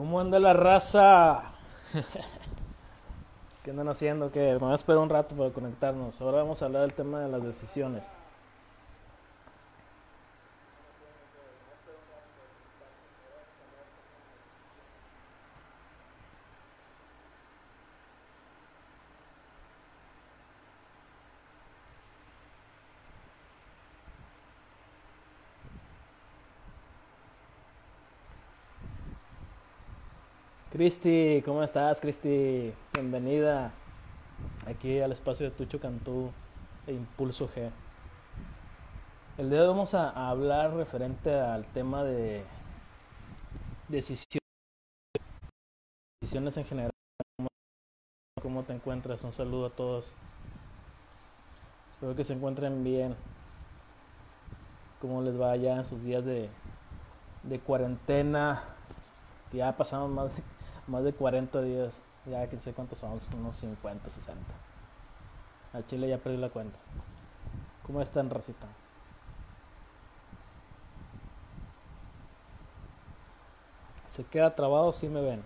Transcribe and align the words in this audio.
¿Cómo 0.00 0.18
anda 0.18 0.40
la 0.40 0.54
raza? 0.54 1.42
¿Qué 3.62 3.70
andan 3.70 3.90
haciendo? 3.90 4.32
¿Qué? 4.32 4.52
Me 4.52 4.56
voy 4.56 4.72
a 4.72 4.74
esperar 4.74 5.02
un 5.02 5.10
rato 5.10 5.36
para 5.36 5.50
conectarnos. 5.50 6.18
Ahora 6.22 6.38
vamos 6.38 6.62
a 6.62 6.64
hablar 6.64 6.80
del 6.80 6.94
tema 6.94 7.20
de 7.20 7.28
las 7.28 7.42
decisiones. 7.42 8.06
Cristi, 30.80 31.42
¿cómo 31.44 31.62
estás, 31.62 32.00
Cristi? 32.00 32.72
Bienvenida 32.94 33.70
aquí 34.66 34.98
al 34.98 35.12
espacio 35.12 35.44
de 35.44 35.54
Tucho 35.54 35.78
Cantú 35.78 36.30
e 36.86 36.94
Impulso 36.94 37.50
G. 37.50 37.70
El 39.36 39.50
día 39.50 39.58
de 39.58 39.66
hoy 39.66 39.72
vamos 39.74 39.92
a, 39.92 40.30
hablar 40.30 40.72
referente 40.72 41.38
al 41.38 41.66
tema 41.66 42.02
de 42.02 42.42
decisiones, 43.88 44.40
en 46.32 46.64
general. 46.64 46.90
¿Cómo, 47.36 47.48
¿Cómo 48.40 48.62
te 48.62 48.72
encuentras? 48.72 49.22
Un 49.22 49.34
saludo 49.34 49.66
a 49.66 49.70
todos. 49.76 50.14
Espero 51.90 52.16
que 52.16 52.24
se 52.24 52.32
encuentren 52.32 52.82
bien. 52.82 53.14
¿Cómo 55.02 55.20
les 55.20 55.38
va 55.38 55.54
ya 55.56 55.76
en 55.76 55.84
sus 55.84 56.02
días 56.02 56.24
de, 56.24 56.48
de 57.42 57.60
cuarentena? 57.60 58.62
Ya 59.52 59.76
pasamos 59.76 60.08
más 60.08 60.34
de 60.34 60.42
más 60.90 61.04
de 61.04 61.12
40 61.12 61.62
días. 61.62 62.02
Ya 62.26 62.46
que 62.50 62.60
sé 62.60 62.74
cuántos 62.74 62.98
son, 62.98 63.18
unos 63.38 63.56
50, 63.56 64.10
60. 64.10 64.40
A 65.72 65.82
Chile 65.86 66.08
ya 66.08 66.18
perdí 66.18 66.36
la 66.36 66.50
cuenta. 66.50 66.78
¿Cómo 67.86 68.02
están, 68.02 68.28
racita? 68.28 68.66
¿Se 74.06 74.24
queda 74.24 74.54
trabado? 74.54 74.92
si 74.92 75.08
me 75.08 75.22
ven. 75.22 75.42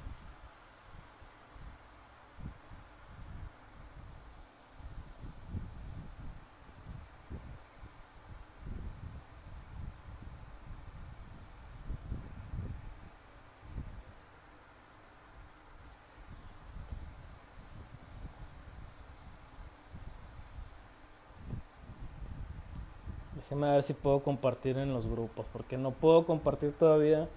Déjeme 23.44 23.70
ver 23.72 23.82
si 23.82 23.92
puedo 23.92 24.20
compartir 24.20 24.78
en 24.78 24.92
los 24.92 25.06
grupos, 25.06 25.46
porque 25.52 25.76
no 25.76 25.90
puedo 25.90 26.24
compartir 26.26 26.72
todavía, 26.72 27.28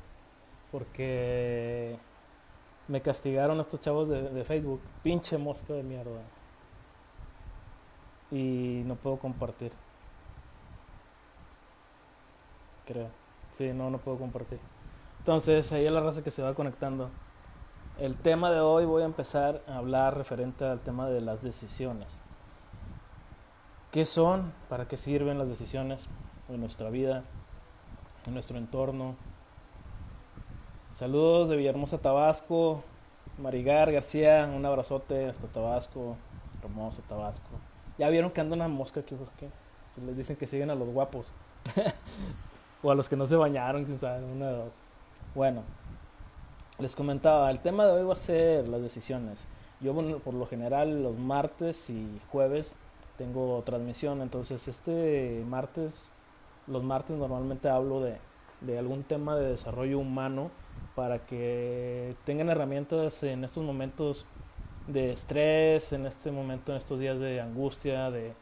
porque 0.71 1.97
me 2.87 3.01
castigaron 3.01 3.59
estos 3.59 3.81
chavos 3.81 4.07
de, 4.07 4.29
de 4.29 4.43
Facebook, 4.45 4.81
pinche 5.03 5.37
mosca 5.37 5.73
de 5.73 5.83
mierda. 5.83 6.21
Y 8.31 8.83
no 8.85 8.95
puedo 8.95 9.17
compartir. 9.17 9.71
Creo. 12.85 13.09
Sí, 13.57 13.73
no, 13.73 13.89
no 13.89 13.97
puedo 13.97 14.17
compartir. 14.17 14.59
Entonces, 15.19 15.71
ahí 15.73 15.83
es 15.83 15.91
la 15.91 15.99
raza 15.99 16.23
que 16.23 16.31
se 16.31 16.41
va 16.41 16.53
conectando. 16.53 17.09
El 17.99 18.15
tema 18.15 18.51
de 18.51 18.61
hoy 18.61 18.85
voy 18.85 19.01
a 19.01 19.05
empezar 19.05 19.61
a 19.67 19.77
hablar 19.77 20.15
referente 20.15 20.63
al 20.63 20.79
tema 20.79 21.09
de 21.09 21.19
las 21.19 21.41
decisiones. 21.41 22.21
¿Qué 23.97 24.05
son? 24.05 24.53
¿Para 24.69 24.87
qué 24.87 24.95
sirven 24.95 25.39
las 25.39 25.49
decisiones 25.49 26.05
en 26.49 26.59
nuestra 26.59 26.91
vida, 26.91 27.23
en 28.27 28.35
nuestro 28.35 28.59
entorno? 28.59 29.15
Saludos 30.93 31.49
de 31.49 31.55
Villahermosa, 31.55 31.97
Tabasco. 31.97 32.83
Marigar 33.39 33.91
García, 33.91 34.47
un 34.55 34.63
abrazote 34.67 35.25
hasta 35.25 35.47
Tabasco. 35.47 36.15
Hermoso 36.61 37.01
Tabasco. 37.09 37.49
Ya 37.97 38.07
vieron 38.09 38.29
que 38.29 38.39
anda 38.39 38.55
una 38.55 38.67
mosca 38.67 38.99
aquí, 38.99 39.15
¿por 39.15 39.29
qué? 39.29 39.49
Les 40.05 40.15
dicen 40.15 40.35
que 40.35 40.45
siguen 40.45 40.69
a 40.69 40.75
los 40.75 40.89
guapos. 40.89 41.33
o 42.83 42.91
a 42.91 42.93
los 42.93 43.09
que 43.09 43.15
no 43.15 43.25
se 43.25 43.35
bañaron, 43.35 43.83
quién 43.83 43.97
sabe, 43.97 44.23
una 44.25 44.49
de 44.49 44.57
dos. 44.57 44.73
Bueno, 45.33 45.63
les 46.77 46.95
comentaba, 46.95 47.49
el 47.49 47.61
tema 47.61 47.87
de 47.87 47.93
hoy 47.93 48.05
va 48.05 48.13
a 48.13 48.15
ser 48.15 48.67
las 48.67 48.83
decisiones. 48.83 49.47
Yo 49.81 49.95
por 50.19 50.35
lo 50.35 50.45
general 50.45 51.01
los 51.01 51.17
martes 51.17 51.89
y 51.89 52.21
jueves 52.31 52.75
tengo 53.17 53.61
transmisión. 53.65 54.21
Entonces 54.21 54.67
este 54.67 55.43
martes, 55.47 55.97
los 56.67 56.83
martes 56.83 57.17
normalmente 57.17 57.69
hablo 57.69 58.01
de, 58.01 58.17
de, 58.61 58.77
algún 58.77 59.03
tema 59.03 59.35
de 59.35 59.49
desarrollo 59.49 59.99
humano 59.99 60.51
para 60.95 61.25
que 61.25 62.15
tengan 62.25 62.49
herramientas 62.49 63.21
en 63.23 63.43
estos 63.43 63.63
momentos 63.63 64.25
de 64.87 65.11
estrés, 65.11 65.91
en 65.93 66.05
este 66.05 66.31
momento, 66.31 66.71
en 66.71 66.77
estos 66.77 66.99
días 66.99 67.19
de 67.19 67.41
angustia, 67.41 68.09
de, 68.09 68.33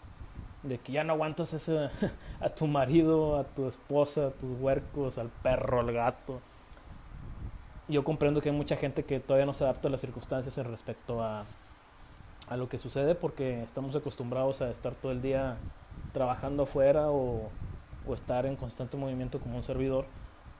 de 0.64 0.78
que 0.78 0.92
ya 0.92 1.04
no 1.04 1.14
aguantas 1.14 1.54
ese, 1.54 1.90
a 2.40 2.50
tu 2.50 2.68
marido, 2.68 3.38
a 3.38 3.44
tu 3.44 3.68
esposa, 3.68 4.28
a 4.28 4.32
tus 4.32 4.60
huercos, 4.60 5.18
al 5.18 5.30
perro, 5.30 5.80
al 5.80 5.92
gato. 5.92 6.40
Yo 7.88 8.04
comprendo 8.04 8.42
que 8.42 8.50
hay 8.50 8.56
mucha 8.56 8.76
gente 8.76 9.04
que 9.04 9.20
todavía 9.20 9.46
no 9.46 9.54
se 9.54 9.64
adapta 9.64 9.88
a 9.88 9.92
las 9.92 10.02
circunstancias 10.02 10.58
en 10.58 10.66
respecto 10.66 11.22
a, 11.24 11.44
a 12.48 12.58
lo 12.58 12.70
que 12.70 12.78
sucede 12.78 13.16
porque 13.16 13.64
estamos 13.64 13.96
acostumbrados 13.96 14.62
a 14.62 14.70
estar 14.70 14.94
todo 14.94 15.12
el 15.12 15.22
día 15.22 15.58
trabajando 16.14 16.64
afuera 16.64 17.10
o, 17.10 17.50
estar 18.14 18.46
en 18.46 18.56
constante 18.56 18.98
movimiento 18.98 19.40
como 19.40 19.58
un 19.58 19.64
servidor. 19.64 20.06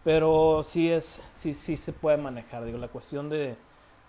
Pero 0.04 0.64
sí, 0.64 0.92
es, 0.92 1.22
sí, 1.34 1.54
sí 1.54 1.78
se 1.78 1.94
puede 1.94 2.18
manejar. 2.18 2.66
Digo, 2.66 2.80
la 2.80 2.88
cuestión 2.88 3.30
de, 3.30 3.56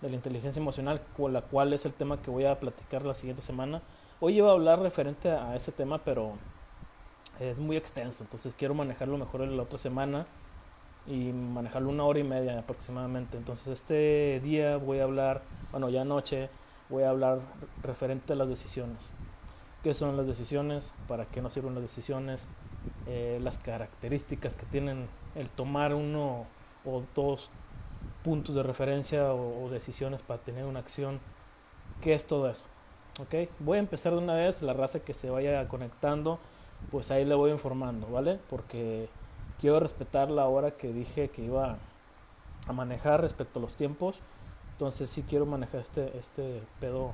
de 0.01 0.09
la 0.09 0.15
inteligencia 0.15 0.59
emocional, 0.59 1.01
con 1.15 1.33
la 1.33 1.41
cual 1.41 1.71
es 1.73 1.85
el 1.85 1.93
tema 1.93 2.21
que 2.21 2.31
voy 2.31 2.45
a 2.45 2.59
platicar 2.59 3.03
la 3.03 3.13
siguiente 3.13 3.43
semana. 3.43 3.81
Hoy 4.19 4.37
iba 4.37 4.49
a 4.49 4.53
hablar 4.53 4.79
referente 4.79 5.29
a 5.29 5.55
ese 5.55 5.71
tema, 5.71 5.99
pero 5.99 6.33
es 7.39 7.59
muy 7.59 7.77
extenso. 7.77 8.23
Entonces 8.23 8.55
quiero 8.55 8.73
manejarlo 8.73 9.17
mejor 9.17 9.41
en 9.41 9.55
la 9.55 9.63
otra 9.63 9.77
semana 9.77 10.25
y 11.05 11.31
manejarlo 11.31 11.89
una 11.89 12.03
hora 12.03 12.19
y 12.19 12.23
media 12.23 12.59
aproximadamente. 12.59 13.37
Entonces 13.37 13.67
este 13.67 14.39
día 14.43 14.77
voy 14.77 14.99
a 14.99 15.03
hablar, 15.03 15.41
bueno, 15.71 15.89
ya 15.89 16.01
anoche 16.01 16.49
voy 16.89 17.03
a 17.03 17.09
hablar 17.09 17.39
referente 17.83 18.33
a 18.33 18.35
las 18.35 18.47
decisiones. 18.47 18.97
¿Qué 19.83 19.93
son 19.93 20.17
las 20.17 20.27
decisiones? 20.27 20.91
¿Para 21.07 21.25
qué 21.25 21.41
nos 21.41 21.53
sirven 21.53 21.73
las 21.73 21.83
decisiones? 21.83 22.47
Eh, 23.05 23.39
las 23.41 23.57
características 23.57 24.55
que 24.55 24.65
tienen 24.65 25.07
el 25.35 25.49
tomar 25.49 25.93
uno 25.93 26.45
o 26.85 27.03
dos 27.15 27.49
puntos 28.23 28.55
de 28.55 28.63
referencia 28.63 29.33
o, 29.33 29.65
o, 29.65 29.69
decisiones 29.69 30.21
para 30.21 30.41
tener 30.41 30.65
una 30.65 30.79
acción. 30.79 31.19
¿Qué 32.01 32.13
es 32.13 32.25
todo 32.25 32.49
eso? 32.49 32.65
¿Ok? 33.19 33.49
Voy 33.59 33.77
a 33.77 33.79
empezar 33.79 34.13
de 34.13 34.19
una 34.19 34.35
vez, 34.35 34.61
la 34.61 34.73
raza 34.73 34.99
que 34.99 35.13
se 35.13 35.29
vaya 35.29 35.67
conectando, 35.67 36.39
pues 36.91 37.11
ahí 37.11 37.25
le 37.25 37.35
voy 37.35 37.51
informando, 37.51 38.07
¿vale? 38.07 38.39
Porque 38.49 39.09
quiero 39.59 39.79
respetar 39.79 40.29
la 40.29 40.47
hora 40.47 40.71
que 40.71 40.93
dije 40.93 41.29
que 41.29 41.43
iba 41.43 41.77
a 42.67 42.73
manejar 42.73 43.21
respecto 43.21 43.59
a 43.59 43.61
los 43.61 43.75
tiempos. 43.75 44.15
Entonces 44.77 45.09
sí 45.09 45.23
quiero 45.27 45.47
manejar 45.47 45.81
este, 45.81 46.15
este 46.19 46.61
pedo 46.79 47.11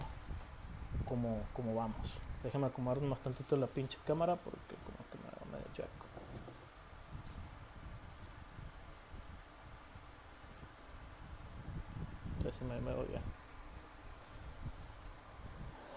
como, 1.07 1.39
como 1.53 1.73
vamos. 1.73 2.13
Déjame 2.43 2.67
acomodarme 2.67 3.07
más 3.07 3.21
tantito 3.21 3.55
la 3.55 3.67
pinche 3.67 3.97
cámara 4.05 4.35
porque 4.35 4.75
como 4.83 4.97
que 5.09 5.17
me 5.19 5.23
da 5.23 5.57
medio 5.57 5.73
jack. 5.73 5.87
Así 12.49 12.65
me, 12.65 12.81
me. 12.81 12.93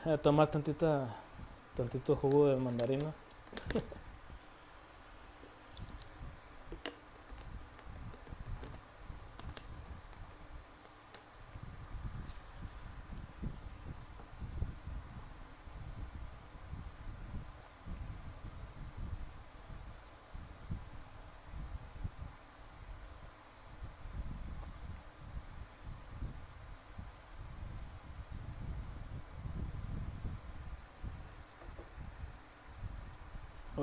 Voy 0.05 0.15
a 0.15 0.19
tomar 0.19 0.49
tantita, 0.49 1.09
tantito 1.77 2.15
jugo 2.15 2.47
de 2.47 2.57
mandarina. 2.59 3.13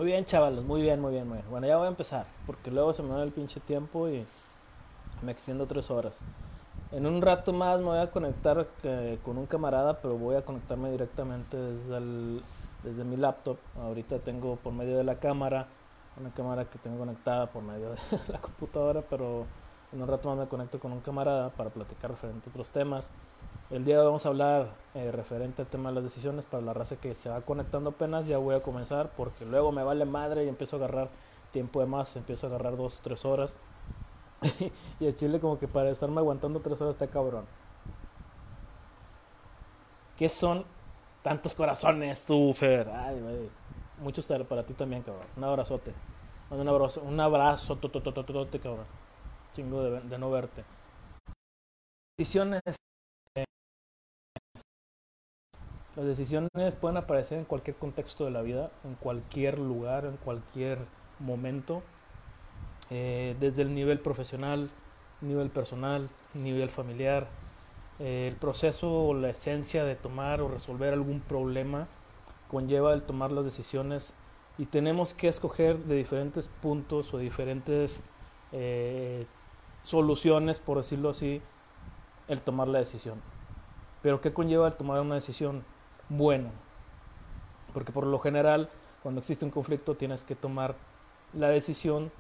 Muy 0.04 0.12
bien, 0.12 0.26
chavalos, 0.26 0.66
muy 0.66 0.82
bien, 0.82 1.00
muy 1.00 1.14
bien, 1.14 1.26
muy 1.26 1.38
bien. 1.38 1.50
Bueno, 1.50 1.66
ya 1.66 1.78
voy 1.78 1.86
a 1.86 1.90
empezar, 1.90 2.26
porque 2.46 2.70
luego 2.70 2.92
se 2.92 3.02
me 3.04 3.08
da 3.12 3.24
el 3.24 3.32
pinche 3.32 3.62
tiempo 3.62 4.10
y 4.10 4.26
me 5.22 5.32
extiendo 5.32 5.66
tres 5.66 5.90
horas. 5.90 6.20
En 6.92 7.06
un 7.06 7.22
rato 7.22 7.54
más 7.54 7.80
me 7.80 7.86
voy 7.86 8.00
a 8.00 8.12
conectar 8.12 8.68
eh, 8.84 9.18
con 9.24 9.38
un 9.38 9.46
camarada, 9.46 10.02
pero 10.02 10.18
voy 10.18 10.36
a 10.36 10.42
conectarme 10.42 10.92
directamente 10.92 11.56
desde, 11.56 11.96
el, 11.96 12.42
desde 12.84 13.06
mi 13.06 13.16
laptop. 13.16 13.56
Ahorita 13.82 14.20
tengo 14.20 14.58
por 14.58 14.74
medio 14.74 14.98
de 14.98 15.06
la 15.06 15.16
cámara, 15.16 15.68
una 16.20 16.32
cámara 16.32 16.66
que 16.66 16.78
tengo 16.80 16.98
conectada 16.98 17.46
por 17.46 17.64
medio 17.64 17.92
de 17.92 17.98
la 18.28 18.40
computadora, 18.40 19.02
pero 19.10 19.46
en 19.94 20.02
un 20.02 20.08
rato 20.10 20.28
más 20.28 20.38
me 20.38 20.48
conecto 20.48 20.82
con 20.82 20.92
un 20.92 21.00
camarada 21.00 21.50
para 21.52 21.70
platicar 21.70 22.12
referente 22.12 22.50
a 22.50 22.52
otros 22.52 22.72
temas. 22.72 23.10
El 23.70 23.86
día 23.86 23.96
de 23.96 24.02
hoy 24.02 24.08
vamos 24.08 24.26
a 24.26 24.30
hablar 24.30 24.68
eh, 24.94 25.12
referente 25.12 25.62
al 25.62 25.68
tema 25.68 25.90
de 25.90 25.96
las 25.96 26.04
decisiones 26.04 26.46
para 26.46 26.62
la 26.64 26.74
raza 26.74 26.98
que 26.98 27.16
se 27.16 27.30
va 27.30 27.42
conectando 27.42 27.92
apenas. 27.92 28.28
Ya 28.28 28.38
voy 28.38 28.56
a 28.56 28.60
comenzar 28.60 29.10
porque 29.16 29.46
luego 29.46 29.72
me 29.72 29.84
vale 29.84 30.06
madre 30.06 30.44
y 30.44 30.50
empiezo 30.50 30.76
a 30.76 30.80
agarrar 30.80 31.10
tiempo 31.52 31.80
de 31.80 31.86
más, 31.86 32.16
empiezo 32.16 32.46
a 32.46 32.50
agarrar 32.50 32.78
dos, 32.78 33.00
tres 33.02 33.26
horas. 33.26 33.56
y 35.00 35.06
el 35.06 35.16
chile 35.16 35.40
como 35.40 35.58
que 35.58 35.68
para 35.68 35.90
estarme 35.90 36.20
aguantando 36.20 36.60
tres 36.60 36.80
horas 36.82 36.94
está 36.94 37.08
cabrón. 37.08 37.46
¿Qué 40.18 40.30
son 40.30 40.66
tantos 41.24 41.56
corazones, 41.56 42.26
tú, 42.26 42.54
Fer? 42.54 42.90
Ay, 42.90 43.20
güey. 43.20 43.50
Muchos 44.02 44.26
para 44.26 44.64
ti 44.64 44.74
también, 44.74 45.02
cabrón. 45.02 45.26
Un 45.38 45.44
abrazote. 45.46 45.94
Un 46.52 46.68
abrazo, 46.68 47.02
un 47.02 47.20
abrazo, 47.20 47.80
cabrón. 48.62 48.86
Chingo 49.54 49.84
de, 49.84 50.02
de 50.02 50.18
no 50.18 50.30
verte. 50.30 50.64
Decisiones 52.18 52.62
Las 55.96 56.06
decisiones 56.06 56.50
pueden 56.82 56.98
aparecer 56.98 57.38
en 57.38 57.46
cualquier 57.46 57.76
contexto 57.76 58.26
de 58.26 58.32
la 58.32 58.42
vida, 58.42 58.72
en 58.84 58.96
cualquier 58.96 59.60
lugar, 59.60 60.06
en 60.06 60.18
cualquier 60.18 60.80
momento, 61.20 61.84
eh, 62.90 63.36
desde 63.40 63.62
el 63.62 63.76
nivel 63.76 64.00
profesional, 64.00 64.70
nivel 65.22 65.52
personal, 65.52 66.10
nivel 66.34 66.70
familiar. 66.70 67.28
Eh, 68.00 68.28
el 68.28 68.36
proceso 68.38 68.92
o 68.92 69.14
la 69.14 69.30
esencia 69.30 69.84
de 69.84 69.96
tomar 69.96 70.42
o 70.42 70.48
resolver 70.48 70.94
algún 70.94 71.20
problema 71.20 71.88
conlleva 72.50 72.94
el 72.96 73.04
tomar 73.04 73.32
las 73.32 73.46
decisiones 73.46 74.14
y 74.58 74.66
tenemos 74.66 75.14
que 75.14 75.28
escoger 75.28 75.78
de 75.78 75.96
diferentes 75.96 76.48
puntos 76.48 77.14
o 77.14 77.20
diferentes 77.20 78.02
eh, 78.52 79.28
soluciones, 79.84 80.60
por 80.60 80.78
decirlo 80.78 81.10
así, 81.10 81.40
el 82.28 82.42
tomar 82.42 82.68
la 82.68 82.80
decisión. 82.80 83.22
Pero 84.02 84.22
¿qué 84.22 84.34
conlleva 84.34 84.68
el 84.68 84.76
tomar 84.76 85.00
una 85.00 85.16
decisión? 85.16 85.64
Bueno. 86.10 86.50
Porque 87.74 87.92
por 87.92 88.06
lo 88.06 88.20
general, 88.20 88.70
cuando 89.02 89.20
existe 89.20 89.46
un 89.46 89.52
conflicto, 89.52 89.96
tienes 89.96 90.24
que 90.24 90.36
tomar 90.36 90.76
la 91.34 91.50
decisión 91.50 92.12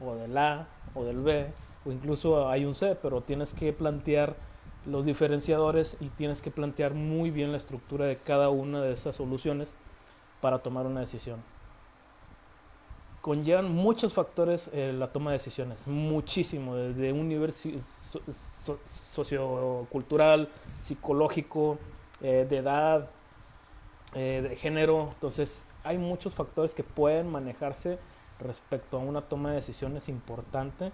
o 0.00 0.14
del 0.14 0.36
A 0.36 0.66
o 0.94 1.04
del 1.04 1.18
B, 1.18 1.52
o 1.84 1.92
incluso 1.92 2.48
hay 2.48 2.64
un 2.64 2.74
C, 2.74 2.96
pero 3.00 3.20
tienes 3.20 3.52
que 3.54 3.72
plantear 3.72 4.36
los 4.86 5.04
diferenciadores 5.04 5.96
y 6.00 6.08
tienes 6.08 6.42
que 6.42 6.50
plantear 6.50 6.94
muy 6.94 7.30
bien 7.30 7.52
la 7.52 7.56
estructura 7.56 8.06
de 8.06 8.16
cada 8.16 8.50
una 8.50 8.80
de 8.80 8.92
esas 8.92 9.16
soluciones 9.16 9.68
para 10.40 10.58
tomar 10.58 10.86
una 10.86 11.00
decisión. 11.00 11.42
Conllevan 13.22 13.74
muchos 13.74 14.12
factores 14.12 14.70
eh, 14.74 14.92
la 14.92 15.10
toma 15.10 15.30
de 15.30 15.38
decisiones, 15.38 15.86
muchísimo, 15.86 16.76
desde 16.76 17.10
un 17.12 17.28
nivel 17.28 17.54
sociocultural, 18.86 20.50
psicológico, 20.82 21.78
eh, 22.24 22.46
de 22.48 22.56
edad, 22.56 23.10
eh, 24.14 24.40
de 24.48 24.56
género. 24.56 25.10
Entonces 25.12 25.66
hay 25.82 25.98
muchos 25.98 26.32
factores 26.32 26.72
que 26.72 26.82
pueden 26.82 27.30
manejarse 27.30 27.98
respecto 28.40 28.96
a 28.96 29.00
una 29.00 29.20
toma 29.20 29.50
de 29.50 29.56
decisiones 29.56 30.08
importante 30.08 30.90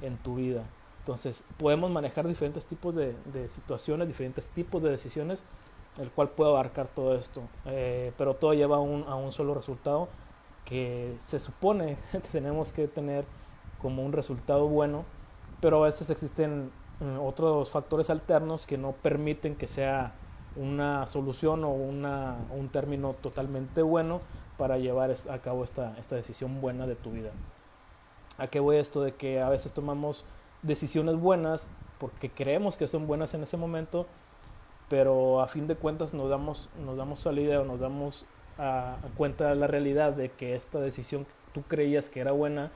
en 0.00 0.16
tu 0.16 0.36
vida. 0.36 0.62
Entonces 1.00 1.44
podemos 1.58 1.90
manejar 1.90 2.26
diferentes 2.26 2.64
tipos 2.64 2.94
de, 2.94 3.14
situaciones, 3.48 4.08
diferentes 4.08 4.46
tipos 4.46 4.82
de 4.82 4.88
decisiones, 4.88 5.42
el 5.98 6.10
cual 6.10 6.30
puede 6.30 6.50
abarcar 6.50 6.86
todo 6.86 7.14
esto. 7.14 7.42
Eh, 7.66 8.14
pero 8.16 8.32
todo 8.32 8.54
lleva 8.54 8.76
a 8.76 8.80
un, 8.80 9.04
a 9.06 9.16
un 9.16 9.32
solo 9.32 9.52
resultado 9.52 10.08
que 10.64 11.14
se 11.18 11.38
supone 11.40 11.98
que 12.12 12.20
tenemos 12.20 12.72
que 12.72 12.88
tener 12.88 13.26
como 13.82 14.02
un 14.02 14.12
resultado 14.12 14.66
bueno, 14.66 15.04
pero 15.60 15.82
a 15.82 15.86
veces 15.86 16.08
existen 16.08 16.72
otros 17.20 17.70
factores 17.70 18.08
alternos 18.08 18.64
que 18.64 18.78
no 18.78 18.92
permiten 18.92 19.56
que 19.56 19.68
sea 19.68 20.14
una 20.56 21.06
solución 21.06 21.64
o 21.64 21.70
una, 21.70 22.36
un 22.50 22.68
término 22.68 23.14
totalmente 23.14 23.82
bueno 23.82 24.20
para 24.58 24.78
llevar 24.78 25.14
a 25.30 25.38
cabo 25.38 25.64
esta, 25.64 25.96
esta 25.98 26.16
decisión 26.16 26.60
buena 26.60 26.86
de 26.86 26.96
tu 26.96 27.10
vida. 27.10 27.30
¿A 28.38 28.46
qué 28.46 28.60
voy 28.60 28.76
esto? 28.76 29.02
De 29.02 29.12
que 29.12 29.40
a 29.40 29.48
veces 29.48 29.72
tomamos 29.72 30.24
decisiones 30.62 31.16
buenas 31.16 31.68
porque 31.98 32.30
creemos 32.30 32.76
que 32.76 32.88
son 32.88 33.06
buenas 33.06 33.34
en 33.34 33.42
ese 33.42 33.56
momento, 33.56 34.06
pero 34.88 35.40
a 35.40 35.46
fin 35.46 35.66
de 35.66 35.76
cuentas 35.76 36.14
nos 36.14 36.30
damos, 36.30 36.68
nos 36.84 36.96
damos 36.96 37.20
salida 37.20 37.60
o 37.60 37.64
nos 37.64 37.80
damos 37.80 38.26
cuenta 39.16 39.48
de 39.48 39.54
la 39.54 39.66
realidad 39.66 40.12
de 40.12 40.30
que 40.30 40.54
esta 40.54 40.80
decisión 40.80 41.24
que 41.24 41.30
tú 41.54 41.62
creías 41.62 42.10
que 42.10 42.20
era 42.20 42.32
buena 42.32 42.70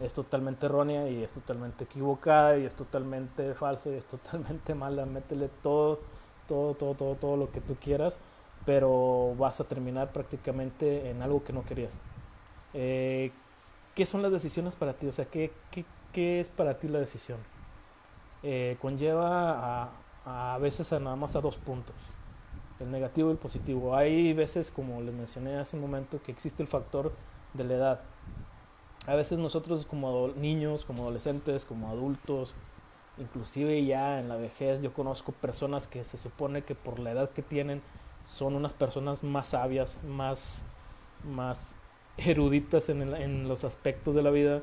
es 0.00 0.12
totalmente 0.12 0.66
errónea 0.66 1.08
y 1.08 1.22
es 1.22 1.32
totalmente 1.32 1.84
equivocada 1.84 2.58
y 2.58 2.64
es 2.64 2.74
totalmente 2.74 3.54
falsa 3.54 3.90
y 3.90 3.94
es 3.94 4.04
totalmente 4.04 4.74
mala. 4.76 5.06
Métele 5.06 5.48
todo 5.62 6.00
todo, 6.48 6.74
todo, 6.74 6.94
todo, 6.94 7.14
todo 7.16 7.36
lo 7.36 7.50
que 7.50 7.60
tú 7.60 7.76
quieras, 7.76 8.18
pero 8.64 9.34
vas 9.36 9.60
a 9.60 9.64
terminar 9.64 10.12
prácticamente 10.12 11.10
en 11.10 11.22
algo 11.22 11.44
que 11.44 11.52
no 11.52 11.64
querías. 11.64 11.94
Eh, 12.74 13.30
¿Qué 13.94 14.04
son 14.04 14.22
las 14.22 14.32
decisiones 14.32 14.76
para 14.76 14.94
ti? 14.94 15.06
O 15.06 15.12
sea, 15.12 15.24
¿qué, 15.26 15.52
qué, 15.70 15.84
qué 16.12 16.40
es 16.40 16.48
para 16.48 16.78
ti 16.78 16.88
la 16.88 16.98
decisión? 16.98 17.38
Eh, 18.42 18.76
conlleva 18.80 19.88
a, 20.24 20.54
a 20.54 20.58
veces 20.58 20.92
a 20.92 21.00
nada 21.00 21.16
más 21.16 21.36
a 21.36 21.40
dos 21.40 21.56
puntos, 21.56 21.94
el 22.80 22.90
negativo 22.90 23.28
y 23.28 23.32
el 23.32 23.38
positivo. 23.38 23.96
Hay 23.96 24.32
veces, 24.34 24.70
como 24.70 25.00
les 25.00 25.14
mencioné 25.14 25.56
hace 25.56 25.76
un 25.76 25.82
momento, 25.82 26.20
que 26.22 26.32
existe 26.32 26.62
el 26.62 26.68
factor 26.68 27.12
de 27.54 27.64
la 27.64 27.74
edad. 27.74 28.00
A 29.06 29.14
veces 29.14 29.38
nosotros 29.38 29.86
como 29.86 30.28
niños, 30.36 30.84
como 30.84 31.04
adolescentes, 31.04 31.64
como 31.64 31.88
adultos, 31.88 32.54
inclusive 33.18 33.84
ya 33.84 34.20
en 34.20 34.28
la 34.28 34.36
vejez 34.36 34.82
yo 34.82 34.92
conozco 34.92 35.32
personas 35.32 35.86
que 35.86 36.04
se 36.04 36.18
supone 36.18 36.62
que 36.62 36.74
por 36.74 36.98
la 36.98 37.12
edad 37.12 37.30
que 37.30 37.42
tienen 37.42 37.82
son 38.24 38.54
unas 38.54 38.72
personas 38.72 39.22
más 39.22 39.48
sabias, 39.48 39.98
más, 40.04 40.64
más 41.24 41.76
eruditas 42.16 42.88
en, 42.88 43.14
en 43.14 43.48
los 43.48 43.64
aspectos 43.64 44.14
de 44.14 44.22
la 44.22 44.30
vida 44.30 44.62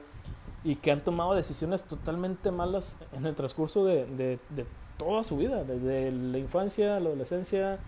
y 0.64 0.76
que 0.76 0.92
han 0.92 1.02
tomado 1.02 1.34
decisiones 1.34 1.84
totalmente 1.84 2.52
malas 2.52 2.98
en 3.14 3.26
el 3.26 3.36
transcurso 3.36 3.86
de, 3.86 4.06
de, 4.06 4.40
de 4.50 4.66
toda 4.98 5.24
su 5.24 5.38
vida, 5.38 5.64
desde 5.64 6.12
la 6.12 6.38
infancia, 6.38 7.00
la 7.00 7.10
adolescencia, 7.10 7.80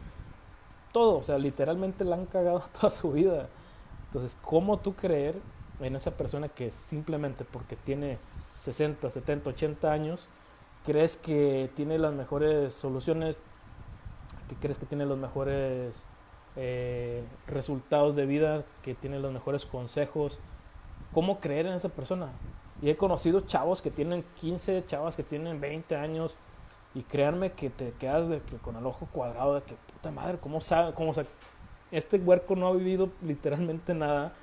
todo, 0.91 1.17
o 1.17 1.23
sea, 1.23 1.37
literalmente 1.37 2.03
la 2.03 2.15
han 2.15 2.25
cagado 2.25 2.63
toda 2.79 2.91
su 2.91 3.11
vida. 3.11 3.47
Entonces, 4.07 4.37
¿cómo 4.41 4.79
tú 4.79 4.93
creer 4.93 5.35
en 5.79 5.95
esa 5.95 6.11
persona 6.11 6.49
que 6.49 6.71
simplemente 6.71 7.43
porque 7.45 7.75
tiene 7.75 8.17
60, 8.57 9.11
70, 9.11 9.49
80 9.49 9.91
años, 9.91 10.27
crees 10.85 11.17
que 11.17 11.69
tiene 11.75 11.97
las 11.97 12.13
mejores 12.13 12.73
soluciones, 12.73 13.41
que 14.47 14.55
crees 14.55 14.77
que 14.77 14.85
tiene 14.85 15.05
los 15.05 15.17
mejores 15.17 16.05
eh, 16.55 17.23
resultados 17.47 18.15
de 18.15 18.25
vida, 18.25 18.63
que 18.83 18.93
tiene 18.93 19.19
los 19.19 19.33
mejores 19.33 19.65
consejos. 19.65 20.39
¿Cómo 21.13 21.39
creer 21.39 21.65
en 21.65 21.73
esa 21.73 21.89
persona? 21.89 22.29
Y 22.81 22.89
he 22.89 22.97
conocido 22.97 23.41
chavos 23.41 23.81
que 23.81 23.91
tienen 23.91 24.23
15, 24.39 24.85
chavas 24.85 25.15
que 25.15 25.23
tienen 25.23 25.59
20 25.59 25.95
años, 25.95 26.35
y 26.93 27.03
créanme 27.03 27.51
que 27.51 27.69
te 27.69 27.91
quedas 27.91 28.29
de 28.29 28.39
que 28.39 28.55
con 28.57 28.77
el 28.77 28.85
ojo 28.85 29.07
cuadrado 29.11 29.55
de 29.55 29.63
que 29.63 29.75
puta 29.93 30.11
madre, 30.11 30.37
¿cómo 30.41 30.61
sabe? 30.61 30.93
Cómo, 30.93 31.11
este 31.91 32.17
huerco 32.17 32.55
no 32.55 32.67
ha 32.67 32.71
vivido 32.71 33.09
literalmente 33.21 33.93
nada 33.93 34.33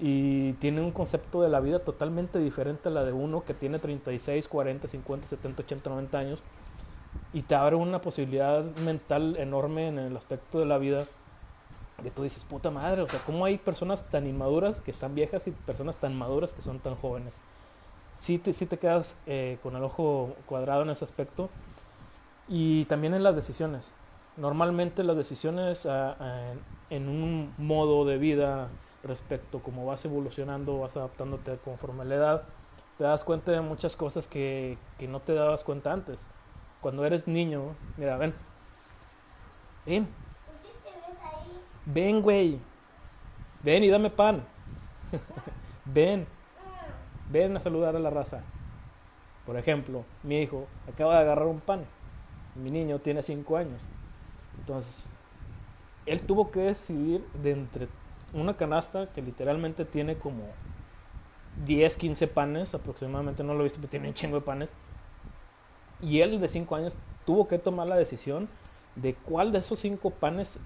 y 0.00 0.52
tiene 0.54 0.80
un 0.80 0.92
concepto 0.92 1.42
de 1.42 1.48
la 1.48 1.60
vida 1.60 1.80
totalmente 1.80 2.38
diferente 2.38 2.88
a 2.88 2.92
la 2.92 3.04
de 3.04 3.12
uno 3.12 3.44
que 3.44 3.54
tiene 3.54 3.78
36, 3.78 4.46
40, 4.46 4.88
50, 4.88 5.26
70, 5.26 5.62
80, 5.62 5.90
90 5.90 6.18
años 6.18 6.42
y 7.32 7.42
te 7.42 7.54
abre 7.54 7.76
una 7.76 8.00
posibilidad 8.00 8.64
mental 8.84 9.36
enorme 9.36 9.88
en 9.88 9.98
el 9.98 10.16
aspecto 10.16 10.60
de 10.60 10.66
la 10.66 10.78
vida 10.78 11.04
que 12.02 12.10
tú 12.10 12.22
dices, 12.22 12.44
puta 12.44 12.70
madre, 12.70 13.02
o 13.02 13.08
sea, 13.08 13.18
¿cómo 13.26 13.44
hay 13.44 13.58
personas 13.58 14.04
tan 14.04 14.26
inmaduras 14.26 14.80
que 14.80 14.92
están 14.92 15.16
viejas 15.16 15.48
y 15.48 15.50
personas 15.50 15.96
tan 15.96 16.16
maduras 16.16 16.52
que 16.52 16.62
son 16.62 16.78
tan 16.78 16.94
jóvenes? 16.94 17.40
Sí 18.16 18.38
te, 18.38 18.52
sí 18.52 18.66
te 18.66 18.78
quedas 18.78 19.16
eh, 19.26 19.58
con 19.62 19.74
el 19.74 19.82
ojo 19.82 20.36
cuadrado 20.46 20.82
en 20.82 20.90
ese 20.90 21.04
aspecto 21.04 21.50
y 22.48 22.84
también 22.84 23.14
en 23.14 23.24
las 23.24 23.34
decisiones. 23.34 23.94
Normalmente 24.36 25.02
las 25.02 25.16
decisiones 25.16 25.86
ah, 25.86 26.16
ah, 26.20 26.52
en 26.90 27.08
un 27.08 27.52
modo 27.58 28.04
de 28.04 28.18
vida 28.18 28.68
respecto 29.02 29.58
a 29.58 29.62
cómo 29.62 29.86
vas 29.86 30.04
evolucionando, 30.04 30.78
vas 30.78 30.96
adaptándote 30.96 31.56
conforme 31.58 32.02
a 32.02 32.04
la 32.06 32.14
edad, 32.14 32.42
te 32.98 33.04
das 33.04 33.24
cuenta 33.24 33.52
de 33.52 33.60
muchas 33.60 33.96
cosas 33.96 34.26
que, 34.26 34.76
que 34.98 35.06
no 35.06 35.20
te 35.20 35.34
dabas 35.34 35.64
cuenta 35.64 35.92
antes. 35.92 36.20
Cuando 36.80 37.04
eres 37.04 37.26
niño, 37.28 37.74
mira, 37.96 38.16
ven. 38.16 38.34
Ven. 39.86 40.08
Ven, 41.86 42.22
güey. 42.22 42.60
Ven 43.62 43.84
y 43.84 43.88
dame 43.88 44.10
pan. 44.10 44.44
ven. 45.84 46.26
Ven 47.30 47.56
a 47.56 47.60
saludar 47.60 47.96
a 47.96 47.98
la 47.98 48.10
raza. 48.10 48.42
Por 49.46 49.56
ejemplo, 49.56 50.04
mi 50.22 50.42
hijo 50.42 50.66
acaba 50.86 51.14
de 51.14 51.20
agarrar 51.20 51.46
un 51.46 51.60
pan. 51.60 51.84
Mi 52.54 52.70
niño 52.70 52.98
tiene 52.98 53.22
5 53.22 53.56
años. 53.56 53.80
Entonces, 54.58 55.12
él 56.06 56.22
tuvo 56.22 56.50
que 56.50 56.60
decidir 56.60 57.24
de 57.42 57.52
entre 57.52 57.88
una 58.32 58.56
canasta 58.56 59.08
que 59.12 59.22
literalmente 59.22 59.84
tiene 59.84 60.16
como 60.16 60.44
10, 61.66 61.96
15 61.96 62.28
panes 62.28 62.74
aproximadamente, 62.74 63.42
no 63.42 63.54
lo 63.54 63.60
he 63.60 63.64
visto, 63.64 63.78
pero 63.80 63.90
tiene 63.90 64.08
un 64.08 64.14
chingo 64.14 64.36
de 64.36 64.42
panes. 64.42 64.72
Y 66.00 66.20
él 66.20 66.40
de 66.40 66.48
5 66.48 66.76
años 66.76 66.94
tuvo 67.26 67.48
que 67.48 67.58
tomar 67.58 67.86
la 67.86 67.96
decisión 67.96 68.48
de 68.96 69.14
cuál 69.14 69.52
de 69.52 69.58
esos 69.58 69.78
5 69.80 70.10
panes 70.10 70.58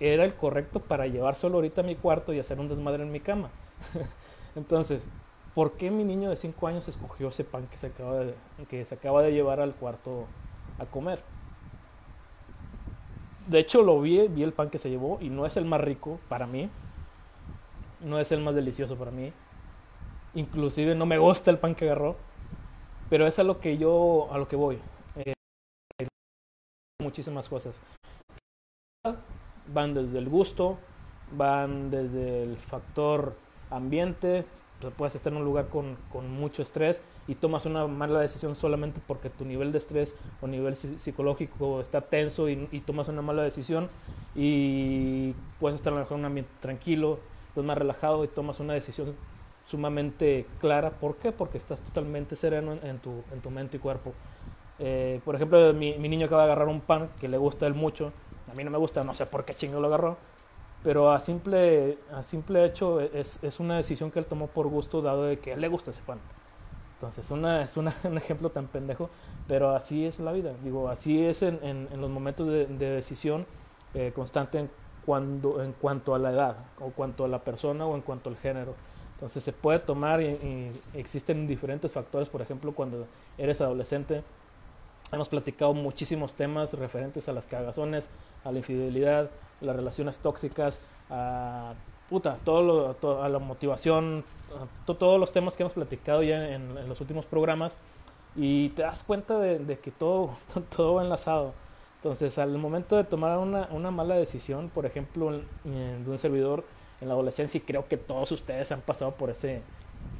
era 0.00 0.24
el 0.24 0.34
correcto 0.34 0.80
para 0.80 1.06
llevárselo 1.06 1.56
ahorita 1.56 1.80
a 1.80 1.84
mi 1.84 1.96
cuarto 1.96 2.32
y 2.32 2.38
hacer 2.38 2.60
un 2.60 2.68
desmadre 2.68 3.02
en 3.02 3.12
mi 3.12 3.20
cama. 3.20 3.50
Entonces, 4.56 5.06
¿por 5.54 5.72
qué 5.72 5.90
mi 5.90 6.04
niño 6.04 6.28
de 6.30 6.36
5 6.36 6.66
años 6.66 6.88
escogió 6.88 7.28
ese 7.28 7.44
pan 7.44 7.66
que 7.66 7.76
se, 7.76 7.88
acaba 7.88 8.20
de, 8.20 8.34
que 8.68 8.84
se 8.84 8.94
acaba 8.94 9.22
de 9.22 9.32
llevar 9.32 9.60
al 9.60 9.74
cuarto 9.74 10.26
a 10.78 10.84
comer? 10.86 11.22
De 13.46 13.60
hecho, 13.60 13.82
lo 13.82 14.00
vi, 14.00 14.26
vi 14.28 14.42
el 14.42 14.52
pan 14.52 14.70
que 14.70 14.78
se 14.78 14.90
llevó 14.90 15.18
y 15.20 15.30
no 15.30 15.46
es 15.46 15.56
el 15.56 15.64
más 15.64 15.80
rico 15.80 16.18
para 16.28 16.46
mí. 16.46 16.68
No 18.00 18.18
es 18.18 18.32
el 18.32 18.40
más 18.40 18.54
delicioso 18.54 18.96
para 18.96 19.10
mí. 19.10 19.32
Inclusive 20.34 20.94
no 20.94 21.06
me 21.06 21.18
gusta 21.18 21.50
el 21.50 21.58
pan 21.58 21.74
que 21.74 21.86
agarró. 21.86 22.16
Pero 23.08 23.26
es 23.26 23.38
a 23.38 23.44
lo 23.44 23.60
que 23.60 23.78
yo, 23.78 24.28
a 24.32 24.38
lo 24.38 24.48
que 24.48 24.56
voy. 24.56 24.78
Eh, 25.16 25.34
muchísimas 27.02 27.48
cosas. 27.48 27.78
Van 29.72 29.94
desde 29.94 30.18
el 30.18 30.28
gusto, 30.28 30.78
van 31.32 31.90
desde 31.90 32.42
el 32.42 32.56
factor 32.56 33.36
ambiente, 33.70 34.44
puedes 34.96 35.14
estar 35.14 35.32
en 35.32 35.38
un 35.38 35.44
lugar 35.44 35.68
con, 35.68 35.96
con, 36.12 36.30
mucho 36.30 36.62
estrés 36.62 37.02
y 37.26 37.34
tomas 37.34 37.66
una 37.66 37.86
mala 37.86 38.20
decisión 38.20 38.54
solamente 38.54 39.00
porque 39.06 39.30
tu 39.30 39.44
nivel 39.44 39.72
de 39.72 39.78
estrés 39.78 40.14
o 40.40 40.46
nivel 40.46 40.76
psicológico 40.76 41.80
está 41.80 42.02
tenso 42.02 42.48
y, 42.48 42.68
y 42.70 42.80
tomas 42.80 43.08
una 43.08 43.22
mala 43.22 43.42
decisión 43.42 43.88
y 44.34 45.32
puedes 45.58 45.76
estar 45.76 45.92
a 45.92 45.96
lo 45.96 46.02
mejor 46.02 46.16
en 46.16 46.20
un 46.20 46.26
ambiente 46.26 46.52
tranquilo, 46.60 47.18
estás 47.56 47.64
más 47.64 47.78
relajado 47.78 48.22
y 48.24 48.28
tomas 48.28 48.60
una 48.60 48.74
decisión 48.74 49.14
sumamente 49.66 50.46
clara. 50.60 50.90
¿Por 50.90 51.16
qué? 51.16 51.32
Porque 51.32 51.56
estás 51.56 51.80
totalmente 51.80 52.36
sereno 52.36 52.72
en, 52.72 52.86
en, 52.86 52.98
tu, 52.98 53.22
en 53.32 53.40
tu, 53.40 53.50
mente 53.50 53.78
y 53.78 53.80
cuerpo. 53.80 54.12
Eh, 54.78 55.20
por 55.24 55.34
ejemplo, 55.34 55.72
mi, 55.72 55.94
mi, 55.94 56.08
niño 56.08 56.26
acaba 56.26 56.42
de 56.42 56.52
agarrar 56.52 56.68
un 56.68 56.82
pan 56.82 57.08
que 57.18 57.28
le 57.28 57.38
gusta 57.38 57.64
a 57.64 57.68
él 57.68 57.74
mucho. 57.74 58.12
A 58.52 58.54
mí 58.54 58.62
no 58.62 58.70
me 58.70 58.78
gusta, 58.78 59.02
no 59.04 59.14
sé 59.14 59.24
por 59.26 59.44
qué 59.44 59.54
chingo 59.54 59.80
lo 59.80 59.88
agarró 59.88 60.16
pero 60.84 61.10
a 61.10 61.18
simple, 61.18 61.98
a 62.14 62.22
simple 62.22 62.64
hecho 62.64 63.00
es, 63.00 63.42
es, 63.42 63.58
una 63.58 63.76
decisión 63.76 64.12
que 64.12 64.20
él 64.20 64.26
tomó 64.26 64.46
por 64.46 64.68
gusto 64.68 65.02
dado 65.02 65.24
de 65.24 65.40
que 65.40 65.50
a 65.50 65.54
él 65.54 65.60
le 65.60 65.66
gusta 65.66 65.90
ese 65.90 66.00
pan. 66.02 66.20
Entonces 66.94 67.28
una, 67.32 67.62
es 67.62 67.76
una, 67.76 67.92
un 68.04 68.16
ejemplo 68.18 68.50
tan 68.50 68.68
pendejo, 68.68 69.10
pero 69.48 69.74
así 69.74 70.06
es 70.06 70.20
la 70.20 70.30
vida. 70.30 70.52
Digo, 70.62 70.88
así 70.88 71.24
es 71.24 71.42
en, 71.42 71.58
en, 71.64 72.00
los 72.00 72.08
momentos 72.08 72.46
de, 72.46 72.66
de 72.66 72.90
decisión 72.90 73.46
eh, 73.94 74.12
constante 74.14 74.68
cuando, 75.06 75.62
en 75.62 75.72
cuanto 75.72 76.14
a 76.14 76.18
la 76.18 76.32
edad, 76.32 76.56
o 76.80 76.90
cuanto 76.90 77.24
a 77.24 77.28
la 77.28 77.38
persona, 77.38 77.86
o 77.86 77.94
en 77.94 78.02
cuanto 78.02 78.28
al 78.28 78.36
género. 78.36 78.74
Entonces 79.14 79.42
se 79.42 79.52
puede 79.52 79.78
tomar 79.78 80.20
y, 80.20 80.26
y 80.26 80.66
existen 80.94 81.46
diferentes 81.46 81.92
factores, 81.92 82.28
por 82.28 82.42
ejemplo, 82.42 82.72
cuando 82.72 83.06
eres 83.38 83.60
adolescente, 83.62 84.22
hemos 85.12 85.28
platicado 85.28 85.72
muchísimos 85.74 86.34
temas 86.34 86.72
referentes 86.74 87.28
a 87.28 87.32
las 87.32 87.46
cagazones, 87.46 88.08
a 88.44 88.52
la 88.52 88.58
infidelidad, 88.58 89.30
las 89.60 89.76
relaciones 89.76 90.18
tóxicas, 90.18 91.06
a, 91.10 91.74
puta, 92.08 92.38
todo 92.44 92.96
lo, 93.00 93.22
a 93.22 93.28
la 93.28 93.38
motivación, 93.38 94.24
a 94.54 94.86
to, 94.86 94.96
todos 94.96 95.18
los 95.18 95.32
temas 95.32 95.56
que 95.56 95.62
hemos 95.62 95.74
platicado 95.74 96.22
ya 96.22 96.48
en, 96.48 96.76
en, 96.76 96.88
los 96.88 97.00
últimos 97.00 97.26
programas 97.26 97.76
y 98.34 98.70
te 98.70 98.82
das 98.82 99.02
cuenta 99.02 99.38
de, 99.38 99.58
de 99.58 99.78
que 99.78 99.90
todo, 99.90 100.30
todo 100.76 100.94
va 100.94 101.02
enlazado. 101.02 101.52
Entonces, 102.06 102.38
al 102.38 102.56
momento 102.56 102.94
de 102.94 103.02
tomar 103.02 103.36
una, 103.36 103.68
una 103.72 103.90
mala 103.90 104.14
decisión, 104.14 104.70
por 104.72 104.86
ejemplo, 104.86 105.32
de 105.32 106.04
un 106.08 106.18
servidor 106.18 106.62
en 107.00 107.08
la 107.08 107.14
adolescencia, 107.14 107.58
y 107.58 107.62
creo 107.62 107.88
que 107.88 107.96
todos 107.96 108.30
ustedes 108.30 108.70
han 108.70 108.80
pasado 108.80 109.10
por 109.10 109.28
ese, 109.28 109.60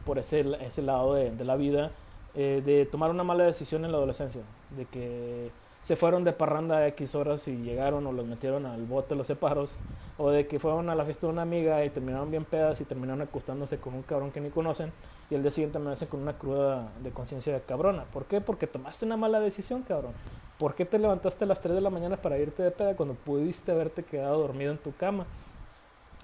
por 0.04 0.18
ese, 0.18 0.44
ese 0.66 0.82
lado 0.82 1.14
de, 1.14 1.30
de 1.30 1.44
la 1.44 1.54
vida, 1.54 1.92
eh, 2.34 2.60
de 2.66 2.86
tomar 2.86 3.10
una 3.10 3.22
mala 3.22 3.44
decisión 3.44 3.84
en 3.84 3.92
la 3.92 3.98
adolescencia, 3.98 4.42
de 4.76 4.84
que 4.86 5.52
se 5.86 5.94
fueron 5.94 6.24
de 6.24 6.32
parranda 6.32 6.78
a 6.78 6.88
X 6.88 7.14
horas 7.14 7.46
y 7.46 7.58
llegaron 7.58 8.04
o 8.08 8.12
los 8.12 8.26
metieron 8.26 8.66
al 8.66 8.86
bote 8.86 9.14
los 9.14 9.28
separos, 9.28 9.78
o 10.18 10.30
de 10.30 10.48
que 10.48 10.58
fueron 10.58 10.90
a 10.90 10.96
la 10.96 11.04
fiesta 11.04 11.28
de 11.28 11.32
una 11.32 11.42
amiga 11.42 11.84
y 11.84 11.90
terminaron 11.90 12.28
bien 12.28 12.44
pedas 12.44 12.80
y 12.80 12.84
terminaron 12.84 13.22
acostándose 13.22 13.78
con 13.78 13.94
un 13.94 14.02
cabrón 14.02 14.32
que 14.32 14.40
ni 14.40 14.50
conocen, 14.50 14.92
y 15.30 15.36
el 15.36 15.42
día 15.42 15.52
siguiente 15.52 15.78
me 15.78 15.92
hacen 15.92 16.08
con 16.08 16.22
una 16.22 16.32
cruda 16.32 16.90
de 17.04 17.12
conciencia 17.12 17.52
de 17.52 17.60
cabrona. 17.60 18.02
¿Por 18.12 18.24
qué? 18.24 18.40
Porque 18.40 18.66
tomaste 18.66 19.06
una 19.06 19.16
mala 19.16 19.38
decisión, 19.38 19.82
cabrón. 19.82 20.10
¿Por 20.58 20.74
qué 20.74 20.86
te 20.86 20.98
levantaste 20.98 21.44
a 21.44 21.46
las 21.46 21.60
3 21.60 21.76
de 21.76 21.80
la 21.80 21.90
mañana 21.90 22.16
para 22.16 22.36
irte 22.36 22.64
de 22.64 22.72
peda 22.72 22.96
cuando 22.96 23.14
pudiste 23.14 23.70
haberte 23.70 24.02
quedado 24.02 24.40
dormido 24.40 24.72
en 24.72 24.78
tu 24.78 24.92
cama? 24.92 25.24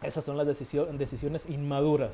Esas 0.03 0.25
son 0.25 0.37
las 0.37 0.47
decisiones 0.49 1.49
inmaduras. 1.49 2.11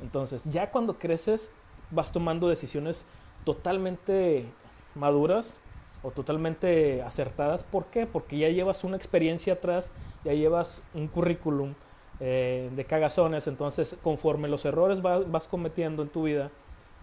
Entonces, 0.00 0.42
ya 0.46 0.70
cuando 0.70 0.98
creces, 0.98 1.50
vas 1.90 2.12
tomando 2.12 2.48
decisiones 2.48 3.04
totalmente 3.44 4.46
maduras 4.94 5.60
o 6.02 6.10
totalmente 6.10 7.02
acertadas. 7.02 7.64
¿Por 7.64 7.86
qué? 7.86 8.06
Porque 8.06 8.38
ya 8.38 8.48
llevas 8.48 8.84
una 8.84 8.96
experiencia 8.96 9.54
atrás, 9.54 9.92
ya 10.24 10.32
llevas 10.32 10.82
un 10.94 11.08
currículum 11.08 11.74
eh, 12.20 12.70
de 12.74 12.84
cagazones, 12.84 13.46
entonces 13.46 13.96
conforme 14.02 14.48
los 14.48 14.64
errores 14.64 15.02
vas, 15.02 15.30
vas, 15.30 15.48
cometiendo 15.48 16.02
en 16.02 16.08
tu 16.08 16.24
vida, 16.24 16.50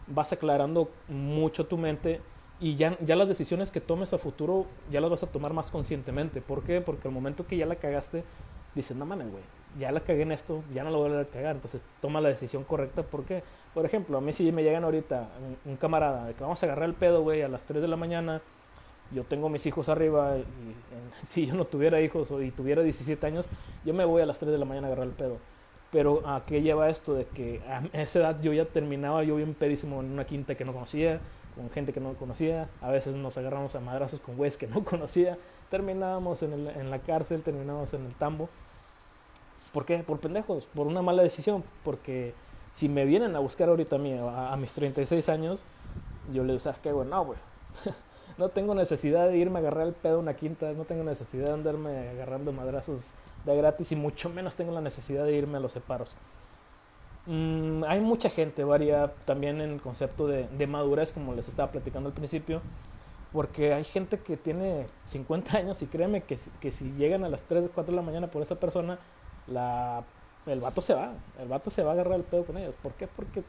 vas 0.07 0.31
aclarando 0.31 0.89
mucho 1.07 1.65
tu 1.65 1.77
mente 1.77 2.21
y 2.59 2.75
ya, 2.75 2.97
ya 2.99 3.15
las 3.15 3.27
decisiones 3.27 3.71
que 3.71 3.81
tomes 3.81 4.13
a 4.13 4.17
futuro 4.17 4.65
ya 4.91 5.01
las 5.01 5.09
vas 5.09 5.23
a 5.23 5.27
tomar 5.27 5.53
más 5.53 5.71
conscientemente. 5.71 6.41
¿Por 6.41 6.63
qué? 6.63 6.81
Porque 6.81 7.07
al 7.07 7.13
momento 7.13 7.47
que 7.47 7.57
ya 7.57 7.65
la 7.65 7.75
cagaste, 7.75 8.23
dices, 8.75 8.95
no 8.97 9.05
mames, 9.05 9.31
güey, 9.31 9.43
ya 9.77 9.91
la 9.91 10.01
cagué 10.01 10.23
en 10.23 10.31
esto, 10.31 10.63
ya 10.73 10.83
no 10.83 10.91
lo 10.91 10.99
voy 10.99 11.17
a 11.17 11.25
cagar. 11.25 11.55
Entonces 11.55 11.81
toma 12.01 12.19
la 12.21 12.29
decisión 12.29 12.63
correcta. 12.63 13.03
¿Por 13.03 13.23
qué? 13.23 13.43
Por 13.73 13.85
ejemplo, 13.85 14.17
a 14.17 14.21
mí 14.21 14.33
si 14.33 14.51
me 14.51 14.63
llegan 14.63 14.83
ahorita 14.83 15.29
un 15.65 15.77
camarada 15.77 16.25
de 16.25 16.33
que 16.33 16.43
vamos 16.43 16.61
a 16.61 16.65
agarrar 16.65 16.89
el 16.89 16.95
pedo, 16.95 17.21
güey, 17.21 17.41
a 17.41 17.47
las 17.47 17.63
3 17.63 17.81
de 17.81 17.87
la 17.87 17.95
mañana, 17.95 18.41
yo 19.11 19.23
tengo 19.23 19.49
mis 19.49 19.65
hijos 19.65 19.89
arriba 19.89 20.37
y, 20.37 20.45
si 21.25 21.45
yo 21.47 21.55
no 21.55 21.65
tuviera 21.65 22.01
hijos 22.01 22.31
o, 22.31 22.41
y 22.41 22.51
tuviera 22.51 22.81
17 22.81 23.25
años, 23.25 23.45
yo 23.85 23.93
me 23.93 24.05
voy 24.05 24.21
a 24.21 24.25
las 24.25 24.39
3 24.39 24.51
de 24.51 24.57
la 24.57 24.65
mañana 24.65 24.87
a 24.87 24.91
agarrar 24.91 25.07
el 25.07 25.13
pedo. 25.13 25.37
Pero 25.91 26.27
¿a 26.27 26.45
qué 26.45 26.61
lleva 26.61 26.89
esto? 26.89 27.15
De 27.15 27.25
que 27.25 27.61
a 27.67 27.83
esa 27.99 28.19
edad 28.19 28.41
yo 28.41 28.53
ya 28.53 28.65
terminaba, 28.65 29.23
yo 29.23 29.35
bien 29.37 29.55
pedísimo 29.55 30.01
en 30.01 30.11
una 30.11 30.25
quinta 30.25 30.55
que 30.55 30.63
no 30.63 30.73
conocía, 30.73 31.19
con 31.55 31.69
gente 31.71 31.93
que 31.93 31.99
no 31.99 32.13
conocía, 32.13 32.69
a 32.81 32.91
veces 32.91 33.15
nos 33.15 33.37
agarramos 33.37 33.73
a 33.75 33.79
madrazos 33.79 34.19
con 34.19 34.37
güeyes 34.37 34.55
que 34.55 34.67
no 34.67 34.83
conocía, 34.85 35.37
terminábamos 35.71 36.43
en, 36.43 36.53
el, 36.53 36.67
en 36.67 36.91
la 36.91 36.99
cárcel, 36.99 37.41
terminábamos 37.41 37.93
en 37.93 38.05
el 38.05 38.13
tambo. 38.13 38.49
¿Por 39.73 39.85
qué? 39.85 39.99
Por 39.99 40.19
pendejos, 40.19 40.67
por 40.67 40.87
una 40.87 41.01
mala 41.01 41.23
decisión, 41.23 41.63
porque 41.83 42.33
si 42.71 42.87
me 42.87 43.05
vienen 43.05 43.35
a 43.35 43.39
buscar 43.39 43.69
ahorita 43.69 43.95
a 43.95 43.99
mí, 43.99 44.13
a, 44.13 44.53
a 44.53 44.57
mis 44.57 44.73
36 44.73 45.27
años, 45.29 45.63
yo 46.31 46.43
les 46.43 46.53
digo, 46.53 46.59
¿sabes 46.59 46.79
qué, 46.79 46.91
güey? 46.91 47.07
No, 47.07 47.25
güey. 47.25 47.39
no 48.39 48.47
tengo 48.47 48.73
necesidad 48.73 49.27
de 49.27 49.37
irme 49.37 49.57
a 49.57 49.59
agarrar 49.59 49.85
el 49.85 49.93
pedo 49.93 50.17
una 50.17 50.33
quinta, 50.33 50.71
no 50.71 50.85
tengo 50.85 51.03
necesidad 51.03 51.47
de 51.47 51.53
andarme 51.53 52.09
agarrando 52.09 52.53
madrazos 52.53 53.11
de 53.45 53.55
gratis 53.55 53.91
y 53.91 53.97
mucho 53.97 54.29
menos 54.29 54.55
tengo 54.55 54.71
la 54.71 54.79
necesidad 54.79 55.25
de 55.25 55.35
irme 55.35 55.57
a 55.57 55.59
los 55.59 55.73
separos. 55.73 56.09
Mm, 57.25 57.83
hay 57.83 57.99
mucha 57.99 58.29
gente, 58.29 58.63
varía 58.63 59.13
también 59.25 59.59
en 59.59 59.71
el 59.71 59.81
concepto 59.81 60.25
de, 60.25 60.67
madurez, 60.67 61.11
como 61.11 61.35
les 61.35 61.49
estaba 61.49 61.69
platicando 61.69 62.07
al 62.07 62.15
principio, 62.15 62.61
porque 63.33 63.73
hay 63.73 63.83
gente 63.83 64.19
que 64.19 64.37
tiene 64.37 64.85
50 65.05 65.57
años 65.57 65.81
y 65.81 65.87
créeme 65.87 66.21
que, 66.21 66.39
que 66.61 66.71
si 66.71 66.93
llegan 66.93 67.25
a 67.25 67.29
las 67.29 67.43
3, 67.43 67.69
4 67.75 67.91
de 67.91 67.95
la 67.95 68.01
mañana 68.01 68.27
por 68.27 68.41
esa 68.41 68.55
persona, 68.55 68.99
el 69.47 70.59
vato 70.61 70.81
se 70.81 70.93
va, 70.93 71.11
el 71.39 71.49
vato 71.49 71.69
se 71.69 71.83
va 71.83 71.91
a 71.91 71.93
agarrar 71.93 72.15
el 72.15 72.23
pedo 72.23 72.45
con 72.45 72.57
ellos. 72.57 72.73
¿Por 72.81 72.93
qué? 72.93 73.07
Porque 73.07 73.43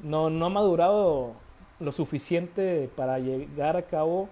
no, 0.00 0.30
no 0.30 0.46
ha 0.46 0.50
madurado 0.50 1.34
lo 1.80 1.92
suficiente 1.92 2.90
para 2.96 3.18
llegar 3.18 3.76
a 3.76 3.82
cabo 3.82 4.28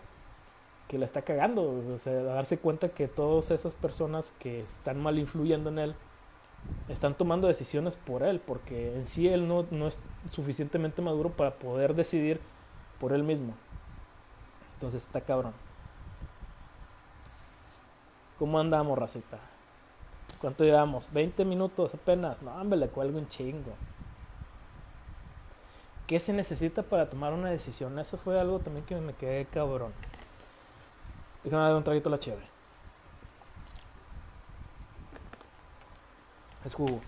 que 0.88 0.98
la 0.98 1.04
está 1.04 1.22
cagando, 1.22 1.82
o 1.94 1.98
sea, 1.98 2.12
darse 2.22 2.58
cuenta 2.58 2.90
que 2.90 3.08
todas 3.08 3.50
esas 3.50 3.74
personas 3.74 4.32
que 4.38 4.60
están 4.60 5.02
mal 5.02 5.18
influyendo 5.18 5.70
en 5.70 5.78
él 5.78 5.94
están 6.88 7.14
tomando 7.14 7.48
decisiones 7.48 7.96
por 7.96 8.22
él, 8.22 8.40
porque 8.40 8.94
en 8.94 9.06
sí 9.06 9.28
él 9.28 9.48
no, 9.48 9.66
no 9.70 9.88
es 9.88 9.98
suficientemente 10.30 11.02
maduro 11.02 11.30
para 11.30 11.54
poder 11.54 11.94
decidir 11.94 12.40
por 13.00 13.12
él 13.12 13.22
mismo. 13.22 13.54
Entonces 14.74 15.04
está 15.04 15.20
cabrón. 15.20 15.52
¿Cómo 18.38 18.58
andamos, 18.58 18.98
racita? 18.98 19.38
¿Cuánto 20.40 20.64
llevamos? 20.64 21.12
¿20 21.14 21.44
minutos 21.44 21.94
apenas? 21.94 22.42
No, 22.42 22.54
hombre, 22.54 22.78
le 22.78 22.88
cuelgo 22.88 23.18
un 23.18 23.28
chingo. 23.28 23.72
¿Qué 26.06 26.20
se 26.20 26.32
necesita 26.32 26.82
para 26.82 27.08
tomar 27.08 27.32
una 27.32 27.50
decisión? 27.50 27.98
Eso 27.98 28.18
fue 28.18 28.38
algo 28.38 28.58
también 28.58 28.84
que 28.84 28.94
me 28.96 29.14
quedé 29.14 29.46
cabrón. 29.46 29.92
Déjame 31.42 31.62
dar 31.62 31.74
un 31.74 31.84
traguito 31.84 32.08
a 32.08 32.12
la 32.12 32.18
chévere. 32.18 32.46
Es 36.64 36.74
jugo. 36.74 37.00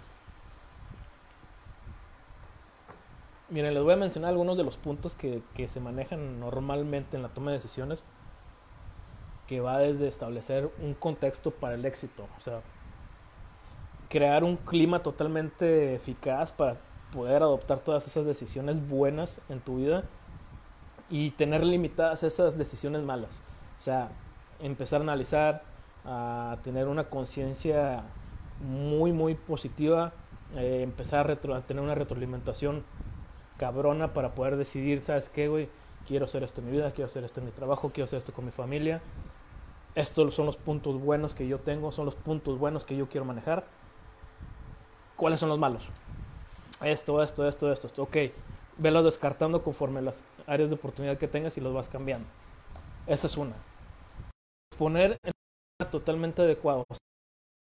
Miren, 3.48 3.74
les 3.74 3.82
voy 3.82 3.92
a 3.92 3.96
mencionar 3.96 4.30
algunos 4.30 4.56
de 4.56 4.64
los 4.64 4.76
puntos 4.76 5.14
que, 5.14 5.42
que 5.54 5.68
se 5.68 5.80
manejan 5.80 6.40
normalmente 6.40 7.16
en 7.16 7.22
la 7.22 7.28
toma 7.28 7.52
de 7.52 7.58
decisiones, 7.58 8.02
que 9.46 9.60
va 9.60 9.78
desde 9.78 10.08
establecer 10.08 10.70
un 10.80 10.94
contexto 10.94 11.52
para 11.52 11.76
el 11.76 11.84
éxito, 11.84 12.26
o 12.36 12.40
sea, 12.40 12.60
crear 14.08 14.42
un 14.42 14.56
clima 14.56 15.02
totalmente 15.02 15.94
eficaz 15.94 16.50
para 16.50 16.76
poder 17.12 17.42
adoptar 17.42 17.80
todas 17.80 18.06
esas 18.06 18.26
decisiones 18.26 18.88
buenas 18.88 19.40
en 19.48 19.60
tu 19.60 19.76
vida 19.76 20.04
y 21.08 21.30
tener 21.32 21.64
limitadas 21.64 22.22
esas 22.22 22.58
decisiones 22.58 23.02
malas. 23.02 23.40
O 23.78 23.82
sea, 23.82 24.10
empezar 24.60 25.00
a 25.00 25.04
analizar, 25.04 25.62
a 26.04 26.58
tener 26.62 26.88
una 26.88 27.04
conciencia 27.04 28.02
muy, 28.60 29.12
muy 29.12 29.34
positiva, 29.34 30.12
eh, 30.56 30.80
empezar 30.82 31.30
a, 31.30 31.56
a, 31.56 31.60
tener 31.62 31.82
una 31.82 31.94
retroalimentación 31.94 32.84
cabrona 33.56 34.12
para 34.12 34.34
poder 34.34 34.56
decidir, 34.56 35.00
¿sabes 35.02 35.28
qué, 35.28 35.48
güey? 35.48 35.68
Quiero 36.06 36.24
hacer 36.26 36.42
esto 36.44 36.60
en 36.60 36.66
mi 36.66 36.72
vida, 36.72 36.90
quiero 36.90 37.06
hacer 37.06 37.24
esto 37.24 37.40
en 37.40 37.46
mi 37.46 37.52
trabajo, 37.52 37.90
quiero 37.90 38.04
hacer 38.04 38.20
esto 38.20 38.32
con 38.32 38.44
mi 38.44 38.52
familia. 38.52 39.00
Estos 39.94 40.34
son 40.34 40.46
los 40.46 40.56
puntos 40.56 41.00
buenos 41.00 41.34
que 41.34 41.48
yo 41.48 41.58
tengo, 41.58 41.90
son 41.90 42.04
los 42.04 42.14
puntos 42.14 42.58
buenos 42.58 42.84
que 42.84 42.96
yo 42.96 43.08
quiero 43.08 43.24
manejar. 43.24 43.64
¿Cuáles 45.16 45.40
son 45.40 45.48
los 45.48 45.58
malos? 45.58 45.88
Esto, 46.82 47.22
esto, 47.22 47.46
esto, 47.46 47.72
esto, 47.72 47.86
esto. 47.86 48.02
Ok, 48.02 48.16
velo 48.78 49.02
descartando 49.02 49.62
conforme 49.62 50.02
las 50.02 50.22
áreas 50.46 50.68
de 50.68 50.76
oportunidad 50.76 51.18
que 51.18 51.28
tengas 51.28 51.56
y 51.56 51.60
los 51.60 51.72
vas 51.72 51.88
cambiando. 51.88 52.26
Esa 53.06 53.26
es 53.26 53.36
una. 53.36 53.54
Poner 54.78 55.18
en 55.22 55.90
totalmente 55.90 56.42
adecuado. 56.42 56.84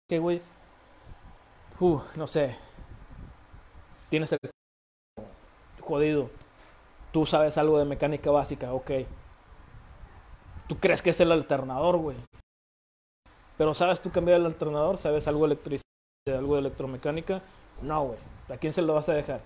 Que, 0.09 0.19
güey, 0.19 0.41
uh, 1.81 2.01
no 2.17 2.27
sé, 2.27 2.57
tienes 4.09 4.33
el 4.33 4.39
jodido. 5.81 6.31
Tú 7.13 7.25
sabes 7.25 7.59
algo 7.59 7.79
de 7.79 7.85
mecánica 7.85 8.31
básica, 8.31 8.73
ok. 8.73 8.91
Tú 10.69 10.79
crees 10.79 11.03
que 11.03 11.11
es 11.11 11.21
el 11.21 11.33
alternador, 11.33 11.97
güey. 11.97 12.17
Pero 13.57 13.75
sabes 13.75 14.01
tú 14.01 14.11
cambiar 14.11 14.41
el 14.41 14.47
alternador, 14.47 14.99
sabes 14.99 15.27
algo 15.29 15.49
de 15.49 15.59
algo 16.27 16.55
de 16.55 16.61
electromecánica. 16.61 17.41
No, 17.83 18.05
güey. 18.05 18.19
¿A 18.49 18.57
quién 18.57 18.73
se 18.73 18.83
lo 18.83 18.95
vas 18.95 19.09
a 19.09 19.15
dejar? 19.15 19.41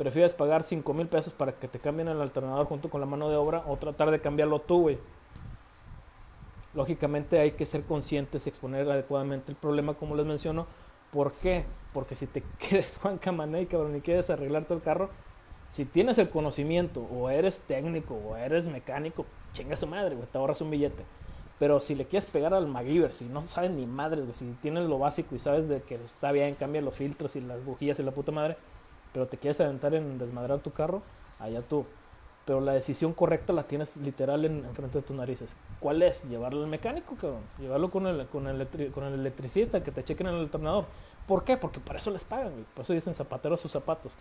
prefieres 0.00 0.32
pagar 0.32 0.64
5 0.64 0.94
mil 0.94 1.08
pesos 1.08 1.34
para 1.34 1.52
que 1.52 1.68
te 1.68 1.78
cambien 1.78 2.08
el 2.08 2.22
alternador 2.22 2.64
junto 2.64 2.88
con 2.88 3.02
la 3.02 3.06
mano 3.06 3.28
de 3.28 3.36
obra 3.36 3.64
o 3.66 3.76
tratar 3.76 4.10
de 4.10 4.18
cambiarlo 4.18 4.58
tú, 4.58 4.80
güey. 4.80 4.98
Lógicamente 6.72 7.38
hay 7.38 7.50
que 7.50 7.66
ser 7.66 7.84
conscientes 7.84 8.46
y 8.46 8.48
exponer 8.48 8.90
adecuadamente 8.90 9.52
el 9.52 9.58
problema, 9.58 9.92
como 9.92 10.16
les 10.16 10.24
menciono. 10.24 10.66
¿Por 11.12 11.32
qué? 11.32 11.66
Porque 11.92 12.16
si 12.16 12.26
te 12.26 12.42
quedes 12.58 12.96
Juan 12.96 13.18
Camané, 13.18 13.66
cabrón, 13.66 13.94
y 13.94 14.00
quieres 14.00 14.30
arreglar 14.30 14.64
todo 14.64 14.78
el 14.78 14.82
carro, 14.82 15.10
si 15.68 15.84
tienes 15.84 16.16
el 16.16 16.30
conocimiento, 16.30 17.02
o 17.02 17.28
eres 17.28 17.58
técnico, 17.60 18.14
o 18.14 18.36
eres 18.36 18.64
mecánico, 18.64 19.26
chinga 19.52 19.76
su 19.76 19.86
madre, 19.86 20.14
güey, 20.14 20.26
te 20.28 20.38
ahorras 20.38 20.62
un 20.62 20.70
billete. 20.70 21.04
Pero 21.60 21.78
si 21.78 21.94
le 21.94 22.06
quieres 22.06 22.28
pegar 22.30 22.54
al 22.54 22.66
MacGyver, 22.66 23.12
si 23.12 23.26
no 23.26 23.42
sabes 23.42 23.74
ni 23.74 23.84
madre, 23.84 24.22
si 24.32 24.46
tienes 24.62 24.88
lo 24.88 24.98
básico 24.98 25.34
y 25.34 25.38
sabes 25.38 25.68
de 25.68 25.82
que 25.82 25.96
está 25.96 26.32
bien, 26.32 26.54
cambia 26.54 26.80
los 26.80 26.96
filtros 26.96 27.36
y 27.36 27.42
las 27.42 27.62
bujías 27.62 27.98
y 27.98 28.02
la 28.02 28.12
puta 28.12 28.32
madre, 28.32 28.56
pero 29.12 29.26
te 29.26 29.36
quieres 29.36 29.60
aventar 29.60 29.94
en 29.94 30.18
desmadrar 30.18 30.60
tu 30.60 30.70
carro, 30.72 31.02
allá 31.38 31.60
tú. 31.60 31.84
Pero 32.46 32.62
la 32.62 32.72
decisión 32.72 33.12
correcta 33.12 33.52
la 33.52 33.64
tienes 33.64 33.98
literal 33.98 34.46
en, 34.46 34.64
frente 34.72 34.98
de 34.98 35.02
tus 35.02 35.14
narices. 35.14 35.50
¿Cuál 35.80 36.00
es? 36.02 36.24
Llevarlo 36.24 36.62
al 36.62 36.66
mecánico, 36.66 37.14
cabrón. 37.20 37.42
Llevarlo 37.58 37.90
con 37.90 38.06
el, 38.06 38.26
con 38.28 38.46
el, 38.46 38.66
con 38.90 39.04
el 39.04 39.12
electricista, 39.12 39.82
que 39.82 39.92
te 39.92 40.02
chequen 40.02 40.28
el 40.28 40.36
alternador. 40.36 40.86
¿Por 41.26 41.44
qué? 41.44 41.58
Porque 41.58 41.78
para 41.78 41.98
eso 41.98 42.10
les 42.10 42.24
pagan, 42.24 42.52
güey. 42.52 42.64
Por 42.74 42.84
eso 42.84 42.94
dicen 42.94 43.12
zapatero 43.12 43.54
a 43.54 43.58
sus 43.58 43.70
zapatos. 43.70 44.12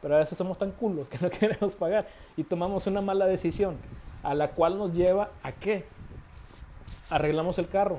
Pero 0.00 0.14
a 0.14 0.20
veces 0.20 0.38
somos 0.38 0.58
tan 0.58 0.70
culos 0.70 1.08
que 1.10 1.18
no 1.18 1.28
queremos 1.28 1.74
pagar 1.74 2.06
y 2.36 2.44
tomamos 2.44 2.86
una 2.86 3.00
mala 3.00 3.26
decisión, 3.26 3.76
a 4.22 4.32
la 4.34 4.52
cual 4.52 4.78
nos 4.78 4.92
lleva 4.94 5.28
a 5.42 5.50
qué? 5.50 5.84
Arreglamos 7.10 7.58
el 7.58 7.68
carro, 7.68 7.98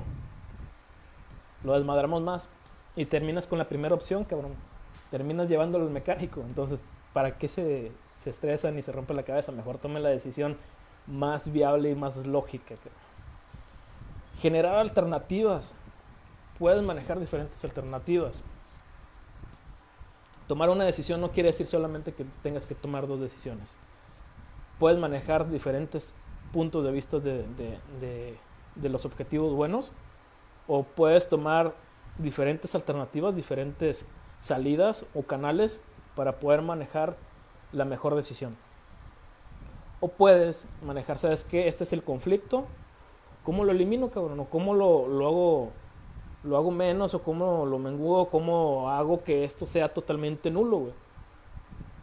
lo 1.62 1.74
desmadramos 1.74 2.22
más 2.22 2.48
y 2.96 3.06
terminas 3.06 3.46
con 3.46 3.58
la 3.58 3.68
primera 3.68 3.94
opción, 3.94 4.24
cabrón 4.24 4.54
terminas 5.10 5.48
llevándolo 5.48 5.84
al 5.84 5.90
mecánico. 5.90 6.42
Entonces, 6.46 6.80
¿para 7.12 7.38
qué 7.38 7.48
se, 7.48 7.92
se 8.10 8.30
estresan 8.30 8.78
y 8.78 8.82
se 8.82 8.92
rompe 8.92 9.14
la 9.14 9.22
cabeza? 9.22 9.52
Mejor 9.52 9.78
tome 9.78 10.00
la 10.00 10.08
decisión 10.08 10.56
más 11.06 11.52
viable 11.52 11.90
y 11.90 11.94
más 11.94 12.16
lógica. 12.16 12.74
Generar 14.40 14.76
alternativas. 14.76 15.74
Puedes 16.58 16.82
manejar 16.82 17.20
diferentes 17.20 17.62
alternativas. 17.64 18.42
Tomar 20.48 20.70
una 20.70 20.84
decisión 20.84 21.20
no 21.20 21.32
quiere 21.32 21.48
decir 21.48 21.66
solamente 21.66 22.12
que 22.12 22.24
tengas 22.42 22.66
que 22.66 22.74
tomar 22.74 23.06
dos 23.06 23.20
decisiones. 23.20 23.74
Puedes 24.78 24.98
manejar 24.98 25.50
diferentes 25.50 26.12
puntos 26.52 26.84
de 26.84 26.92
vista 26.92 27.18
de, 27.18 27.44
de, 28.00 28.36
de 28.76 28.88
los 28.88 29.04
objetivos 29.04 29.52
buenos 29.54 29.90
o 30.68 30.82
puedes 30.84 31.28
tomar 31.28 31.74
diferentes 32.18 32.74
alternativas, 32.74 33.34
diferentes 33.34 34.06
salidas 34.38 35.06
o 35.14 35.22
canales 35.22 35.80
para 36.14 36.38
poder 36.38 36.62
manejar 36.62 37.16
la 37.72 37.84
mejor 37.84 38.14
decisión. 38.14 38.56
O 40.00 40.08
puedes 40.08 40.66
manejar, 40.82 41.18
¿sabes 41.18 41.44
qué? 41.44 41.68
Este 41.68 41.84
es 41.84 41.92
el 41.92 42.02
conflicto. 42.02 42.66
¿Cómo 43.44 43.64
lo 43.64 43.72
elimino, 43.72 44.10
cabrón? 44.10 44.40
¿O 44.40 44.44
cómo 44.46 44.74
lo, 44.74 45.08
lo 45.08 45.26
hago 45.26 45.70
lo 46.42 46.56
hago 46.56 46.70
menos? 46.70 47.14
¿O 47.14 47.22
cómo 47.22 47.66
lo 47.66 47.78
menguo? 47.78 48.28
¿Cómo 48.28 48.90
hago 48.90 49.22
que 49.22 49.44
esto 49.44 49.66
sea 49.66 49.92
totalmente 49.92 50.50
nulo, 50.50 50.78
güey? 50.78 50.92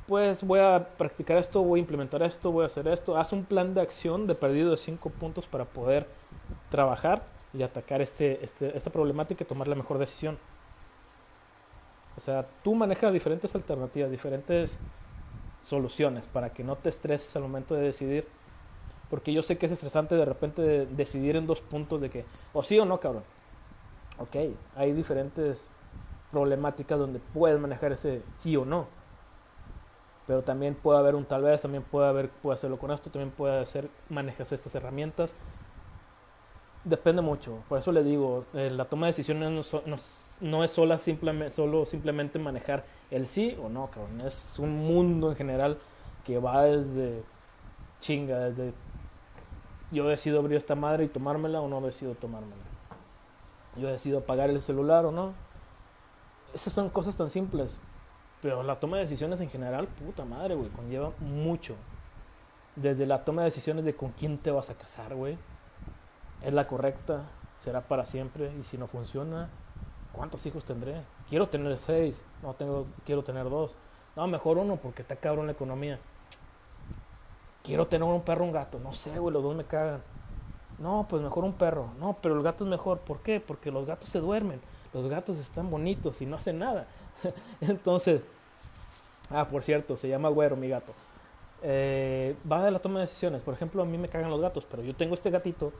Pues 0.08 0.44
voy 0.44 0.60
a 0.60 0.90
practicar 0.98 1.38
esto, 1.38 1.62
voy 1.64 1.80
a 1.80 1.82
implementar 1.82 2.22
esto, 2.24 2.52
voy 2.52 2.64
a 2.64 2.68
hacer 2.68 2.88
esto. 2.88 3.16
Haz 3.16 3.32
un 3.32 3.46
plan 3.46 3.74
de 3.74 3.82
acción 3.82 4.28
de 4.28 4.36
perdido 4.36 4.72
de 4.72 4.78
5 4.78 5.10
puntos 5.12 5.48
para 5.48 5.66
poder 5.66 6.08
trabajar 6.70 7.24
y 7.54 7.64
atacar 7.64 8.02
este, 8.02 8.44
este, 8.44 8.76
esta 8.76 8.90
problemática 8.90 9.44
y 9.44 9.48
tomar 9.48 9.68
la 9.68 9.76
mejor 9.76 9.98
decisión. 9.98 10.38
O 12.18 12.22
sea, 12.22 12.46
tú 12.64 12.76
manejas 12.76 13.12
diferentes 13.12 13.54
alternativas, 13.56 14.12
diferentes 14.12 14.80
soluciones 15.64 16.28
para 16.28 16.52
que 16.52 16.64
no 16.64 16.76
te 16.76 16.90
estreses 16.90 17.36
al 17.36 17.42
momento 17.44 17.76
de 17.76 17.82
decidir. 17.82 18.28
Porque 19.10 19.34
yo 19.34 19.42
sé 19.42 19.58
que 19.58 19.68
es 19.68 19.72
estresante 19.72 20.16
de 20.16 20.26
repente 20.26 20.86
decidir 20.88 21.36
en 21.36 21.46
dos 21.46 21.62
puntos 21.62 22.02
de 22.02 22.10
que, 22.10 22.26
o 22.54 22.64
sí 22.64 22.80
o 22.80 22.86
no, 22.86 23.00
cabrón. 23.00 23.24
Ok, 24.20 24.36
hay 24.76 24.94
diferentes 24.94 25.70
problemáticas 26.32 26.98
donde 26.98 27.20
puedes 27.20 27.60
manejar 27.60 27.92
ese 27.92 28.22
sí 28.38 28.56
o 28.58 28.66
no. 28.66 28.88
Pero 30.26 30.42
también 30.42 30.76
puede 30.76 31.00
haber 31.00 31.16
un 31.16 31.26
tal 31.26 31.44
vez, 31.44 31.62
también 31.62 31.84
puede 31.84 32.08
haber, 32.08 32.30
puede 32.30 32.56
hacerlo 32.56 32.78
con 32.78 32.92
esto, 32.92 33.10
también 33.10 33.32
puede 33.32 33.60
hacer, 33.62 33.90
manejas 34.10 34.52
estas 34.52 34.74
herramientas. 34.76 35.34
Depende 36.84 37.22
mucho. 37.22 37.64
Por 37.70 37.80
eso 37.80 37.92
le 37.92 38.04
digo, 38.04 38.46
eh, 38.54 38.70
la 38.70 38.86
toma 38.86 39.06
de 39.06 39.12
decisiones 39.12 39.50
no, 39.50 39.82
no, 39.86 39.96
no 40.42 40.64
es 40.64 40.72
sola 40.72 41.00
simplemente, 41.00 41.56
solo 41.56 41.86
simplemente 41.86 42.40
manejar 42.40 42.84
el 43.10 43.28
sí 43.28 43.58
o 43.64 43.70
no, 43.70 43.90
cabrón. 43.90 44.20
Es 44.22 44.60
un 44.60 44.86
mundo 44.86 45.30
en 45.30 45.36
general 45.36 45.78
que 46.26 46.40
va 46.40 46.64
desde 46.64 47.24
chinga, 48.02 48.50
desde 48.50 48.74
yo 49.92 50.08
decido 50.08 50.40
abrir 50.40 50.58
esta 50.58 50.76
madre 50.76 51.06
y 51.06 51.08
tomármela 51.08 51.62
o 51.62 51.70
no 51.70 51.80
decido 51.80 52.16
tomármela. 52.16 52.64
Yo 53.78 53.88
decido 53.88 54.20
apagar 54.20 54.50
el 54.50 54.62
celular 54.62 55.06
o 55.06 55.12
no. 55.12 55.34
Esas 56.54 56.74
son 56.74 56.90
cosas 56.90 57.16
tan 57.16 57.30
simples. 57.30 57.80
Pero 58.42 58.62
la 58.62 58.80
toma 58.80 58.98
de 58.98 59.04
decisiones 59.04 59.40
en 59.40 59.50
general, 59.50 59.88
puta 59.88 60.26
madre, 60.26 60.56
güey, 60.56 60.70
conlleva 60.70 61.14
mucho. 61.20 61.76
Desde 62.76 63.06
la 63.06 63.24
toma 63.24 63.44
de 63.44 63.46
decisiones 63.46 63.86
de 63.86 63.96
con 63.96 64.12
quién 64.12 64.38
te 64.38 64.52
vas 64.52 64.70
a 64.70 64.74
casar, 64.74 65.16
güey. 65.16 65.38
Es 66.44 66.54
la 66.54 66.68
correcta, 66.68 67.24
será 67.60 67.82
para 67.82 68.06
siempre. 68.06 68.52
Y 68.60 68.64
si 68.64 68.78
no 68.78 68.88
funciona, 68.88 69.50
¿Cuántos 70.14 70.46
hijos 70.46 70.64
tendré? 70.64 71.02
Quiero 71.28 71.50
tener 71.50 71.76
seis. 71.78 72.24
No, 72.44 72.54
tengo, 72.54 72.86
quiero 73.04 73.24
tener 73.24 73.50
dos. 73.50 73.76
No, 74.16 74.28
mejor 74.28 74.60
uno 74.60 74.78
porque 74.78 75.02
está 75.02 75.16
cabrón 75.16 75.48
la 75.48 75.54
economía. 75.54 76.00
Quiero 77.64 77.88
tener 77.88 78.08
un 78.08 78.22
perro 78.22 78.46
un 78.46 78.52
gato. 78.52 78.80
No 78.80 78.94
sé, 78.94 79.18
güey, 79.18 79.34
los 79.34 79.42
dos 79.42 79.56
me 79.56 79.64
cagan. 79.64 80.04
No, 80.78 81.08
pues 81.10 81.24
mejor 81.24 81.44
un 81.44 81.54
perro. 81.54 81.90
No, 82.00 82.18
pero 82.22 82.36
el 82.36 82.44
gato 82.44 82.64
es 82.64 82.70
mejor. 82.70 83.00
¿Por 83.00 83.22
qué? 83.22 83.40
Porque 83.40 83.72
los 83.72 83.88
gatos 83.88 84.08
se 84.08 84.20
duermen. 84.20 84.62
Los 84.94 85.10
gatos 85.10 85.38
están 85.38 85.72
bonitos 85.72 86.22
y 86.22 86.28
no 86.28 86.36
hacen 86.36 86.60
nada. 86.60 86.86
Entonces, 87.62 88.28
ah, 89.32 89.48
por 89.50 89.64
cierto, 89.64 89.98
se 89.98 90.10
llama 90.10 90.30
güero 90.30 90.56
mi 90.56 90.70
gato. 90.70 90.94
Eh, 91.64 92.36
va 92.50 92.64
de 92.64 92.70
la 92.70 92.80
toma 92.80 93.00
de 93.00 93.08
decisiones. 93.08 93.42
Por 93.42 93.56
ejemplo, 93.56 93.82
a 93.82 93.86
mí 93.86 93.98
me 93.98 94.10
cagan 94.10 94.30
los 94.30 94.42
gatos, 94.42 94.68
pero 94.70 94.84
yo 94.84 94.96
tengo 94.96 95.16
este 95.16 95.32
gatito 95.32 95.74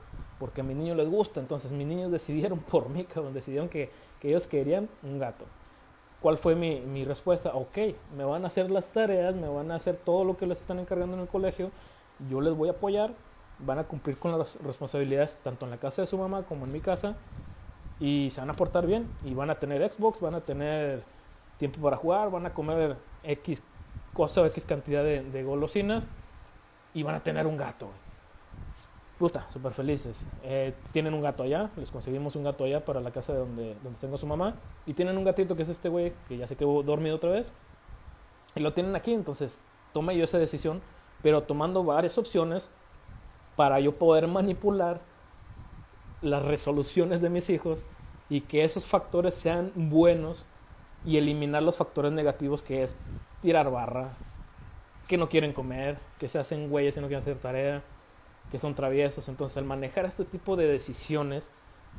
porque 0.44 0.60
a 0.60 0.64
mis 0.64 0.76
niños 0.76 0.94
les 0.98 1.08
gusta. 1.08 1.40
Entonces, 1.40 1.72
mis 1.72 1.86
niños 1.86 2.12
decidieron 2.18 2.58
por 2.58 2.90
mí, 2.90 3.04
cabrón, 3.04 3.32
decidieron 3.32 3.70
que 3.70 3.88
ellos 4.20 4.46
querían 4.46 4.90
un 5.02 5.18
gato. 5.18 5.46
¿Cuál 6.20 6.36
fue 6.36 6.54
mi, 6.54 6.80
mi, 6.80 7.02
respuesta? 7.02 7.54
Ok, 7.54 7.78
me 8.14 8.24
van 8.24 8.44
a 8.44 8.48
hacer 8.48 8.70
las 8.70 8.92
tareas, 8.92 9.34
me 9.34 9.48
van 9.48 9.70
a 9.70 9.76
hacer 9.76 9.96
todo 9.96 10.22
lo 10.22 10.36
que 10.36 10.46
les 10.46 10.60
están 10.60 10.78
encargando 10.78 11.16
en 11.16 11.22
el 11.22 11.28
colegio, 11.28 11.70
yo 12.28 12.42
les 12.42 12.54
voy 12.54 12.68
a 12.68 12.72
apoyar, 12.72 13.14
van 13.58 13.78
a 13.78 13.84
cumplir 13.84 14.18
con 14.18 14.38
las 14.38 14.62
responsabilidades 14.62 15.38
tanto 15.42 15.64
en 15.64 15.70
la 15.70 15.78
casa 15.78 16.02
de 16.02 16.08
su 16.08 16.18
mamá 16.18 16.42
como 16.42 16.66
en 16.66 16.72
mi 16.72 16.80
casa 16.80 17.16
y 17.98 18.28
se 18.30 18.40
van 18.42 18.50
a 18.50 18.54
portar 18.54 18.86
bien 18.86 19.08
y 19.24 19.32
van 19.32 19.48
a 19.48 19.54
tener 19.54 19.90
Xbox, 19.90 20.20
van 20.20 20.34
a 20.34 20.42
tener 20.42 21.02
tiempo 21.58 21.80
para 21.80 21.96
jugar, 21.96 22.30
van 22.30 22.44
a 22.44 22.52
comer 22.52 22.98
X 23.22 23.62
cosa, 24.12 24.44
X 24.46 24.66
cantidad 24.66 25.02
de, 25.02 25.22
de 25.22 25.42
golosinas 25.42 26.06
y 26.92 27.02
van 27.02 27.14
a 27.14 27.22
tener 27.22 27.46
un 27.46 27.56
gato. 27.56 27.88
Puta, 29.24 29.50
súper 29.50 29.72
felices. 29.72 30.26
Eh, 30.42 30.74
tienen 30.92 31.14
un 31.14 31.22
gato 31.22 31.44
allá, 31.44 31.70
les 31.78 31.90
conseguimos 31.90 32.36
un 32.36 32.44
gato 32.44 32.64
allá 32.64 32.84
para 32.84 33.00
la 33.00 33.10
casa 33.10 33.32
de 33.32 33.38
donde, 33.38 33.74
donde 33.82 33.98
tengo 33.98 34.16
a 34.16 34.18
su 34.18 34.26
mamá. 34.26 34.56
Y 34.84 34.92
tienen 34.92 35.16
un 35.16 35.24
gatito 35.24 35.56
que 35.56 35.62
es 35.62 35.70
este 35.70 35.88
güey, 35.88 36.12
que 36.28 36.36
ya 36.36 36.46
se 36.46 36.56
quedó 36.56 36.82
dormido 36.82 37.16
otra 37.16 37.30
vez. 37.30 37.50
Y 38.54 38.60
lo 38.60 38.74
tienen 38.74 38.94
aquí, 38.94 39.14
entonces 39.14 39.62
tomé 39.94 40.14
yo 40.14 40.24
esa 40.24 40.36
decisión, 40.36 40.82
pero 41.22 41.42
tomando 41.42 41.82
varias 41.84 42.18
opciones 42.18 42.68
para 43.56 43.80
yo 43.80 43.96
poder 43.96 44.28
manipular 44.28 45.00
las 46.20 46.44
resoluciones 46.44 47.22
de 47.22 47.30
mis 47.30 47.48
hijos 47.48 47.86
y 48.28 48.42
que 48.42 48.62
esos 48.62 48.84
factores 48.84 49.34
sean 49.34 49.72
buenos 49.74 50.44
y 51.06 51.16
eliminar 51.16 51.62
los 51.62 51.78
factores 51.78 52.12
negativos 52.12 52.60
que 52.60 52.82
es 52.82 52.98
tirar 53.40 53.70
barra, 53.70 54.06
que 55.08 55.16
no 55.16 55.30
quieren 55.30 55.54
comer, 55.54 55.96
que 56.18 56.28
se 56.28 56.38
hacen 56.38 56.68
güeyes 56.68 56.94
y 56.98 57.00
no 57.00 57.06
quieren 57.06 57.22
hacer 57.22 57.38
tarea, 57.38 57.82
que 58.50 58.58
son 58.58 58.74
traviesos. 58.74 59.28
Entonces, 59.28 59.56
al 59.58 59.64
manejar 59.64 60.04
este 60.04 60.24
tipo 60.24 60.56
de 60.56 60.66
decisiones, 60.66 61.50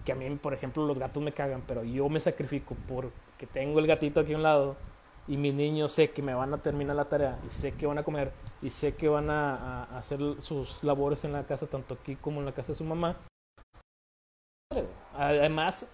que 0.06 0.12
a 0.12 0.16
mí, 0.16 0.30
por 0.36 0.54
ejemplo, 0.54 0.86
los 0.86 1.00
gatos 1.00 1.22
me 1.24 1.32
cagan, 1.32 1.64
pero 1.68 1.84
yo 1.84 2.10
me 2.10 2.20
sacrifico 2.20 2.76
porque 2.88 3.48
tengo 3.48 3.80
el 3.80 3.88
gatito 3.88 4.20
aquí 4.20 4.34
a 4.34 4.38
un 4.38 4.44
lado 4.44 4.76
y 5.28 5.38
mis 5.38 5.54
niños 5.54 5.94
sé 5.94 6.10
que 6.10 6.22
me 6.22 6.34
van 6.34 6.54
a 6.54 6.58
terminar 6.58 6.96
la 6.96 7.06
tarea 7.06 7.40
y 7.50 7.52
sé 7.52 7.72
que 7.72 7.88
van 7.88 7.98
a 7.98 8.04
comer 8.04 8.32
y 8.62 8.70
sé 8.70 8.94
que 8.94 9.08
van 9.08 9.30
a, 9.30 9.86
a 9.86 9.98
hacer 9.98 10.20
sus 10.40 10.84
labores 10.84 11.24
en 11.24 11.34
la 11.34 11.46
casa, 11.46 11.66
tanto 11.66 11.96
aquí 11.96 12.16
como 12.16 12.40
en 12.40 12.46
la 12.46 12.52
casa 12.52 12.74
de 12.74 12.76
su 12.78 12.84
mamá. 12.84 13.18
Además, 15.18 15.88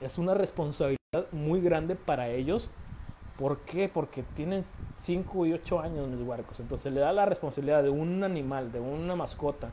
es 0.00 0.18
una 0.18 0.34
responsabilidad 0.34 0.96
muy 1.32 1.60
grande 1.60 1.94
para 1.94 2.28
ellos. 2.28 2.68
¿Por 3.38 3.58
qué? 3.58 3.88
Porque 3.88 4.22
tienen 4.22 4.64
5 4.98 5.46
y 5.46 5.52
8 5.52 5.80
años 5.80 6.08
mis 6.08 6.26
huercos. 6.26 6.58
Entonces 6.60 6.92
le 6.92 7.00
da 7.00 7.12
la 7.12 7.26
responsabilidad 7.26 7.82
de 7.82 7.90
un 7.90 8.24
animal, 8.24 8.72
de 8.72 8.80
una 8.80 9.14
mascota, 9.14 9.70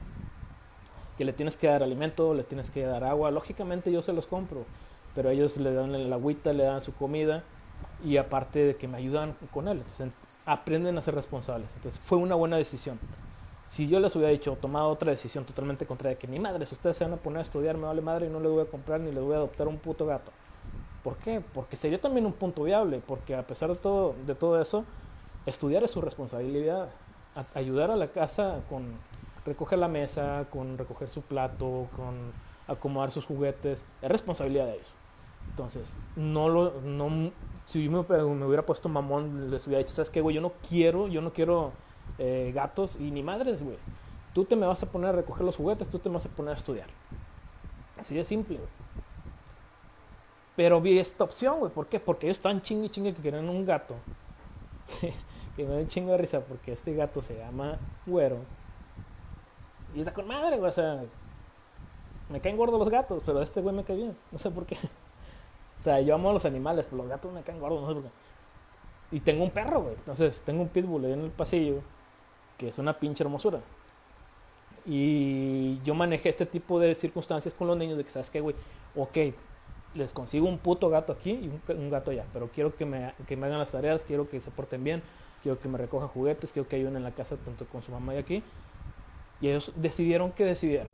que 1.17 1.25
le 1.25 1.33
tienes 1.33 1.55
que 1.55 1.67
dar 1.67 1.83
alimento, 1.83 2.33
le 2.33 2.43
tienes 2.43 2.69
que 2.69 2.83
dar 2.83 3.03
agua. 3.03 3.31
Lógicamente 3.31 3.91
yo 3.91 4.01
se 4.01 4.13
los 4.13 4.25
compro, 4.25 4.65
pero 5.15 5.29
ellos 5.29 5.57
le 5.57 5.73
dan 5.73 5.95
el 5.95 6.11
agüita, 6.11 6.51
le 6.53 6.63
dan 6.63 6.81
su 6.81 6.93
comida 6.93 7.43
y 8.03 8.17
aparte 8.17 8.59
de 8.59 8.75
que 8.75 8.87
me 8.87 8.97
ayudan 8.97 9.35
con 9.53 9.67
él. 9.67 9.81
Aprenden 10.45 10.97
a 10.97 11.01
ser 11.01 11.15
responsables. 11.15 11.69
Entonces 11.77 12.01
fue 12.03 12.17
una 12.17 12.35
buena 12.35 12.57
decisión. 12.57 12.99
Si 13.65 13.87
yo 13.87 13.99
les 13.99 14.15
hubiera 14.15 14.31
dicho, 14.31 14.55
tomado 14.59 14.89
otra 14.89 15.11
decisión 15.11 15.45
totalmente 15.45 15.85
contraria, 15.85 16.17
que 16.19 16.27
ni 16.27 16.37
madre, 16.37 16.65
si 16.67 16.75
ustedes 16.75 16.97
se 16.97 17.05
van 17.05 17.13
a 17.13 17.17
poner 17.17 17.39
a 17.39 17.41
estudiar, 17.41 17.75
me 17.77 17.85
vale 17.85 18.01
madre 18.01 18.27
y 18.27 18.29
no 18.29 18.39
les 18.39 18.51
voy 18.51 18.61
a 18.61 18.65
comprar 18.65 18.99
ni 18.99 19.11
les 19.11 19.23
voy 19.23 19.33
a 19.33 19.37
adoptar 19.37 19.67
un 19.67 19.77
puto 19.77 20.05
gato. 20.05 20.31
¿Por 21.03 21.17
qué? 21.17 21.41
Porque 21.53 21.75
sería 21.75 21.99
también 21.99 22.25
un 22.25 22.33
punto 22.33 22.63
viable, 22.63 23.01
porque 23.05 23.35
a 23.35 23.45
pesar 23.45 23.69
de 23.69 23.75
todo, 23.75 24.15
de 24.25 24.35
todo 24.35 24.61
eso, 24.61 24.85
estudiar 25.45 25.83
es 25.83 25.91
su 25.91 26.01
responsabilidad. 26.01 26.89
ayudar 27.55 27.91
a 27.91 27.95
la 27.95 28.07
casa 28.07 28.61
con 28.69 28.93
recoger 29.45 29.79
la 29.79 29.87
mesa, 29.87 30.45
con 30.49 30.77
recoger 30.77 31.09
su 31.09 31.21
plato, 31.21 31.87
con 31.95 32.15
acomodar 32.67 33.11
sus 33.11 33.25
juguetes, 33.25 33.85
es 34.01 34.09
responsabilidad 34.09 34.65
de 34.65 34.75
ellos. 34.75 34.93
Entonces, 35.49 35.99
no 36.15 36.47
lo, 36.47 36.81
no, 36.81 37.31
si 37.65 37.89
me, 37.89 37.99
hubiera 37.99 38.65
puesto 38.65 38.87
mamón, 38.89 39.51
les 39.51 39.67
hubiera 39.67 39.83
dicho, 39.83 39.93
¿sabes 39.93 40.09
qué, 40.09 40.21
güey? 40.21 40.35
Yo 40.35 40.41
no 40.41 40.53
quiero, 40.67 41.07
yo 41.07 41.21
no 41.21 41.33
quiero 41.33 41.71
eh, 42.17 42.51
gatos 42.53 42.95
y 42.99 43.11
ni 43.11 43.23
madres, 43.23 43.61
güey. 43.63 43.77
Tú 44.33 44.45
te 44.45 44.55
me 44.55 44.65
vas 44.65 44.81
a 44.81 44.87
poner 44.87 45.09
a 45.09 45.11
recoger 45.13 45.45
los 45.45 45.57
juguetes, 45.57 45.89
tú 45.89 45.99
te 45.99 46.09
vas 46.09 46.25
a 46.25 46.29
poner 46.29 46.53
a 46.53 46.57
estudiar. 46.57 46.87
Así 47.97 48.15
de 48.15 48.25
simple, 48.25 48.57
güey. 48.57 48.82
Pero 50.55 50.81
vi 50.81 50.99
esta 50.99 51.23
opción, 51.23 51.59
güey. 51.59 51.71
¿Por 51.71 51.87
qué? 51.87 51.99
Porque 51.99 52.27
ellos 52.27 52.37
están 52.37 52.61
chingue 52.61 52.89
chingue 52.89 53.13
que 53.13 53.21
quieren 53.21 53.49
un 53.49 53.65
gato. 53.65 53.95
que 55.55 55.63
me 55.63 55.73
da 55.73 55.79
un 55.79 55.87
chingo 55.87 56.11
de 56.11 56.17
risa 56.17 56.41
porque 56.41 56.73
este 56.73 56.93
gato 56.93 57.21
se 57.21 57.37
llama 57.37 57.77
Güero. 58.05 58.37
Y 59.95 59.99
está 59.99 60.13
con 60.13 60.27
madre, 60.27 60.57
güey. 60.57 60.69
O 60.69 60.73
sea, 60.73 61.03
me 62.29 62.39
caen 62.39 62.57
gordos 62.57 62.79
los 62.79 62.89
gatos, 62.89 63.23
pero 63.25 63.41
este 63.41 63.61
güey 63.61 63.75
me 63.75 63.83
cae 63.83 63.95
bien. 63.95 64.17
No 64.31 64.37
sé 64.37 64.49
por 64.51 64.65
qué. 64.65 64.77
O 65.79 65.83
sea, 65.83 65.99
yo 65.99 66.15
amo 66.15 66.29
a 66.29 66.33
los 66.33 66.45
animales, 66.45 66.85
pero 66.89 67.03
los 67.03 67.09
gatos 67.09 67.33
me 67.33 67.41
caen 67.41 67.59
gordos, 67.59 67.81
no 67.81 67.87
sé 67.89 67.93
por 67.95 68.03
qué. 68.03 68.09
Y 69.11 69.19
tengo 69.19 69.43
un 69.43 69.51
perro, 69.51 69.81
güey. 69.81 69.93
Entonces, 69.95 70.41
tengo 70.45 70.61
un 70.61 70.69
pitbull 70.69 71.03
ahí 71.03 71.11
en 71.11 71.19
el 71.19 71.31
pasillo 71.31 71.81
que 72.57 72.69
es 72.69 72.77
una 72.77 72.93
pinche 72.93 73.23
hermosura. 73.23 73.59
Y 74.85 75.81
yo 75.83 75.93
manejé 75.93 76.29
este 76.29 76.45
tipo 76.45 76.79
de 76.79 76.95
circunstancias 76.95 77.53
con 77.53 77.67
los 77.67 77.77
niños 77.77 77.97
de 77.97 78.03
que, 78.03 78.09
¿sabes 78.09 78.29
qué, 78.29 78.41
güey? 78.41 78.55
Ok, 78.95 79.17
les 79.95 80.13
consigo 80.13 80.47
un 80.47 80.57
puto 80.57 80.89
gato 80.89 81.13
aquí 81.13 81.31
y 81.31 81.51
un, 81.73 81.89
gato 81.89 82.11
allá, 82.11 82.25
pero 82.33 82.49
quiero 82.53 82.75
que 82.75 82.85
me, 82.85 83.13
que 83.27 83.35
me, 83.37 83.47
hagan 83.47 83.59
las 83.59 83.71
tareas, 83.71 84.03
quiero 84.03 84.27
que 84.27 84.39
se 84.39 84.51
porten 84.51 84.83
bien, 84.83 85.01
quiero 85.41 85.59
que 85.59 85.67
me 85.67 85.77
recojan 85.77 86.07
juguetes, 86.07 86.51
quiero 86.51 86.67
que 86.67 86.77
ayuden 86.77 86.95
en 86.95 87.03
la 87.03 87.11
casa 87.11 87.35
tanto 87.37 87.65
con 87.65 87.83
su 87.83 87.91
mamá 87.91 88.15
y 88.15 88.17
aquí. 88.17 88.43
Y 89.41 89.49
ellos 89.49 89.71
decidieron 89.75 90.31
que 90.31 90.45
decidieron. 90.45 90.87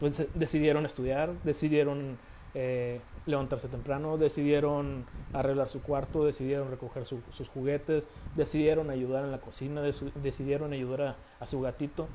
Pues 0.00 0.26
decidieron 0.34 0.86
estudiar, 0.86 1.32
decidieron 1.42 2.18
eh, 2.54 3.00
levantarse 3.26 3.68
temprano, 3.68 4.16
decidieron 4.16 5.04
arreglar 5.32 5.68
su 5.68 5.82
cuarto, 5.82 6.24
decidieron 6.24 6.70
recoger 6.70 7.04
sus 7.04 7.48
juguetes, 7.52 8.04
decidieron 8.34 8.90
ayudar 8.90 9.24
en 9.24 9.30
la 9.30 9.38
cocina, 9.38 9.82
decidieron 9.82 10.72
ayudar 10.72 11.16
a, 11.38 11.46
su 11.46 11.60
gatito. 11.60 12.08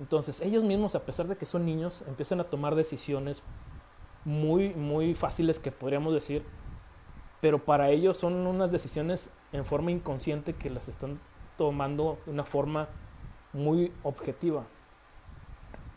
Entonces 0.00 0.40
ellos 0.40 0.64
mismos, 0.64 0.94
a 0.94 1.04
pesar 1.04 1.28
de 1.28 1.36
que 1.36 1.44
son 1.44 1.66
niños, 1.66 2.02
empiezan 2.08 2.40
a 2.40 2.44
tomar 2.44 2.74
decisiones 2.74 3.42
muy, 4.24 4.74
muy 4.74 5.14
fáciles 5.14 5.58
que 5.58 5.72
podríamos 5.72 6.14
decir, 6.14 6.44
pero 7.40 7.64
para 7.64 7.90
ellos 7.90 8.16
son 8.16 8.46
unas 8.46 8.70
decisiones 8.70 9.30
en 9.52 9.64
forma 9.64 9.90
inconsciente 9.90 10.54
que 10.54 10.70
las 10.70 10.88
están 10.88 11.18
tomando 11.58 12.18
de 12.24 12.32
una 12.32 12.44
forma 12.44 12.88
muy 13.52 13.92
objetiva. 14.02 14.64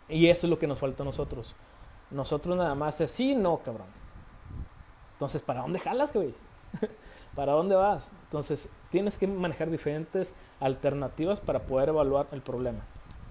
Y 0.09 0.27
eso 0.27 0.47
es 0.47 0.49
lo 0.49 0.59
que 0.59 0.67
nos 0.67 0.79
falta 0.79 1.03
a 1.03 1.05
nosotros. 1.05 1.55
Nosotros 2.11 2.55
nada 2.55 2.75
más 2.75 3.01
es 3.01 3.11
sí, 3.11 3.35
no, 3.35 3.57
cabrón. 3.59 3.87
Entonces, 5.13 5.41
¿para 5.41 5.61
dónde 5.61 5.79
jalas, 5.79 6.13
güey? 6.13 6.33
¿Para 7.35 7.53
dónde 7.53 7.75
vas? 7.75 8.11
Entonces, 8.25 8.69
tienes 8.89 9.17
que 9.17 9.27
manejar 9.27 9.69
diferentes 9.69 10.33
alternativas 10.59 11.39
para 11.39 11.61
poder 11.61 11.89
evaluar 11.89 12.27
el 12.31 12.41
problema. 12.41 12.81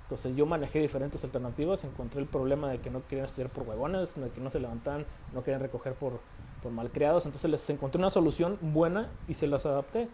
Entonces, 0.04 0.36
yo 0.36 0.44
manejé 0.44 0.80
diferentes 0.80 1.24
alternativas, 1.24 1.82
encontré 1.84 2.20
el 2.20 2.26
problema 2.26 2.68
de 2.68 2.78
que 2.78 2.90
no 2.90 3.06
querían 3.06 3.26
estudiar 3.26 3.50
por 3.50 3.66
huevones, 3.66 4.14
de 4.14 4.28
que 4.28 4.40
no 4.40 4.50
se 4.50 4.60
levantan, 4.60 5.06
no 5.32 5.42
querían 5.42 5.62
recoger 5.62 5.94
por, 5.94 6.20
por 6.62 6.72
malcriados. 6.72 7.24
Entonces, 7.24 7.50
les 7.50 7.70
encontré 7.70 7.98
una 7.98 8.10
solución 8.10 8.58
buena 8.60 9.08
y 9.28 9.34
se 9.34 9.46
las 9.46 9.64
adapté. 9.64 10.08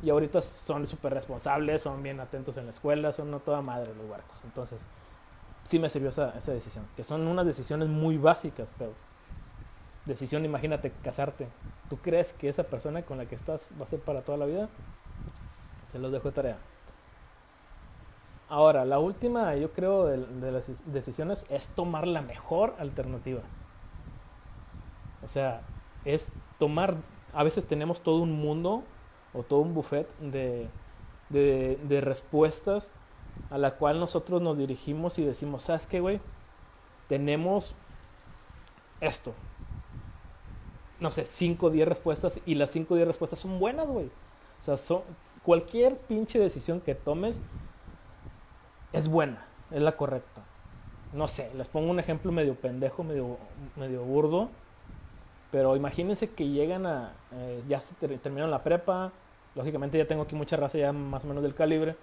Y 0.00 0.10
ahorita 0.10 0.42
son 0.42 0.86
súper 0.86 1.12
responsables, 1.14 1.82
son 1.82 2.04
bien 2.04 2.20
atentos 2.20 2.56
en 2.56 2.66
la 2.66 2.70
escuela, 2.70 3.12
son 3.12 3.32
no 3.32 3.40
toda 3.40 3.62
madre 3.62 3.92
los 3.96 4.08
barcos. 4.08 4.40
Entonces, 4.44 4.86
sí 5.64 5.80
me 5.80 5.88
sirvió 5.88 6.10
esa, 6.10 6.38
esa 6.38 6.52
decisión. 6.52 6.86
Que 6.96 7.02
son 7.02 7.26
unas 7.26 7.44
decisiones 7.44 7.88
muy 7.88 8.18
básicas, 8.18 8.68
pero 8.78 8.92
decisión, 10.06 10.44
imagínate, 10.44 10.92
casarte. 11.02 11.48
¿Tú 11.88 11.96
crees 11.98 12.32
que 12.32 12.48
esa 12.48 12.62
persona 12.62 13.02
con 13.02 13.18
la 13.18 13.26
que 13.26 13.34
estás 13.34 13.72
va 13.80 13.84
a 13.84 13.88
ser 13.88 13.98
para 13.98 14.20
toda 14.20 14.38
la 14.38 14.46
vida? 14.46 14.68
Se 15.90 15.98
los 15.98 16.12
dejo 16.12 16.28
de 16.28 16.34
tarea. 16.34 16.58
Ahora, 18.52 18.84
la 18.84 18.98
última, 18.98 19.56
yo 19.56 19.72
creo, 19.72 20.04
de, 20.04 20.52
las 20.52 20.66
decisiones 20.92 21.46
es 21.48 21.68
tomar 21.68 22.06
la 22.06 22.20
mejor 22.20 22.74
alternativa. 22.78 23.40
O 25.24 25.28
sea, 25.28 25.62
es 26.04 26.30
tomar, 26.58 26.96
a 27.32 27.44
veces 27.44 27.64
tenemos 27.64 28.02
todo 28.02 28.20
un 28.20 28.32
mundo 28.32 28.82
o 29.32 29.42
todo 29.42 29.60
un 29.60 29.72
buffet 29.72 30.06
de, 30.18 30.68
de, 31.30 31.78
de 31.84 32.00
respuestas 32.02 32.92
a 33.48 33.56
la 33.56 33.76
cual 33.76 33.98
nosotros 33.98 34.42
nos 34.42 34.58
dirigimos 34.58 35.18
y 35.18 35.24
decimos, 35.24 35.62
¿sabes 35.62 35.86
qué, 35.86 36.00
güey? 36.00 36.20
Tenemos 37.08 37.74
esto. 39.00 39.32
No 41.00 41.10
sé, 41.10 41.24
5 41.24 41.68
o 41.68 41.70
10 41.70 41.88
respuestas 41.88 42.38
y 42.44 42.56
las 42.56 42.70
5 42.72 42.92
o 42.92 42.96
10 42.98 43.08
respuestas 43.08 43.40
son 43.40 43.58
buenas, 43.58 43.86
güey. 43.86 44.10
O 44.60 44.62
sea, 44.62 44.76
son, 44.76 45.00
cualquier 45.42 45.96
pinche 45.96 46.38
decisión 46.38 46.82
que 46.82 46.94
tomes 46.94 47.40
es 48.92 49.08
buena, 49.08 49.44
es 49.70 49.82
la 49.82 49.92
correcta. 49.92 50.42
No 51.12 51.28
sé, 51.28 51.50
les 51.56 51.68
pongo 51.68 51.90
un 51.90 52.00
ejemplo 52.00 52.32
medio 52.32 52.54
pendejo, 52.54 53.04
medio, 53.04 53.36
medio 53.76 54.02
burdo. 54.02 54.48
Pero 55.50 55.76
imagínense 55.76 56.30
que 56.30 56.48
llegan 56.48 56.86
a. 56.86 57.12
Eh, 57.32 57.62
ya 57.68 57.80
se 57.80 57.94
terminaron 57.94 58.50
la 58.50 58.60
prepa. 58.60 59.12
Lógicamente 59.54 59.98
ya 59.98 60.06
tengo 60.06 60.22
aquí 60.22 60.34
mucha 60.34 60.56
raza 60.56 60.78
ya 60.78 60.92
más 60.92 61.24
o 61.24 61.28
menos 61.28 61.42
del 61.42 61.54
calibre 61.54 61.94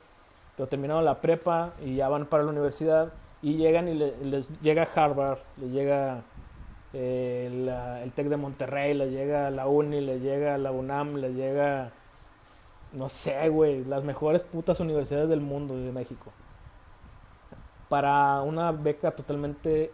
pero 0.60 0.68
terminaron 0.68 1.06
la 1.06 1.22
prepa 1.22 1.72
y 1.82 1.96
ya 1.96 2.10
van 2.10 2.26
para 2.26 2.44
la 2.44 2.50
universidad 2.50 3.14
y 3.42 3.56
llegan 3.56 3.88
y 3.88 3.94
les 3.94 4.50
llega 4.60 4.86
Harvard, 4.94 5.38
le 5.56 5.70
llega 5.70 6.22
eh, 6.92 8.02
el 8.04 8.12
TEC 8.12 8.28
de 8.28 8.36
Monterrey, 8.36 8.94
le 8.94 9.10
llega 9.10 9.50
la 9.52 9.68
Uni, 9.68 10.02
le 10.02 10.20
llega 10.20 10.58
la 10.58 10.72
UNAM, 10.72 11.16
le 11.16 11.34
llega, 11.34 11.92
no 12.92 13.08
sé, 13.08 13.48
güey, 13.48 13.86
las 13.86 14.04
mejores 14.04 14.44
putas 14.44 14.82
universidades 14.82 15.30
del 15.30 15.40
mundo 15.40 15.78
de 15.78 15.94
México. 15.94 16.30
Para 17.90 18.42
una 18.42 18.72
beca 18.72 19.12
totalmente 19.12 19.92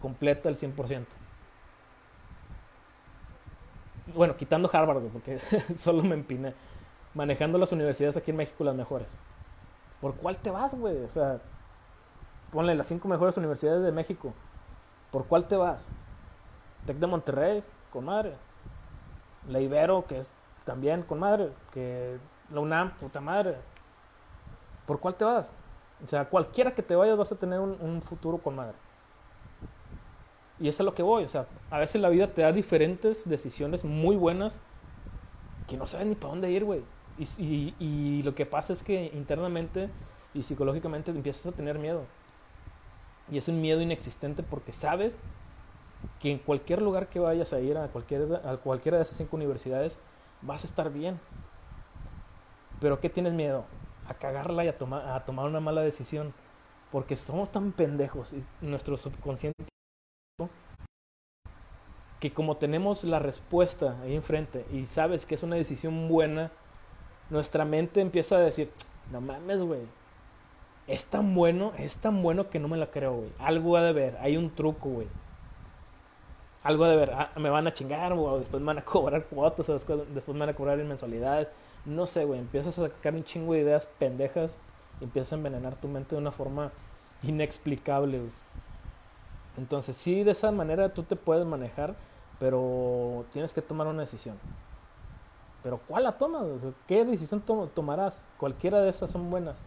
completa, 0.00 0.48
al 0.48 0.56
100%. 0.56 1.04
Bueno, 4.14 4.36
quitando 4.36 4.70
Harvard, 4.72 5.02
porque 5.12 5.38
solo 5.76 6.02
me 6.02 6.14
empiné. 6.14 6.54
manejando 7.14 7.58
las 7.58 7.72
universidades 7.72 8.16
aquí 8.16 8.30
en 8.30 8.36
México 8.38 8.64
las 8.64 8.74
mejores. 8.74 9.08
¿Por 10.00 10.14
cuál 10.14 10.36
te 10.38 10.50
vas, 10.50 10.74
güey? 10.74 11.02
O 11.02 11.08
sea, 11.08 11.40
ponle 12.52 12.74
las 12.74 12.86
cinco 12.86 13.08
mejores 13.08 13.36
universidades 13.36 13.82
de 13.82 13.92
México. 13.92 14.32
¿Por 15.10 15.26
cuál 15.26 15.46
te 15.46 15.56
vas? 15.56 15.90
Tec 16.86 16.98
de 16.98 17.06
Monterrey, 17.06 17.64
con 17.90 18.04
madre. 18.04 18.34
La 19.48 19.60
Ibero, 19.60 20.06
que 20.06 20.20
es 20.20 20.28
también 20.64 21.02
con 21.02 21.18
madre. 21.18 21.52
Que 21.72 22.18
la 22.50 22.60
UNAM, 22.60 22.92
puta 22.96 23.20
madre. 23.20 23.56
¿Por 24.86 25.00
cuál 25.00 25.14
te 25.14 25.24
vas? 25.24 25.50
O 26.04 26.08
sea, 26.08 26.26
cualquiera 26.26 26.74
que 26.74 26.82
te 26.82 26.94
vayas 26.94 27.16
vas 27.16 27.32
a 27.32 27.36
tener 27.36 27.60
un, 27.60 28.02
futuro 28.02 28.38
con 28.38 28.56
madre. 28.56 28.74
Y 30.58 30.68
eso 30.68 30.82
es 30.82 30.84
lo 30.84 30.94
que 30.94 31.02
voy. 31.02 31.24
O 31.24 31.28
sea, 31.28 31.46
a 31.70 31.78
veces 31.78 32.00
la 32.00 32.08
vida 32.08 32.32
te 32.32 32.42
da 32.42 32.52
diferentes 32.52 33.28
decisiones 33.28 33.84
muy 33.84 34.16
buenas 34.16 34.60
que 35.66 35.76
no 35.76 35.86
sabes 35.86 36.06
ni 36.06 36.14
para 36.14 36.30
dónde 36.30 36.50
ir, 36.50 36.64
güey. 36.64 36.82
Y, 37.18 37.24
y, 37.42 37.74
y, 37.78 38.22
lo 38.22 38.34
que 38.34 38.44
pasa 38.44 38.74
es 38.74 38.82
que 38.82 39.10
internamente 39.14 39.88
y 40.34 40.42
psicológicamente 40.42 41.10
empiezas 41.10 41.46
a 41.46 41.52
tener 41.52 41.78
miedo. 41.78 42.04
Y 43.30 43.38
es 43.38 43.48
un 43.48 43.60
miedo 43.60 43.80
inexistente 43.80 44.42
porque 44.42 44.72
sabes 44.72 45.18
que 46.20 46.30
en 46.30 46.38
cualquier 46.38 46.82
lugar 46.82 47.08
que 47.08 47.18
vayas 47.18 47.52
a 47.52 47.60
ir, 47.60 47.76
a, 47.78 47.88
cualquier, 47.88 48.40
a 48.44 48.56
cualquiera 48.58 48.98
de 48.98 49.02
esas 49.02 49.16
cinco 49.16 49.36
universidades, 49.36 49.98
vas 50.42 50.64
a 50.64 50.66
estar 50.66 50.92
bien. 50.92 51.18
Pero 52.80 53.00
¿qué 53.00 53.08
tienes 53.08 53.32
miedo? 53.32 53.64
A 54.08 54.14
cagarla 54.14 54.64
y 54.64 54.68
a, 54.68 54.78
tomar 54.78 55.08
a 55.08 55.24
tomar 55.24 55.46
una 55.46 55.60
mala 55.60 55.82
decisión. 55.82 56.32
Porque 56.92 57.16
somos 57.16 57.50
tan 57.50 57.72
pendejos 57.72 58.32
y 58.32 58.44
nuestro 58.60 58.96
subconsciente 58.96 59.64
que 62.20 62.32
como 62.32 62.56
tenemos 62.56 63.04
la 63.04 63.18
respuesta 63.18 63.96
ahí 64.02 64.14
enfrente 64.14 64.64
y 64.72 64.86
sabes 64.86 65.26
que 65.26 65.34
es 65.34 65.42
una 65.42 65.56
decisión 65.56 66.08
buena, 66.08 66.50
nuestra 67.30 67.64
mente 67.64 68.00
empieza 68.00 68.36
a 68.36 68.40
decir, 68.40 68.72
no 69.10 69.20
mames, 69.20 69.60
güey, 69.60 69.82
es 70.86 71.04
tan 71.06 71.34
bueno, 71.34 71.72
es 71.78 71.96
tan 71.96 72.22
bueno 72.22 72.48
que 72.48 72.58
no 72.58 72.68
me 72.68 72.76
la 72.76 72.90
creo, 72.90 73.14
güey. 73.16 73.32
Algo 73.38 73.76
ha 73.76 73.82
de 73.82 73.92
ver, 73.92 74.16
hay 74.20 74.36
un 74.36 74.54
truco, 74.54 74.88
güey. 74.88 75.08
Algo 76.62 76.84
ha 76.84 76.90
de 76.90 76.96
ver, 76.96 77.12
ah, 77.12 77.30
me 77.36 77.50
van 77.50 77.66
a 77.66 77.72
chingar, 77.72 78.12
o 78.12 78.38
después 78.38 78.60
me 78.60 78.68
van 78.68 78.78
a 78.78 78.84
cobrar 78.84 79.24
cuotas, 79.26 79.68
o 79.68 79.74
después, 79.74 80.00
después 80.14 80.34
me 80.34 80.40
van 80.40 80.50
a 80.50 80.54
cobrar 80.54 80.78
en 80.78 80.88
mensualidades. 80.88 81.48
No 81.86 82.06
sé, 82.08 82.24
güey, 82.24 82.40
empiezas 82.40 82.78
a 82.78 82.88
sacar 82.88 83.14
un 83.14 83.24
chingo 83.24 83.52
de 83.52 83.60
ideas 83.60 83.86
pendejas 83.98 84.50
y 85.00 85.04
empiezas 85.04 85.32
a 85.32 85.36
envenenar 85.36 85.76
tu 85.76 85.86
mente 85.86 86.16
de 86.16 86.20
una 86.20 86.32
forma 86.32 86.72
inexplicable. 87.22 88.20
Entonces, 89.56 89.96
sí, 89.96 90.24
de 90.24 90.32
esa 90.32 90.50
manera 90.50 90.92
tú 90.92 91.04
te 91.04 91.16
puedes 91.16 91.46
manejar, 91.46 91.94
pero 92.40 93.24
tienes 93.32 93.54
que 93.54 93.62
tomar 93.62 93.86
una 93.86 94.00
decisión. 94.00 94.36
Pero 95.62 95.78
¿cuál 95.78 96.04
la 96.04 96.18
tomas? 96.18 96.44
¿Qué 96.86 97.04
decisión 97.04 97.40
tomarás? 97.40 98.20
Cualquiera 98.38 98.80
de 98.80 98.90
esas 98.90 99.10
son 99.10 99.30
buenas. 99.30 99.58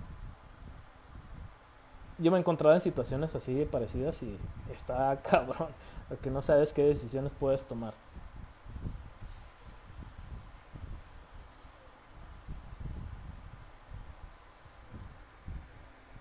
Yo 2.17 2.32
me 2.32 2.38
he 2.38 2.41
encontrado 2.41 2.75
en 2.75 2.82
situaciones 2.82 3.34
así 3.34 3.65
parecidas 3.65 4.21
y 4.23 4.38
está 4.73 5.21
cabrón, 5.23 5.69
porque 6.10 6.29
no 6.29 6.41
sabes 6.41 6.73
qué 6.73 6.84
decisiones 6.84 7.32
puedes 7.39 7.63
tomar. 7.63 7.93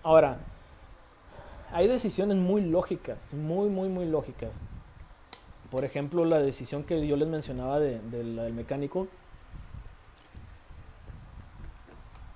Ahora, 0.01 0.37
hay 1.71 1.87
decisiones 1.87 2.37
muy 2.37 2.61
lógicas, 2.61 3.33
muy, 3.33 3.69
muy, 3.69 3.89
muy 3.89 4.05
lógicas. 4.05 4.59
Por 5.69 5.85
ejemplo, 5.85 6.25
la 6.25 6.39
decisión 6.39 6.83
que 6.83 7.05
yo 7.05 7.15
les 7.15 7.27
mencionaba 7.27 7.79
de, 7.79 7.99
del 7.99 8.53
mecánico 8.53 9.07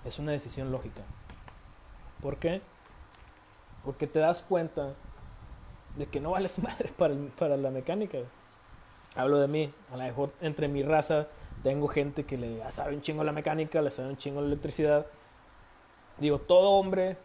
es 0.06 0.20
una 0.20 0.34
decisión 0.34 0.72
lógica. 0.72 1.02
¿Por 2.22 2.38
qué? 2.38 2.62
Porque 3.84 4.08
te 4.08 4.20
das 4.20 4.44
cuenta 4.44 4.94
de 5.98 6.06
que 6.06 6.20
no 6.20 6.32
vales 6.32 6.60
madre 6.64 6.90
para, 6.98 7.16
para 7.40 7.58
la 7.58 7.72
mecánica. 7.72 8.20
Hablo 9.16 9.38
de 9.40 9.48
mí, 9.48 9.72
a 9.92 9.98
lo 9.98 10.04
mejor 10.04 10.32
entre 10.42 10.68
mi 10.68 10.84
raza 10.84 11.28
tengo 11.64 11.88
gente 11.88 12.26
que 12.26 12.38
le 12.38 12.60
sabe 12.72 12.96
un 12.96 13.02
chingo 13.02 13.24
la 13.24 13.32
mecánica, 13.32 13.82
le 13.82 13.90
sabe 13.90 14.10
un 14.10 14.18
chingo 14.18 14.42
la 14.42 14.48
electricidad. 14.48 15.06
Digo, 16.20 16.40
todo 16.40 16.72
hombre 16.72 17.18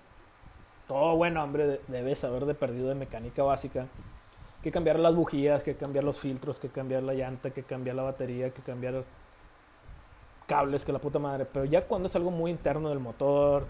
todo 0.89 1.17
buen 1.17 1.37
hombre 1.37 1.81
debe 1.87 2.17
saber 2.17 2.47
de 2.47 2.55
perdido 2.55 2.89
de 2.89 2.95
mecánica 2.95 3.43
básica. 3.43 3.87
Que 4.63 4.73
cambiar 4.73 4.99
las 4.99 5.15
bujías, 5.15 5.63
que 5.63 5.77
cambiar 5.77 6.03
los 6.03 6.19
filtros, 6.19 6.59
que 6.59 6.69
cambiar 6.69 7.05
la 7.05 7.15
llanta, 7.15 7.51
que 7.51 7.63
cambiar 7.63 7.95
la 7.95 8.03
batería, 8.03 8.51
que 8.51 8.63
cambiar 8.63 9.05
cables, 10.47 10.85
que 10.85 10.93
la 10.93 10.99
puta 10.99 11.21
madre. 11.21 11.45
Pero 11.45 11.65
ya 11.65 11.87
cuando 11.87 12.07
es 12.07 12.17
algo 12.17 12.33
muy 12.33 12.51
interno 12.51 12.89
del 12.89 12.99
motor, 12.99 13.67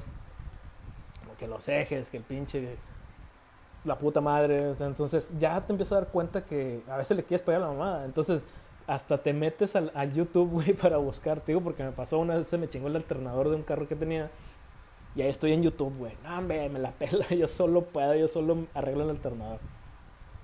como 1.20 1.36
que 1.36 1.46
los 1.46 1.68
ejes, 1.68 2.08
que 2.08 2.16
el 2.16 2.22
pinche 2.22 2.76
la 3.84 3.98
puta 3.98 4.20
madre. 4.20 4.72
Entonces 4.80 5.34
ya 5.38 5.60
te 5.60 5.72
empiezas 5.72 5.92
a 5.92 6.00
dar 6.02 6.08
cuenta 6.08 6.44
que 6.44 6.82
a 6.88 6.96
veces 6.96 7.16
le 7.16 7.24
quieres 7.24 7.44
pegar 7.44 7.62
a 7.62 7.66
la 7.66 7.72
mamada. 7.72 8.04
Entonces 8.04 8.42
hasta 8.86 9.18
te 9.18 9.34
metes 9.34 9.76
al, 9.76 10.12
YouTube, 10.14 10.50
güey, 10.50 10.72
para 10.82 10.96
buscar. 10.96 11.40
Te 11.40 11.52
digo, 11.52 11.60
porque 11.60 11.84
me 11.84 11.92
pasó 11.92 12.18
una 12.18 12.36
vez, 12.36 12.46
se 12.46 12.56
me 12.56 12.68
chingó 12.68 12.88
el 12.88 12.96
alternador 12.96 13.50
de 13.50 13.56
un 13.56 13.62
carro 13.62 13.86
que 13.86 13.94
tenía. 13.94 14.30
Y 15.18 15.22
ahí 15.22 15.30
estoy 15.30 15.52
en 15.52 15.64
YouTube, 15.64 15.92
güey. 15.98 16.12
No, 16.22 16.40
me, 16.42 16.68
me 16.68 16.78
la 16.78 16.92
pela. 16.92 17.26
Yo 17.30 17.48
solo 17.48 17.82
puedo, 17.82 18.14
yo 18.14 18.28
solo 18.28 18.66
arreglo 18.72 19.02
el 19.02 19.10
alternador. 19.10 19.58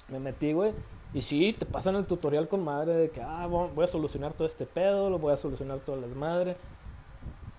Me 0.08 0.18
metí, 0.18 0.52
güey. 0.52 0.72
Y 1.12 1.22
sí, 1.22 1.54
te 1.56 1.64
pasan 1.64 1.94
el 1.94 2.06
tutorial 2.06 2.48
con 2.48 2.64
madre 2.64 2.92
de 2.92 3.10
que, 3.10 3.22
ah, 3.22 3.46
voy 3.46 3.84
a 3.84 3.86
solucionar 3.86 4.32
todo 4.32 4.48
este 4.48 4.66
pedo, 4.66 5.10
lo 5.10 5.20
voy 5.20 5.32
a 5.32 5.36
solucionar 5.36 5.78
todas 5.78 6.00
las 6.00 6.10
madres. 6.16 6.56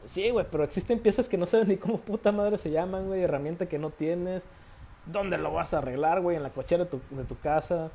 Sí, 0.05 0.29
güey, 0.29 0.45
pero 0.51 0.65
existen 0.65 0.99
piezas 0.99 1.29
que 1.29 1.37
no 1.37 1.45
sabes 1.45 1.69
ni 1.69 1.77
cómo 1.77 1.99
puta 1.99 2.33
madre 2.33 2.57
se 2.57 2.69
llaman, 2.69 3.07
güey. 3.07 3.21
Herramienta 3.21 3.67
que 3.67 3.79
no 3.79 3.91
tienes. 3.91 4.45
¿Dónde 5.05 5.37
lo 5.37 5.53
vas 5.53 5.73
a 5.73 5.77
arreglar, 5.77 6.19
güey? 6.19 6.35
En 6.35 6.43
la 6.43 6.49
cochera 6.49 6.83
de 6.83 6.89
tu, 6.89 6.99
de 7.11 7.23
tu 7.23 7.39
casa. 7.39 7.91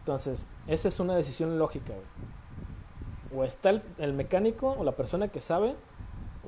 Entonces, 0.00 0.44
esa 0.66 0.88
es 0.88 0.98
una 0.98 1.14
decisión 1.14 1.56
lógica, 1.56 1.92
güey. 1.92 3.40
O 3.40 3.44
está 3.44 3.70
el, 3.70 3.82
el 3.98 4.12
mecánico 4.12 4.74
o 4.76 4.82
la 4.82 4.96
persona 4.96 5.28
que 5.28 5.40
sabe 5.40 5.76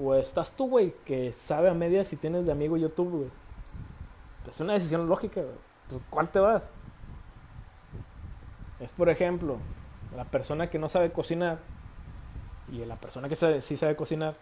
o 0.00 0.14
estás 0.14 0.52
tú, 0.52 0.68
güey, 0.68 0.94
que 1.04 1.32
sabe 1.32 1.68
a 1.68 1.74
medias 1.74 2.08
si 2.08 2.16
tienes 2.16 2.46
de 2.46 2.52
amigo 2.52 2.76
YouTube, 2.76 3.10
güey. 3.10 3.30
Es 4.48 4.60
una 4.60 4.74
decisión 4.74 5.08
lógica, 5.08 5.40
güey. 5.40 5.54
Pues, 5.88 6.02
¿Cuál 6.08 6.28
te 6.30 6.38
vas? 6.38 6.70
Es, 8.80 8.92
por 8.92 9.08
ejemplo, 9.08 9.58
la 10.16 10.24
persona 10.24 10.70
que 10.70 10.78
no 10.78 10.88
sabe 10.88 11.10
cocinar 11.10 11.58
y 12.70 12.84
la 12.84 12.96
persona 12.96 13.28
que 13.28 13.36
sí 13.36 13.76
sabe 13.76 13.96
cocinar. 13.96 14.34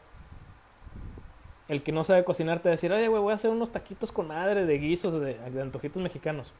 El 1.68 1.82
que 1.82 1.90
no 1.90 2.04
sabe 2.04 2.24
cocinar 2.24 2.60
te 2.60 2.68
va 2.68 2.72
a 2.72 2.76
decir, 2.76 2.92
oye, 2.92 3.08
güey, 3.08 3.20
voy 3.20 3.32
a 3.32 3.36
hacer 3.36 3.50
unos 3.50 3.72
taquitos 3.72 4.12
con 4.12 4.28
madre 4.28 4.66
de 4.66 4.78
guisos, 4.78 5.20
de, 5.20 5.34
de 5.34 5.62
antojitos 5.62 6.00
mexicanos. 6.02 6.52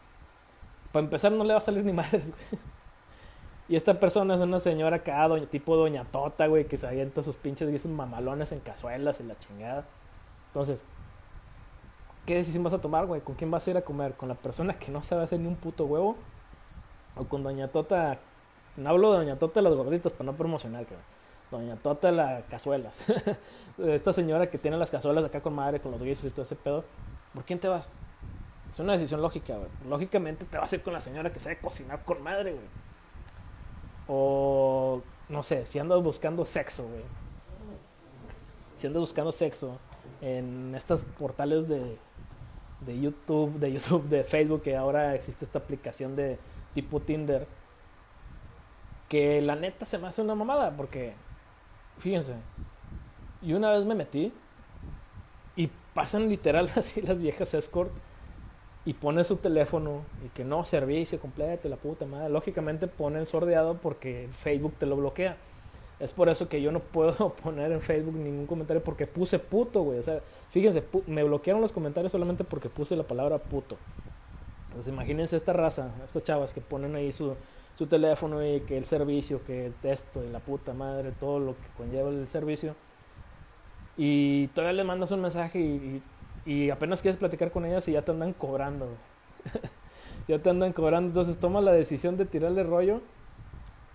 Para 0.91 1.05
empezar, 1.05 1.31
no 1.31 1.45
le 1.45 1.53
va 1.53 1.59
a 1.59 1.63
salir 1.63 1.85
ni 1.85 1.93
madres, 1.93 2.31
güey. 2.31 2.63
Y 3.69 3.75
esta 3.75 3.99
persona 3.99 4.35
es 4.35 4.41
una 4.41 4.61
señora 4.61 4.97
acá, 4.97 5.29
tipo 5.51 5.77
doña 5.77 6.05
Tota, 6.05 6.47
güey, 6.47 6.67
que 6.67 6.79
se 6.79 6.87
avienta 6.87 7.23
sus 7.23 7.37
pinches 7.37 7.69
guisos 7.69 7.91
mamalones 7.91 8.53
en 8.53 8.61
cazuelas 8.61 9.19
y 9.21 9.25
la 9.25 9.37
chingada. 9.39 9.85
Entonces, 10.49 10.85
¿qué 12.27 12.37
decisión 12.37 12.63
vas 12.63 12.75
a 12.75 12.81
tomar, 12.81 13.07
güey? 13.07 13.21
¿Con 13.23 13.35
quién 13.35 13.51
vas 13.51 13.67
a 13.67 13.71
ir 13.73 13.77
a 13.77 13.83
comer? 13.83 14.15
¿Con 14.15 14.29
la 14.29 14.37
persona 14.37 14.75
que 14.75 14.93
no 14.93 15.03
sabe 15.03 15.25
hacer 15.25 15.41
ni 15.41 15.49
un 15.49 15.57
puto 15.57 15.85
huevo? 15.85 16.17
¿O 17.17 17.25
con 17.25 17.43
doña 17.43 17.69
Tota? 17.69 18.19
No 18.77 18.91
hablo 18.91 19.13
de 19.13 19.19
doña 19.19 19.37
Tota 19.37 19.61
las 19.63 19.75
gorditas 19.75 20.13
para 20.13 20.31
no 20.31 20.37
promocionar, 20.37 20.87
güey. 20.87 21.01
Doña 21.51 21.77
Tota 21.77 22.13
las 22.13 22.45
cazuelas. 22.45 23.05
Esta 23.79 24.13
señora 24.13 24.47
que 24.49 24.59
tiene 24.59 24.77
las 24.77 24.93
cazuelas 24.93 25.25
acá 25.25 25.41
con 25.41 25.55
madre, 25.55 25.81
con 25.81 25.91
los 25.91 26.01
guisos 26.01 26.25
y 26.27 26.31
todo 26.31 26.43
ese 26.43 26.55
pedo. 26.55 26.85
¿Por 27.35 27.45
quién 27.45 27.59
te 27.59 27.67
vas? 27.67 27.91
Es 28.71 28.79
una 28.79 28.93
decisión 28.93 29.23
lógica, 29.23 29.57
güey. 29.57 29.69
Lógicamente 29.89 30.45
te 30.45 30.57
vas 30.57 30.73
a 30.73 30.77
ir 30.77 30.83
con 30.83 30.93
la 30.93 31.01
señora 31.01 31.33
que 31.33 31.41
sabe 31.41 31.59
cocinar 31.59 32.05
con 32.05 32.23
madre, 32.23 32.53
güey. 32.53 32.86
O 34.09 35.03
no 35.29 35.43
sé, 35.43 35.67
si 35.67 35.79
andas 35.79 36.03
buscando 36.03 36.45
sexo, 36.45 36.85
güey. 36.85 37.03
Si 38.77 38.87
andas 38.87 39.01
buscando 39.01 39.33
sexo 39.33 39.79
en 40.21 40.75
estos 40.75 41.05
portales 41.05 41.69
de, 41.69 41.99
de 42.81 43.01
YouTube, 43.01 43.59
de 43.59 43.73
YouTube, 43.73 44.05
de 44.09 44.25
Facebook, 44.25 44.63
que 44.63 44.77
ahora 44.77 45.15
existe 45.15 45.45
esta 45.45 45.59
aplicación 45.59 46.15
de 46.15 46.39
tipo 46.75 47.01
Tinder, 47.01 47.47
que 49.09 49.41
la 49.41 49.57
neta 49.57 49.87
se 49.87 49.99
me 49.99 50.09
hace 50.09 50.23
una 50.23 50.35
mamada, 50.35 50.77
porque, 50.77 51.15
fíjense, 51.99 52.35
y 53.43 53.53
una 53.55 53.71
vez 53.71 53.85
me 53.85 53.95
metí 53.95 54.33
y 55.57 55.71
pasan 55.95 56.29
literal 56.29 56.71
así 56.77 57.01
las 57.01 57.21
viejas 57.21 57.55
escort 57.55 57.93
y 58.87 58.95
pone 58.95 59.25
su 59.25 59.37
teléfono 59.37 60.03
y 60.25 60.29
que 60.29 60.45
no, 60.45 60.65
servicio 60.65 61.19
completo, 61.19 61.69
la 61.69 61.77
puta 61.77 62.07
madre. 62.07 62.31
Lógicamente 62.31 62.87
ponen 62.87 63.27
sordeado 63.27 63.75
porque 63.75 64.29
Facebook 64.31 64.75
te 64.79 64.87
lo 64.87 64.97
bloquea. 64.97 65.37
Es 65.99 66.13
por 66.13 66.29
eso 66.29 66.49
que 66.49 66.63
yo 66.63 66.71
no 66.71 66.81
puedo 66.93 67.31
poner 67.31 67.73
en 67.73 67.81
Facebook 67.81 68.15
ningún 68.15 68.47
comentario 68.47 68.83
porque 68.83 69.09
puse 69.09 69.41
puto, 69.41 69.83
güey. 69.83 69.99
O 69.99 70.03
sea, 70.05 70.21
fíjense, 70.51 70.85
me 71.09 71.25
bloquearon 71.25 71.61
los 71.61 71.73
comentarios 71.73 72.13
solamente 72.13 72.45
porque 72.45 72.69
puse 72.69 72.95
la 72.95 73.03
palabra 73.03 73.39
puto. 73.39 73.77
Entonces 74.69 74.93
imagínense 74.93 75.37
esta 75.37 75.53
raza, 75.53 75.91
estas 76.05 76.23
chavas 76.23 76.55
que 76.55 76.61
ponen 76.61 76.95
ahí 76.95 77.13
su, 77.13 77.35
su 77.77 77.89
teléfono 77.89 78.47
y 78.47 78.61
que 78.61 78.79
el 78.79 78.85
servicio, 78.85 79.43
que 79.45 79.67
el 79.67 79.75
texto 79.75 80.23
y 80.23 80.29
la 80.31 80.39
puta 80.39 80.75
madre, 80.75 81.11
todo 81.19 81.41
lo 81.41 81.55
que 81.55 81.67
conlleva 81.77 82.11
el 82.11 82.29
servicio. 82.29 82.77
Y 83.97 84.49
todavía 84.49 84.75
le 84.75 84.85
mandas 84.85 85.11
un 85.11 85.23
mensaje 85.23 85.59
y, 85.59 85.63
y, 85.63 86.03
apenas 86.71 87.03
quieres 87.03 87.19
platicar 87.19 87.51
con 87.51 87.65
ellas 87.67 87.89
y 87.89 87.93
ya 87.93 88.03
te 88.03 88.13
andan 88.13 88.33
cobrando, 88.33 88.89
ya 90.29 90.39
te 90.39 90.49
andan 90.49 90.73
cobrando. 90.73 91.09
Entonces 91.09 91.41
toma 91.41 91.61
la 91.61 91.73
decisión 91.73 92.17
de 92.17 92.25
tirarle 92.25 92.63
rollo 92.63 93.01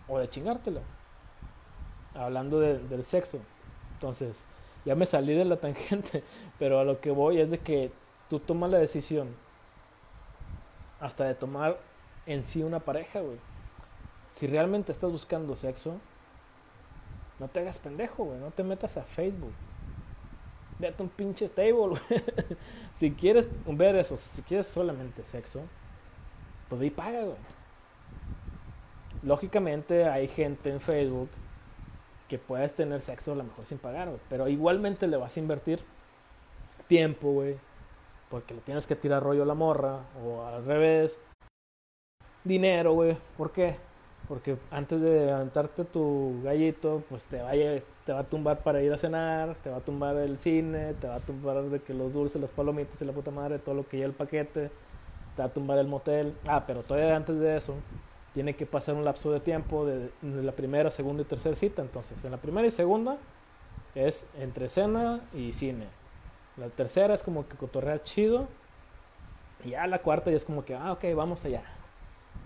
o 0.08 0.20
de 0.20 0.28
chingártela. 0.28 0.82
Hablando 2.14 2.60
del 2.60 3.04
sexo. 3.06 3.40
Entonces, 3.94 4.44
ya 4.84 4.96
me 4.96 5.06
salí 5.06 5.34
de 5.34 5.46
la 5.46 5.58
tangente, 5.58 6.24
pero 6.60 6.80
a 6.80 6.84
lo 6.84 7.00
que 7.00 7.12
voy 7.12 7.40
es 7.40 7.50
de 7.50 7.60
que 7.60 7.92
tú 8.30 8.40
tomas 8.40 8.70
la 8.70 8.80
decisión 8.80 9.30
hasta 11.00 11.24
de 11.24 11.36
tomar 11.36 11.80
en 12.26 12.44
sí 12.44 12.64
una 12.64 12.80
pareja, 12.80 13.22
güey. 13.22 13.38
Si 14.28 14.48
realmente 14.48 14.92
estás 14.92 15.12
buscando 15.12 15.56
sexo, 15.56 16.00
no 17.40 17.48
te 17.48 17.60
hagas 17.60 17.80
pendejo, 17.80 18.26
güey. 18.26 18.40
No 18.40 18.52
te 18.52 18.64
metas 18.64 18.98
a 18.98 19.04
Facebook. 19.04 19.54
Vete 20.82 21.04
un 21.04 21.10
pinche 21.10 21.48
table, 21.48 21.96
si 22.94 23.12
quieres 23.12 23.48
ver 23.68 23.96
eso, 23.98 24.18
si 24.18 24.42
quieres 24.42 24.66
solamente 24.66 25.24
sexo, 25.24 25.62
pues 26.68 26.82
ahí 26.82 26.90
paga, 26.90 27.22
güey. 27.22 27.38
Lógicamente 29.22 30.10
hay 30.10 30.28
gente 30.28 30.72
en 30.72 30.82
Facebook 30.82 31.30
que 32.28 32.40
puedes 32.40 32.74
tener 32.74 33.02
sexo 33.02 33.34
a 33.34 33.36
lo 33.36 33.44
mejor 33.44 33.66
sin 33.66 33.78
pagar, 33.78 34.08
güey. 34.08 34.20
Pero 34.28 34.48
igualmente 34.48 35.06
le 35.06 35.18
vas 35.18 35.38
a 35.38 35.40
invertir 35.40 35.84
tiempo, 36.88 37.32
güey. 37.32 37.58
Porque 38.30 38.56
le 38.56 38.62
tienes 38.62 38.88
que 38.88 38.96
tirar 38.96 39.22
rollo 39.22 39.44
a 39.44 39.46
la 39.46 39.54
morra. 39.54 40.00
O 40.24 40.44
al 40.44 40.66
revés. 40.66 41.20
Dinero, 42.44 42.94
güey. 42.94 43.18
¿Por 43.38 43.52
qué? 43.52 43.76
Porque 44.32 44.56
antes 44.72 45.02
de 45.02 45.26
levantarte 45.26 45.84
tu 45.84 46.42
gallito, 46.42 47.04
pues 47.10 47.26
te, 47.26 47.42
vaya, 47.42 47.84
te 48.06 48.14
va 48.14 48.20
a 48.20 48.24
tumbar 48.24 48.64
para 48.64 48.82
ir 48.82 48.94
a 48.94 48.98
cenar, 48.98 49.56
te 49.56 49.70
va 49.70 49.76
a 49.76 49.80
tumbar 49.82 50.16
el 50.16 50.40
cine, 50.40 50.94
te 50.94 51.08
va 51.10 51.16
a 51.16 51.20
tumbar 51.20 51.62
de 51.64 51.82
que 51.82 51.94
los 51.94 52.14
dulces, 52.14 52.40
las 52.40 52.54
palomitas 52.54 53.02
y 53.02 53.04
la 53.04 53.12
puta 53.12 53.30
madre, 53.30 53.60
todo 53.60 53.76
lo 53.76 53.86
que 53.86 53.98
lleva 53.98 54.08
el 54.08 54.16
paquete, 54.16 54.72
te 55.36 55.42
va 55.42 55.50
a 55.50 55.54
tumbar 55.54 55.80
el 55.80 55.88
motel. 55.90 56.34
Ah, 56.48 56.64
pero 56.66 56.82
todavía 56.82 57.14
antes 57.14 57.40
de 57.40 57.58
eso, 57.58 57.76
tiene 58.34 58.56
que 58.56 58.66
pasar 58.66 58.96
un 58.96 59.04
lapso 59.04 59.34
de 59.34 59.42
tiempo 59.42 59.86
de, 59.86 60.10
la 60.22 60.54
primera, 60.54 60.92
segunda 60.92 61.24
y 61.24 61.26
tercera 61.26 61.58
cita. 61.58 61.82
Entonces, 61.82 62.24
en 62.24 62.32
la 62.32 62.38
primera 62.38 62.66
y 62.66 62.72
segunda 62.72 63.18
es 63.96 64.26
entre 64.40 64.70
cena 64.70 65.20
y 65.34 65.52
cine. 65.52 65.88
La 66.56 66.70
tercera 66.70 67.14
es 67.14 67.22
como 67.22 67.46
que 67.50 67.58
cotorrea 67.58 68.02
chido. 68.02 68.48
Y 69.66 69.72
ya 69.72 69.86
la 69.88 70.00
cuarta 70.00 70.32
ya 70.32 70.38
es 70.38 70.46
como 70.46 70.64
que, 70.64 70.74
ah, 70.74 70.94
ok, 70.94 71.04
vamos 71.18 71.44
allá. 71.44 71.64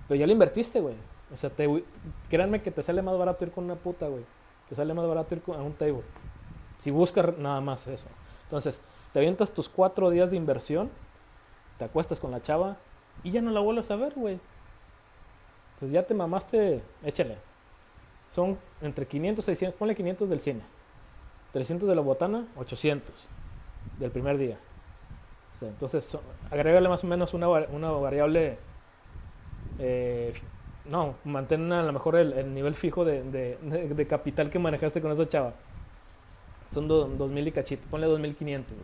Pero 0.08 0.20
ya 0.20 0.26
le 0.26 0.34
invertiste, 0.34 0.80
güey. 0.80 0.96
O 1.34 1.38
sea, 1.38 1.50
te, 1.50 1.84
créanme 2.30 2.62
que 2.62 2.72
te 2.72 2.84
sale 2.84 3.02
más 3.02 3.18
barato 3.18 3.46
ir 3.46 3.52
con 3.52 3.66
una 3.66 3.76
puta, 3.76 4.08
güey. 4.08 4.24
Te 4.70 4.76
sale 4.76 4.94
más 4.94 5.08
barato 5.08 5.36
ir 5.36 5.42
a 5.48 5.62
un 5.62 5.74
table. 5.74 6.04
Si 6.78 6.92
buscas 6.92 7.38
nada 7.38 7.62
más 7.62 7.88
eso. 7.88 8.08
Entonces, 8.44 8.80
te 9.12 9.20
avientas 9.20 9.52
tus 9.52 9.68
cuatro 9.70 10.10
días 10.10 10.30
de 10.30 10.38
inversión, 10.38 10.90
te 11.78 11.86
acuestas 11.86 12.20
con 12.20 12.32
la 12.32 12.42
chava 12.42 12.78
y 13.24 13.32
ya 13.32 13.42
no 13.42 13.52
la 13.52 13.60
vuelves 13.60 13.90
a 13.92 13.96
ver, 13.96 14.14
güey. 14.16 14.40
Entonces 15.74 15.94
ya 15.94 16.04
te 16.04 16.14
mamaste, 16.14 16.82
échale. 17.04 17.38
Son 18.32 18.58
entre 18.82 19.08
500 19.08 19.44
y 19.44 19.46
600, 19.46 19.78
ponle 19.78 19.96
500 19.96 20.30
del 20.30 20.40
cine. 20.40 20.62
300 21.54 21.88
de 21.88 21.96
la 21.96 22.02
botana, 22.02 22.46
800 22.58 23.14
del 24.00 24.12
primer 24.12 24.38
día. 24.38 24.58
entonces, 25.62 26.18
agrégale 26.52 26.90
más 26.90 27.04
o 27.04 27.08
menos 27.08 27.34
una, 27.34 27.48
una 27.48 27.92
variable. 27.92 28.58
Eh, 29.80 30.34
no, 30.90 31.16
mantén 31.24 31.72
a 31.72 31.84
lo 31.84 31.94
mejor 31.94 32.16
el, 32.16 32.54
nivel 32.54 32.76
fijo 32.76 33.06
de, 33.06 33.24
de, 33.24 34.08
capital 34.08 34.50
que 34.50 34.60
manejaste 34.60 35.02
con 35.02 35.12
esa 35.12 35.28
chava. 35.28 35.54
Son 36.72 36.88
2000 36.88 37.48
y 37.48 37.52
cachito, 37.52 37.84
ponle 37.90 38.08
2500 38.08 38.76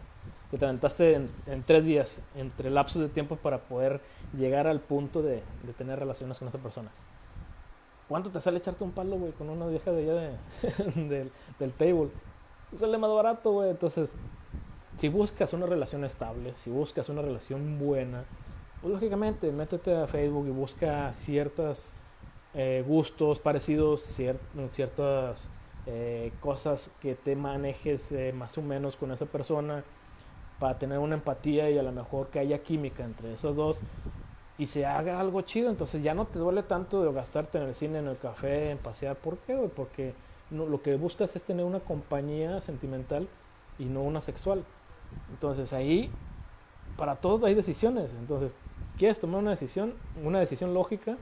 que 0.51 0.57
te 0.57 0.65
aventaste 0.65 1.13
en, 1.13 1.63
tres 1.63 1.85
días, 1.85 2.21
entre 2.35 2.69
lapsos 2.69 3.01
de 3.01 3.07
tiempo 3.07 3.37
para 3.37 3.59
poder 3.59 4.01
llegar 4.37 4.67
al 4.67 4.81
punto 4.81 5.21
de, 5.21 5.41
tener 5.77 5.97
relaciones 5.97 6.37
con 6.37 6.49
esa 6.49 6.57
persona. 6.57 6.91
¿Cuánto 8.09 8.29
te 8.29 8.41
sale 8.41 8.57
echarte 8.57 8.83
un 8.83 8.91
palo, 8.91 9.15
güey, 9.15 9.31
con 9.31 9.49
una 9.49 9.65
vieja 9.67 9.93
de 9.93 10.03
allá 10.03 10.37
de, 10.95 11.31
del, 11.57 11.71
table? 11.71 12.09
Sale 12.75 12.97
más 12.97 13.09
barato, 13.09 13.53
güey. 13.53 13.69
Entonces, 13.69 14.11
si 14.97 15.07
buscas 15.07 15.53
una 15.53 15.67
relación 15.67 16.03
estable, 16.03 16.53
si 16.57 16.69
buscas 16.69 17.07
una 17.07 17.21
relación 17.21 17.79
buena, 17.79 18.25
pues 18.81 18.93
lógicamente 18.93 19.51
métete 19.51 19.95
a 19.95 20.07
Facebook 20.07 20.47
y 20.47 20.51
busca 20.51 21.11
ciertos 21.13 21.93
eh, 22.53 22.83
gustos 22.85 23.39
parecidos, 23.39 24.01
ciertas 24.71 25.47
eh, 25.85 26.31
cosas 26.39 26.89
que 26.99 27.15
te 27.15 27.35
manejes 27.35 28.11
eh, 28.11 28.33
más 28.33 28.57
o 28.57 28.61
menos 28.61 28.95
con 28.95 29.11
esa 29.11 29.25
persona 29.25 29.83
para 30.59 30.77
tener 30.77 30.99
una 30.99 31.15
empatía 31.15 31.69
y 31.69 31.77
a 31.77 31.83
lo 31.83 31.91
mejor 31.91 32.27
que 32.27 32.39
haya 32.39 32.61
química 32.61 33.03
entre 33.03 33.33
esos 33.33 33.55
dos 33.55 33.79
y 34.57 34.67
se 34.67 34.85
haga 34.85 35.19
algo 35.19 35.41
chido, 35.41 35.71
entonces 35.71 36.03
ya 36.03 36.13
no 36.13 36.25
te 36.25 36.37
duele 36.37 36.61
tanto 36.61 37.03
de 37.03 37.11
gastarte 37.11 37.57
en 37.57 37.63
el 37.63 37.73
cine, 37.73 37.97
en 37.97 38.07
el 38.07 38.17
café, 38.17 38.69
en 38.69 38.77
pasear. 38.77 39.15
¿Por 39.15 39.37
qué? 39.39 39.55
Porque 39.75 40.13
lo 40.51 40.81
que 40.83 40.97
buscas 40.97 41.35
es 41.35 41.43
tener 41.43 41.65
una 41.65 41.79
compañía 41.79 42.61
sentimental 42.61 43.27
y 43.79 43.85
no 43.85 44.01
una 44.01 44.21
sexual. 44.21 44.63
Entonces 45.31 45.73
ahí, 45.73 46.11
para 46.95 47.15
todo 47.15 47.47
hay 47.47 47.55
decisiones. 47.55 48.11
Entonces, 48.19 48.53
¿quieres 49.01 49.19
tomar 49.19 49.41
una 49.41 49.49
decisión? 49.49 49.95
Una 50.23 50.39
decisión 50.39 50.75
lógica, 50.75 51.17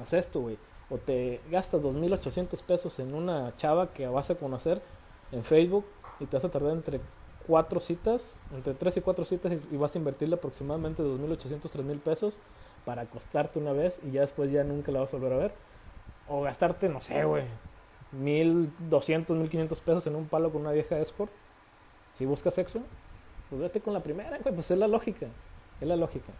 haz 0.00 0.14
esto, 0.14 0.40
güey. 0.40 0.56
O 0.88 0.96
te 0.96 1.38
gastas 1.50 1.82
2.800 1.82 2.62
pesos 2.62 2.98
en 2.98 3.12
una 3.12 3.54
chava 3.56 3.88
que 3.92 4.08
vas 4.08 4.30
a 4.30 4.36
conocer 4.36 4.80
en 5.32 5.42
Facebook 5.42 5.84
y 6.18 6.24
te 6.24 6.38
vas 6.38 6.46
a 6.46 6.50
tardar 6.50 6.72
entre 6.72 6.98
cuatro 7.46 7.78
citas, 7.78 8.36
entre 8.54 8.72
tres 8.72 8.96
y 8.96 9.02
cuatro 9.02 9.26
citas 9.26 9.68
y, 9.70 9.76
vas 9.76 9.94
a 9.94 9.98
invertirle 9.98 10.36
aproximadamente 10.36 11.02
2.800, 11.02 11.60
3.000 11.60 12.00
pesos 12.00 12.38
para 12.86 13.02
acostarte 13.02 13.58
una 13.58 13.72
vez 13.72 14.00
y 14.02 14.12
ya 14.12 14.22
después 14.22 14.50
ya 14.50 14.64
nunca 14.64 14.92
la 14.92 15.00
vas 15.00 15.12
a 15.12 15.18
volver 15.18 15.32
a 15.34 15.36
ver. 15.36 15.52
O 16.26 16.40
gastarte, 16.40 16.88
no 16.88 17.02
sé, 17.02 17.22
güey, 17.26 17.44
1.200, 18.18 19.26
1.500 19.26 19.68
pesos 19.80 20.06
en 20.06 20.16
un 20.16 20.26
palo 20.26 20.50
con 20.50 20.62
una 20.62 20.72
vieja 20.72 20.98
escort. 20.98 21.32
Si 22.14 22.24
buscas 22.24 22.54
sexo, 22.54 22.80
pues 23.50 23.60
vete 23.60 23.82
con 23.82 23.92
la 23.92 24.00
primera, 24.00 24.38
güey, 24.38 24.54
pues 24.54 24.70
es 24.70 24.78
la 24.78 24.88
lógica, 24.88 25.26
es 25.78 25.86
la 25.86 25.96
lógica. 25.96 26.32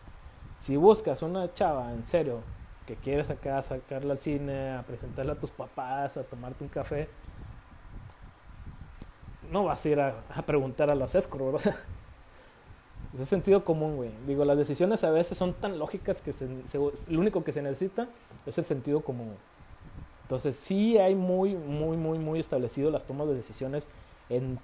Si 0.62 0.76
buscas 0.76 1.22
una 1.22 1.52
chava, 1.52 1.92
en 1.92 2.04
serio, 2.06 2.38
que 2.86 2.94
quieres 2.94 3.28
acá 3.30 3.60
sacarla 3.64 4.12
al 4.12 4.20
cine, 4.20 4.70
a 4.70 4.82
presentarla 4.82 5.32
a 5.32 5.34
tus 5.34 5.50
papás, 5.50 6.16
a 6.16 6.22
tomarte 6.22 6.62
un 6.62 6.70
café, 6.70 7.08
no 9.50 9.64
vas 9.64 9.84
a 9.84 9.88
ir 9.88 10.00
a, 10.00 10.12
preguntar 10.46 10.88
a 10.88 10.94
las 10.94 11.16
escro, 11.16 11.50
¿verdad? 11.50 11.74
Es 13.20 13.28
sentido 13.28 13.64
común, 13.64 13.96
güey. 13.96 14.12
Digo, 14.24 14.44
las 14.44 14.56
decisiones 14.56 15.02
a 15.02 15.10
veces 15.10 15.36
son 15.36 15.52
tan 15.52 15.80
lógicas 15.80 16.22
que 16.22 16.32
lo 17.08 17.20
único 17.20 17.42
que 17.42 17.50
se 17.50 17.60
necesita 17.60 18.06
es 18.46 18.56
el 18.56 18.64
sentido 18.64 19.00
común. 19.00 19.34
Entonces, 20.22 20.54
sí 20.54 20.96
hay 20.96 21.16
muy, 21.16 21.56
muy, 21.56 21.96
muy, 21.96 22.18
muy 22.18 22.38
establecido 22.38 22.92
las 22.92 23.04
tomas 23.04 23.26
de 23.26 23.34
decisiones 23.34 23.88
en 24.28 24.60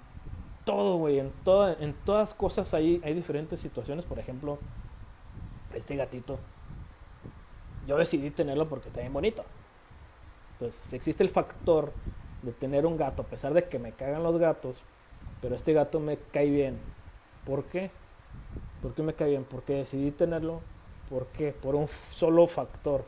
todo, 0.63 0.95
güey. 0.95 1.19
En, 1.19 1.31
toda, 1.43 1.73
en 1.73 1.93
todas 2.05 2.33
cosas 2.33 2.73
hay, 2.73 3.01
hay 3.03 3.13
diferentes 3.13 3.59
situaciones. 3.59 4.05
Por 4.05 4.17
ejemplo, 4.17 4.59
este 5.73 5.95
gatito. 5.95 6.39
Yo 7.87 7.97
decidí 7.97 8.29
tenerlo 8.31 8.67
porque 8.67 8.89
está 8.89 9.01
bien 9.01 9.13
bonito. 9.13 9.43
Entonces, 10.53 10.93
existe 10.93 11.23
el 11.23 11.29
factor 11.29 11.93
de 12.41 12.51
tener 12.51 12.85
un 12.85 12.97
gato, 12.97 13.21
a 13.21 13.25
pesar 13.25 13.53
de 13.53 13.67
que 13.67 13.79
me 13.79 13.91
cagan 13.93 14.23
los 14.23 14.37
gatos, 14.37 14.77
pero 15.41 15.55
este 15.55 15.73
gato 15.73 15.99
me 15.99 16.17
cae 16.17 16.49
bien. 16.49 16.79
¿Por 17.45 17.63
qué? 17.65 17.91
¿Por 18.81 18.93
qué 18.93 19.03
me 19.03 19.13
cae 19.13 19.29
bien? 19.29 19.45
Porque 19.45 19.73
decidí 19.73 20.11
tenerlo. 20.11 20.61
¿Por 21.09 21.27
qué? 21.27 21.51
Por 21.51 21.75
un 21.75 21.87
solo 21.87 22.45
factor. 22.47 23.05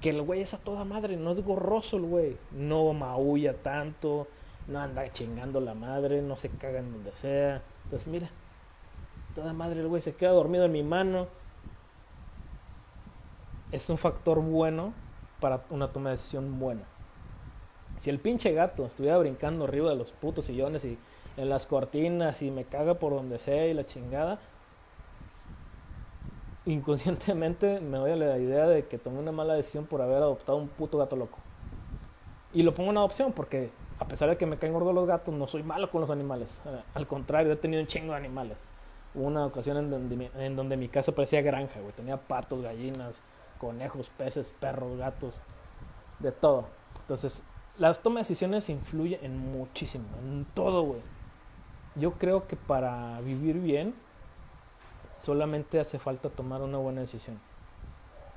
Que 0.00 0.10
el 0.10 0.22
güey 0.22 0.40
es 0.40 0.54
a 0.54 0.58
toda 0.58 0.84
madre, 0.84 1.16
no 1.16 1.32
es 1.32 1.44
gorroso 1.44 1.96
el 1.96 2.04
güey. 2.04 2.36
No 2.52 2.92
maulla 2.92 3.54
tanto, 3.54 4.28
no 4.66 4.80
anda 4.80 5.12
chingando 5.12 5.60
la 5.60 5.74
madre, 5.74 6.22
no 6.22 6.36
se 6.36 6.48
caga 6.48 6.78
en 6.78 6.92
donde 6.92 7.12
sea. 7.16 7.62
Entonces, 7.84 8.08
mira, 8.08 8.30
toda 9.40 9.54
madre 9.54 9.80
el 9.80 9.88
güey 9.88 10.02
se 10.02 10.14
queda 10.14 10.32
dormido 10.32 10.66
en 10.66 10.72
mi 10.72 10.82
mano. 10.82 11.26
Es 13.72 13.88
un 13.88 13.96
factor 13.96 14.42
bueno 14.42 14.92
para 15.40 15.62
una 15.70 15.88
toma 15.88 16.10
de 16.10 16.16
decisión 16.16 16.58
buena. 16.58 16.82
Si 17.96 18.10
el 18.10 18.18
pinche 18.18 18.52
gato 18.52 18.84
estuviera 18.84 19.16
brincando 19.16 19.64
arriba 19.64 19.90
de 19.90 19.96
los 19.96 20.12
putos 20.12 20.44
sillones 20.46 20.84
y 20.84 20.98
en 21.36 21.48
las 21.48 21.66
cortinas 21.66 22.42
y 22.42 22.50
me 22.50 22.64
caga 22.64 22.94
por 22.94 23.14
donde 23.14 23.38
sea 23.38 23.66
y 23.66 23.72
la 23.72 23.86
chingada, 23.86 24.40
inconscientemente 26.66 27.80
me 27.80 27.96
doy 27.96 28.12
a 28.12 28.16
la 28.16 28.38
idea 28.38 28.66
de 28.66 28.86
que 28.86 28.98
tomé 28.98 29.20
una 29.20 29.32
mala 29.32 29.54
decisión 29.54 29.86
por 29.86 30.02
haber 30.02 30.18
adoptado 30.18 30.58
un 30.58 30.68
puto 30.68 30.98
gato 30.98 31.16
loco. 31.16 31.38
Y 32.52 32.62
lo 32.62 32.74
pongo 32.74 32.90
en 32.90 32.98
adopción 32.98 33.32
porque 33.32 33.70
a 33.98 34.06
pesar 34.06 34.28
de 34.28 34.36
que 34.36 34.44
me 34.44 34.58
caen 34.58 34.74
gordos 34.74 34.94
los 34.94 35.06
gatos, 35.06 35.32
no 35.32 35.46
soy 35.46 35.62
malo 35.62 35.90
con 35.90 36.02
los 36.02 36.10
animales. 36.10 36.60
Al 36.92 37.06
contrario, 37.06 37.52
he 37.52 37.56
tenido 37.56 37.80
un 37.80 37.86
chingo 37.86 38.12
de 38.12 38.18
animales. 38.18 38.58
Una 39.14 39.44
ocasión 39.46 39.76
en 39.76 39.90
donde, 39.90 40.30
en 40.36 40.56
donde 40.56 40.76
mi 40.76 40.88
casa 40.88 41.12
parecía 41.12 41.42
granja, 41.42 41.80
güey. 41.80 41.92
Tenía 41.92 42.16
patos, 42.16 42.62
gallinas, 42.62 43.16
conejos, 43.58 44.10
peces, 44.16 44.52
perros, 44.60 44.96
gatos, 44.98 45.34
de 46.20 46.32
todo. 46.32 46.66
Entonces, 47.00 47.42
las 47.78 48.02
tomas 48.02 48.26
de 48.26 48.32
decisiones 48.32 48.68
influyen 48.68 49.24
en 49.24 49.38
muchísimo, 49.38 50.06
en 50.22 50.46
todo, 50.54 50.82
güey. 50.82 51.00
Yo 51.96 52.12
creo 52.12 52.46
que 52.46 52.56
para 52.56 53.20
vivir 53.20 53.58
bien 53.58 53.94
solamente 55.18 55.80
hace 55.80 55.98
falta 55.98 56.30
tomar 56.30 56.62
una 56.62 56.78
buena 56.78 57.00
decisión. 57.00 57.40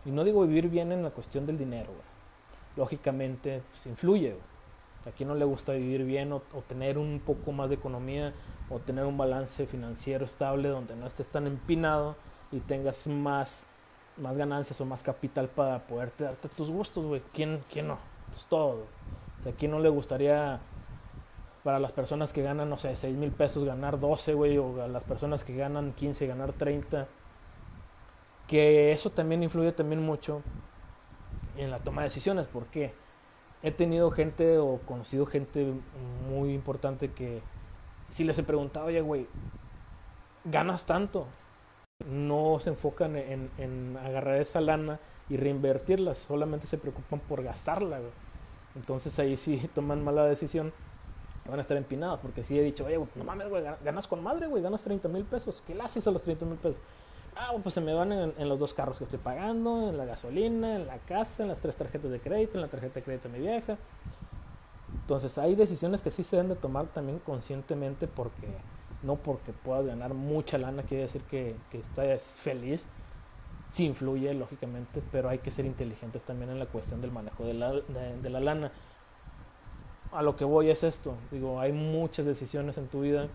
Y 0.06 0.12
no 0.12 0.24
digo 0.24 0.42
vivir 0.42 0.70
bien 0.70 0.92
en 0.92 1.04
la 1.04 1.12
cuestión 1.12 1.46
del 1.46 1.58
dinero, 1.58 1.88
güey. 1.88 2.06
Lógicamente, 2.76 3.62
pues, 3.72 3.86
influye, 3.86 4.32
güey. 4.32 4.53
A 5.06 5.12
quien 5.12 5.30
no 5.30 5.36
le 5.36 5.45
gusta 5.45 5.74
vivir 5.74 6.06
bien 6.06 6.32
o, 6.32 6.41
tener 6.68 6.97
un 6.97 7.20
poco 7.20 7.51
más 7.51 7.70
de 7.70 7.76
economía 7.76 8.32
o 8.70 8.80
tener 8.80 9.06
un 9.06 9.18
balance 9.18 9.66
financiero 9.66 10.26
estable 10.26 10.70
donde 10.70 10.95
no 10.95 11.06
estés 11.06 11.28
tan 11.28 11.45
empinado 11.45 12.16
y 12.51 12.60
tengas 12.60 13.08
más, 13.08 13.66
más 14.18 14.38
ganancias 14.38 14.80
o 14.80 14.86
más 14.86 15.04
capital 15.04 15.49
para 15.49 15.80
poderte 15.80 16.24
darte 16.24 16.47
tus 16.47 16.70
gustos, 16.70 17.06
güey. 17.06 17.22
¿Quién, 17.34 17.62
¿Quién 17.72 17.88
no? 17.88 17.97
Pues 18.32 18.45
todo, 18.45 18.86
sea, 19.43 19.54
¿quién 19.54 19.72
no 19.72 19.80
le 19.80 19.89
gustaría 19.89 20.60
para 21.64 21.80
las 21.80 21.91
personas 21.91 22.34
que 22.34 22.41
ganan, 22.41 22.70
no 22.70 22.78
sé, 22.78 22.95
6 22.95 23.16
mil 23.16 23.32
pesos 23.32 23.64
ganar 23.64 23.99
12, 23.99 24.34
güey? 24.34 24.58
O 24.58 24.82
a 24.82 24.88
las 24.88 25.04
personas 25.04 25.43
que 25.43 25.56
ganan 25.56 25.93
15 25.93 26.28
ganar 26.28 26.54
30. 26.54 27.08
Que 28.47 28.91
eso 28.91 29.10
también 29.10 29.43
influye 29.43 29.72
también 29.72 30.01
mucho 30.01 30.41
en 31.58 31.72
la 31.72 31.80
toma 31.80 32.01
de 32.01 32.08
decisiones. 32.08 32.47
¿Por 32.47 32.66
qué? 32.68 32.93
He 33.64 33.72
tenido 33.72 34.11
gente 34.11 34.57
o 34.59 34.80
conocido 34.86 35.26
gente 35.26 35.74
muy 36.30 36.53
importante 36.53 37.11
que 37.11 37.41
si 38.09 38.26
les 38.26 38.38
he 38.38 38.43
preguntado, 38.43 38.88
oye, 38.88 39.01
güey, 39.01 39.26
ganas 40.43 40.86
tanto. 40.86 41.28
No 42.05 42.59
se 42.59 42.72
enfocan 42.72 43.16
en, 43.16 43.49
en, 43.57 43.97
agarrar 43.97 44.41
esa 44.41 44.59
lana 44.59 44.99
y 45.30 45.38
reinvertirla, 45.38 46.14
solamente 46.16 46.68
se 46.68 46.78
preocupan 46.78 47.22
por 47.22 47.41
gastarla. 47.41 48.01
Entonces 48.76 49.18
ahí 49.20 49.38
sí 49.38 49.70
toman 49.76 50.03
mala 50.03 50.26
decisión, 50.26 50.74
van 51.47 51.59
a 51.59 51.61
estar 51.61 51.78
empinados, 51.78 52.20
porque 52.20 52.43
sí 52.43 52.59
he 52.59 52.64
dicho, 52.64 52.86
oye, 52.86 52.99
no 53.16 53.24
mames, 53.24 53.47
güey, 53.47 53.64
ganas 53.84 54.07
con 54.07 54.22
madre, 54.22 54.47
güey, 54.47 54.61
ganas 54.61 54.84
30 54.84 55.07
mil 55.07 55.24
pesos. 55.24 55.64
¿Qué 55.66 55.74
le 55.74 55.84
haces 55.84 56.05
a 56.05 56.11
los 56.11 56.22
30 56.22 56.45
mil 56.45 56.57
pesos? 56.57 56.82
Ah, 57.36 57.52
pues 57.62 57.74
se 57.74 57.82
me 57.82 57.94
van 57.94 58.12
en, 58.12 58.50
los 58.50 58.60
dos 58.60 58.74
carros 58.74 58.98
que 58.98 59.06
estoy 59.06 59.20
pagando, 59.20 59.90
en 59.90 59.98
la 59.98 60.06
gasolina, 60.06 60.76
en 60.76 60.86
la 60.86 60.98
casa, 61.00 61.44
en 61.44 61.50
las 61.50 61.62
tres 61.62 61.76
tarjetas 61.76 62.12
de 62.12 62.20
crédito, 62.20 62.56
en 62.56 62.62
la 62.62 62.68
tarjeta 62.68 62.96
de 62.96 63.04
crédito 63.04 63.28
de 63.28 63.38
mi 63.38 63.46
vieja. 63.46 63.78
Entonces 64.94 65.38
hay 65.38 65.56
decisiones 65.56 66.02
que 66.02 66.12
sí 66.12 66.24
se 66.24 66.36
deben 66.36 66.50
de 66.50 66.56
tomar 66.56 66.88
también 66.88 67.20
conscientemente 67.20 68.08
porque 68.08 68.48
no 69.02 69.16
porque 69.16 69.52
puedas 69.52 69.86
ganar 69.86 70.14
mucha 70.14 70.58
lana 70.58 70.84
quiere 70.84 71.04
decir 71.04 71.24
que, 71.24 71.56
que 71.72 71.80
estás 71.80 72.38
feliz. 72.40 72.86
Sí 73.70 73.86
influye, 73.86 74.34
lógicamente, 74.36 75.02
pero 75.12 75.30
hay 75.30 75.40
que 75.40 75.50
ser 75.50 75.66
inteligentes 75.66 76.24
también 76.24 76.52
en 76.52 76.60
la 76.60 76.68
cuestión 76.68 77.02
del 77.02 77.12
manejo 77.12 77.44
de 77.44 77.56
la, 77.56 77.72
de 77.72 78.30
la 78.30 78.40
lana. 78.40 78.72
A 80.12 80.22
lo 80.22 80.36
que 80.36 80.46
voy 80.46 80.70
es 80.70 80.84
esto. 80.84 81.16
Digo, 81.32 81.60
hay 81.60 81.72
muchas 81.72 82.28
decisiones 82.28 82.78
en 82.78 82.88
tu 82.88 83.02
vida 83.02 83.28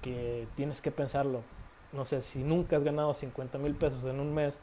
que 0.00 0.46
tienes 0.54 0.80
que 0.80 0.92
pensarlo 0.92 1.42
no 1.92 2.04
sé, 2.04 2.22
si 2.22 2.42
nunca 2.42 2.76
has 2.76 2.84
ganado 2.84 3.14
50 3.14 3.58
mil 3.58 3.74
pesos 3.74 4.04
en 4.04 4.20
un 4.20 4.34
mes, 4.34 4.60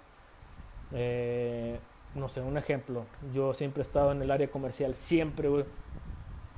eh, 0.91 1.79
no 2.15 2.29
sé, 2.29 2.41
un 2.41 2.57
ejemplo, 2.57 3.05
yo 3.33 3.53
siempre 3.53 3.81
he 3.81 3.85
estado 3.85 4.11
en 4.11 4.21
el 4.21 4.29
área 4.31 4.49
comercial, 4.49 4.93
siempre 4.95 5.49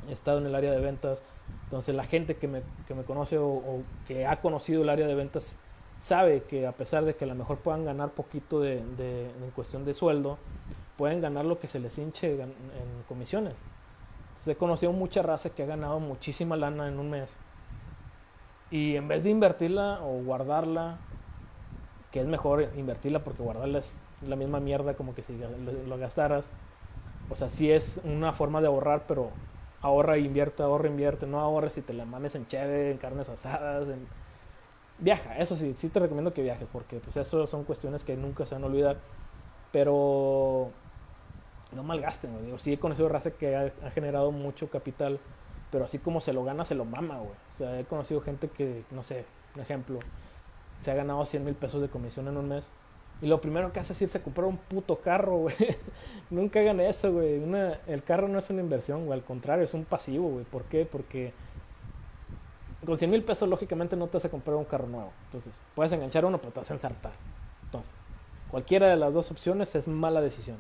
he 0.10 0.12
estado 0.12 0.40
en 0.40 0.48
el 0.48 0.56
área 0.56 0.72
de 0.72 0.80
ventas, 0.80 1.22
entonces 1.66 1.96
la 1.96 2.06
gente 2.06 2.36
que 2.36 2.48
me, 2.48 2.62
que 2.88 2.94
me 2.94 3.04
conoce 3.04 3.38
o, 3.38 3.84
que 4.08 4.26
ha 4.26 4.42
conocido 4.42 4.84
el 4.84 4.90
área 4.90 5.08
de 5.08 5.16
ventas 5.16 5.58
sabe 6.00 6.44
que 6.44 6.68
a 6.68 6.74
pesar 6.74 7.06
de 7.06 7.16
que 7.16 7.24
a 7.24 7.28
lo 7.28 7.36
mejor 7.36 7.60
puedan 7.60 7.86
ganar 7.86 8.10
poquito 8.12 8.60
de, 8.60 8.84
de, 8.98 9.30
en 9.30 9.52
cuestión 9.56 9.86
de 9.86 9.94
sueldo, 9.94 10.38
pueden 10.98 11.22
ganar 11.22 11.46
lo 11.46 11.60
que 11.60 11.68
se 11.68 11.80
les 11.80 11.98
hinche 11.98 12.34
en, 12.34 12.42
en 12.42 13.04
comisiones. 13.08 13.54
Entonces 14.30 14.56
he 14.56 14.58
conocido 14.58 14.92
mucha 14.92 15.22
raza 15.22 15.50
que 15.50 15.64
ha 15.64 15.66
ganado 15.66 16.00
muchísima 16.00 16.58
lana 16.58 16.90
en 16.90 17.00
un 17.00 17.10
mes 17.10 17.36
y 18.72 18.96
en 18.96 19.08
vez 19.08 19.24
de 19.24 19.30
invertirla 19.30 20.00
o 20.04 20.24
guardarla, 20.24 20.98
que 22.12 22.22
es 22.22 22.28
mejor 22.28 22.70
invertirla 22.76 23.24
porque 23.24 23.44
guardarla 23.44 23.80
es 23.80 23.98
la 24.28 24.36
misma 24.36 24.60
mierda 24.60 24.96
como 24.96 25.14
que 25.14 25.22
si 25.22 25.38
lo, 25.38 25.50
lo 25.88 25.98
gastaras. 25.98 26.46
O 27.30 27.36
sea, 27.36 27.50
sí 27.50 27.72
es 27.72 28.00
una 28.04 28.34
forma 28.34 28.62
de 28.62 28.68
ahorrar, 28.68 29.04
pero 29.08 29.32
ahorra, 29.82 30.18
invierte, 30.18 30.64
ahorra, 30.64 30.88
invierte. 30.88 31.28
No 31.28 31.40
ahorres 31.40 31.74
si 31.74 31.82
te 31.82 31.94
la 31.94 32.06
mames 32.06 32.36
en 32.36 32.48
cheve, 32.48 32.92
en 32.92 32.98
carnes 32.98 33.30
asadas, 33.30 33.88
en... 33.88 34.08
Viaja, 34.98 35.38
eso 35.38 35.56
sí, 35.58 35.74
sí 35.76 35.90
te 35.90 36.00
recomiendo 36.00 36.34
que 36.34 36.42
viajes 36.42 36.68
porque 36.72 37.00
pues 37.00 37.18
eso 37.18 37.46
son 37.48 37.66
cuestiones 37.66 38.04
que 38.06 38.16
nunca 38.16 38.46
se 38.46 38.56
van 38.56 38.64
a 38.64 38.68
olvidar. 38.68 38.98
Pero 39.72 40.72
no 41.74 41.84
malgasten, 41.84 42.46
digo, 42.46 42.58
sí 42.60 42.74
he 42.74 42.80
conocido 42.80 43.10
raza 43.10 43.32
que 43.32 43.56
ha, 43.56 43.74
ha 43.86 43.92
generado 43.92 44.32
mucho 44.32 44.70
capital 44.70 45.20
pero 45.72 45.86
así 45.86 46.00
como 46.00 46.22
se 46.22 46.34
lo 46.34 46.44
gana, 46.44 46.66
se 46.66 46.76
lo 46.76 46.86
mama, 46.86 47.18
güey. 47.18 47.32
O 47.54 47.58
sea, 47.58 47.80
he 47.80 47.86
conocido 47.86 48.22
gente 48.22 48.48
que, 48.48 48.84
no 48.92 49.04
sé, 49.04 49.26
un 49.56 49.62
ejemplo, 49.62 50.00
se 50.78 50.92
ha 50.92 50.96
ganado 50.96 51.26
100 51.26 51.44
mil 51.44 51.56
pesos 51.56 51.82
de 51.82 51.90
comisión 51.90 52.28
en 52.28 52.38
un 52.38 52.50
mes. 52.50 52.66
Y 53.22 53.28
lo 53.28 53.40
primero 53.40 53.72
que 53.72 53.80
hace 53.80 53.94
es 53.94 54.02
irse 54.02 54.18
a 54.18 54.24
comprar 54.24 54.46
un 54.46 54.58
puto 54.58 55.00
carro, 55.00 55.38
güey. 55.38 55.56
Nunca 56.30 56.60
hagan 56.60 56.80
eso, 56.80 57.12
güey. 57.14 57.42
El 57.88 58.04
carro 58.04 58.28
no 58.28 58.40
es 58.40 58.50
una 58.50 58.62
inversión, 58.62 59.06
güey. 59.06 59.20
Al 59.20 59.26
contrario, 59.26 59.64
es 59.64 59.74
un 59.74 59.86
pasivo, 59.86 60.30
güey. 60.30 60.46
¿Por 60.46 60.64
qué? 60.64 60.86
Porque 60.86 61.34
con 62.86 62.98
100 62.98 63.10
mil 63.10 63.24
pesos, 63.24 63.50
lógicamente, 63.50 63.96
no 63.96 64.08
te 64.08 64.18
vas 64.18 64.26
a 64.26 64.30
comprar 64.30 64.56
un 64.58 64.66
carro 64.66 64.88
nuevo. 64.88 65.12
Entonces, 65.26 65.62
puedes 65.74 65.92
enganchar 65.92 66.26
uno, 66.26 66.38
pero 66.38 66.52
te 66.52 66.60
vas 66.60 66.70
a 66.70 66.74
ensartar. 66.74 67.14
Entonces, 67.64 67.92
cualquiera 68.52 68.90
de 68.90 68.98
las 68.98 69.14
dos 69.14 69.32
opciones 69.32 69.74
es 69.76 69.88
mala 69.88 70.22
decisión. 70.22 70.58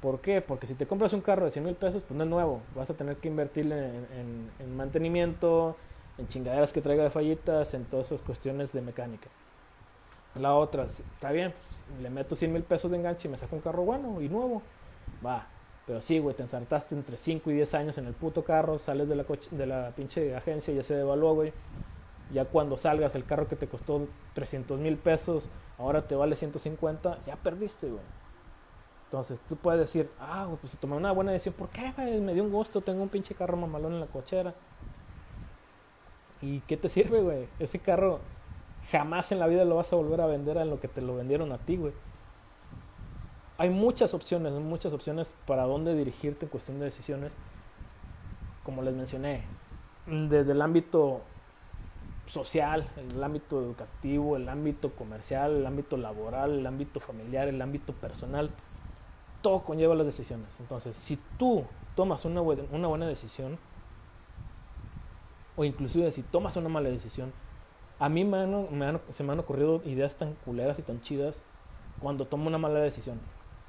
¿Por 0.00 0.20
qué? 0.20 0.40
Porque 0.40 0.66
si 0.66 0.74
te 0.74 0.86
compras 0.86 1.12
un 1.12 1.20
carro 1.20 1.44
de 1.44 1.50
100 1.50 1.64
mil 1.64 1.74
pesos, 1.74 2.02
pues 2.06 2.16
no 2.16 2.24
es 2.24 2.30
nuevo. 2.30 2.60
Vas 2.76 2.88
a 2.90 2.94
tener 2.94 3.16
que 3.16 3.28
invertirle 3.28 3.86
en, 3.86 4.06
en, 4.12 4.50
en, 4.60 4.76
mantenimiento, 4.76 5.76
en 6.18 6.28
chingaderas 6.28 6.72
que 6.72 6.80
traiga 6.80 7.02
de 7.02 7.10
fallitas, 7.10 7.74
en 7.74 7.84
todas 7.84 8.06
esas 8.06 8.22
cuestiones 8.22 8.72
de 8.72 8.80
mecánica. 8.80 9.28
La 10.36 10.54
otra, 10.54 10.84
está 10.84 11.32
bien, 11.32 11.52
pues, 11.52 12.00
le 12.00 12.10
meto 12.10 12.36
100 12.36 12.52
mil 12.52 12.62
pesos 12.62 12.90
de 12.90 12.96
enganche 12.96 13.26
y 13.26 13.30
me 13.30 13.36
saco 13.36 13.56
un 13.56 13.62
carro 13.62 13.82
bueno 13.82 14.20
y 14.20 14.28
nuevo. 14.28 14.62
Va. 15.24 15.46
Pero 15.86 16.02
sí, 16.02 16.18
güey, 16.18 16.36
te 16.36 16.42
ensartaste 16.42 16.94
entre 16.94 17.16
5 17.16 17.50
y 17.50 17.54
10 17.54 17.74
años 17.74 17.98
en 17.98 18.06
el 18.06 18.12
puto 18.12 18.44
carro, 18.44 18.78
sales 18.78 19.08
de 19.08 19.16
la, 19.16 19.24
de 19.50 19.66
la 19.66 19.90
pinche 19.96 20.36
agencia, 20.36 20.74
ya 20.74 20.82
se 20.82 20.94
devaluó, 20.94 21.34
güey. 21.34 21.52
Ya 22.30 22.44
cuando 22.44 22.76
salgas, 22.76 23.14
el 23.14 23.24
carro 23.24 23.48
que 23.48 23.56
te 23.56 23.68
costó 23.68 24.06
300 24.34 24.78
mil 24.78 24.98
pesos, 24.98 25.48
ahora 25.78 26.06
te 26.06 26.14
vale 26.14 26.36
150, 26.36 27.20
ya 27.26 27.36
perdiste, 27.36 27.88
güey. 27.88 28.02
Entonces 29.08 29.40
tú 29.48 29.56
puedes 29.56 29.80
decir, 29.80 30.10
ah, 30.20 30.46
pues 30.60 30.76
tomé 30.76 30.94
una 30.94 31.12
buena 31.12 31.32
decisión. 31.32 31.54
¿Por 31.54 31.70
qué, 31.70 31.92
güey? 31.96 32.20
Me 32.20 32.34
dio 32.34 32.44
un 32.44 32.52
gusto, 32.52 32.82
tengo 32.82 33.02
un 33.02 33.08
pinche 33.08 33.34
carro 33.34 33.56
mamalón 33.56 33.94
en 33.94 34.00
la 34.00 34.06
cochera. 34.06 34.52
¿Y 36.42 36.60
qué 36.60 36.76
te 36.76 36.90
sirve, 36.90 37.22
güey? 37.22 37.48
Ese 37.58 37.78
carro 37.78 38.20
jamás 38.92 39.32
en 39.32 39.38
la 39.38 39.46
vida 39.46 39.64
lo 39.64 39.76
vas 39.76 39.90
a 39.94 39.96
volver 39.96 40.20
a 40.20 40.26
vender 40.26 40.58
a 40.58 40.66
lo 40.66 40.78
que 40.78 40.88
te 40.88 41.00
lo 41.00 41.16
vendieron 41.16 41.52
a 41.52 41.58
ti, 41.58 41.78
güey. 41.78 41.94
Hay 43.56 43.70
muchas 43.70 44.12
opciones, 44.12 44.52
muchas 44.52 44.92
opciones 44.92 45.32
para 45.46 45.62
dónde 45.62 45.94
dirigirte 45.94 46.44
en 46.44 46.50
cuestión 46.50 46.78
de 46.78 46.84
decisiones. 46.84 47.32
Como 48.62 48.82
les 48.82 48.94
mencioné, 48.94 49.44
desde 50.06 50.52
el 50.52 50.60
ámbito 50.60 51.22
social, 52.26 52.86
el 52.98 53.24
ámbito 53.24 53.58
educativo, 53.62 54.36
el 54.36 54.50
ámbito 54.50 54.92
comercial, 54.92 55.56
el 55.56 55.66
ámbito 55.66 55.96
laboral, 55.96 56.58
el 56.58 56.66
ámbito 56.66 57.00
familiar, 57.00 57.48
el 57.48 57.62
ámbito 57.62 57.94
personal 57.94 58.50
todo 59.42 59.60
conlleva 59.64 59.94
las 59.94 60.06
decisiones. 60.06 60.58
Entonces, 60.60 60.96
si 60.96 61.18
tú 61.38 61.64
tomas 61.94 62.24
una 62.24 62.40
buena, 62.40 62.64
una 62.72 62.88
buena 62.88 63.06
decisión, 63.06 63.58
o 65.56 65.64
inclusive 65.64 66.10
si 66.12 66.22
tomas 66.22 66.56
una 66.56 66.68
mala 66.68 66.88
decisión, 66.88 67.32
a 67.98 68.08
mí 68.08 68.24
me, 68.24 68.38
han, 68.38 68.78
me 68.78 68.86
han, 68.86 69.00
se 69.10 69.24
me 69.24 69.32
han 69.32 69.40
ocurrido 69.40 69.82
ideas 69.84 70.16
tan 70.16 70.34
culeras 70.44 70.78
y 70.78 70.82
tan 70.82 71.00
chidas 71.00 71.42
cuando 72.00 72.26
tomo 72.26 72.46
una 72.46 72.58
mala 72.58 72.78
decisión. 72.78 73.18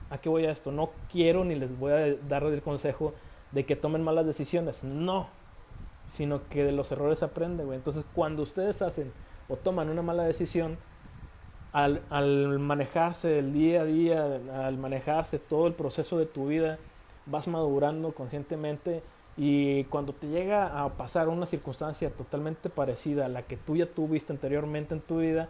¿A 0.09 0.19
qué 0.19 0.29
voy 0.29 0.45
a 0.45 0.51
esto? 0.51 0.71
No 0.71 0.91
quiero 1.11 1.43
ni 1.43 1.55
les 1.55 1.77
voy 1.77 1.91
a 1.91 2.15
dar 2.27 2.43
el 2.43 2.61
consejo 2.61 3.13
de 3.51 3.65
que 3.65 3.75
tomen 3.75 4.03
malas 4.03 4.25
decisiones. 4.25 4.83
No. 4.83 5.27
Sino 6.09 6.47
que 6.49 6.63
de 6.63 6.71
los 6.71 6.91
errores 6.91 7.23
aprende, 7.23 7.63
güey. 7.63 7.77
Entonces, 7.77 8.03
cuando 8.15 8.43
ustedes 8.43 8.81
hacen 8.81 9.11
o 9.47 9.55
toman 9.55 9.89
una 9.89 10.01
mala 10.01 10.23
decisión, 10.23 10.77
al, 11.71 12.01
al, 12.09 12.59
manejarse 12.59 13.39
el 13.39 13.53
día 13.53 13.81
a 13.81 13.85
día, 13.85 14.39
al 14.65 14.77
manejarse 14.77 15.39
todo 15.39 15.67
el 15.67 15.73
proceso 15.73 16.17
de 16.17 16.25
tu 16.25 16.47
vida, 16.47 16.79
vas 17.25 17.47
madurando 17.47 18.11
conscientemente 18.11 19.03
y 19.37 19.85
cuando 19.85 20.13
te 20.13 20.27
llega 20.27 20.83
a 20.83 20.89
pasar 20.89 21.29
una 21.29 21.45
circunstancia 21.45 22.09
totalmente 22.09 22.69
parecida 22.69 23.25
a 23.25 23.29
la 23.29 23.43
que 23.43 23.55
tú 23.55 23.75
ya 23.75 23.85
tuviste 23.85 24.33
anteriormente 24.33 24.93
en 24.93 25.01
tu 25.01 25.19
vida, 25.19 25.47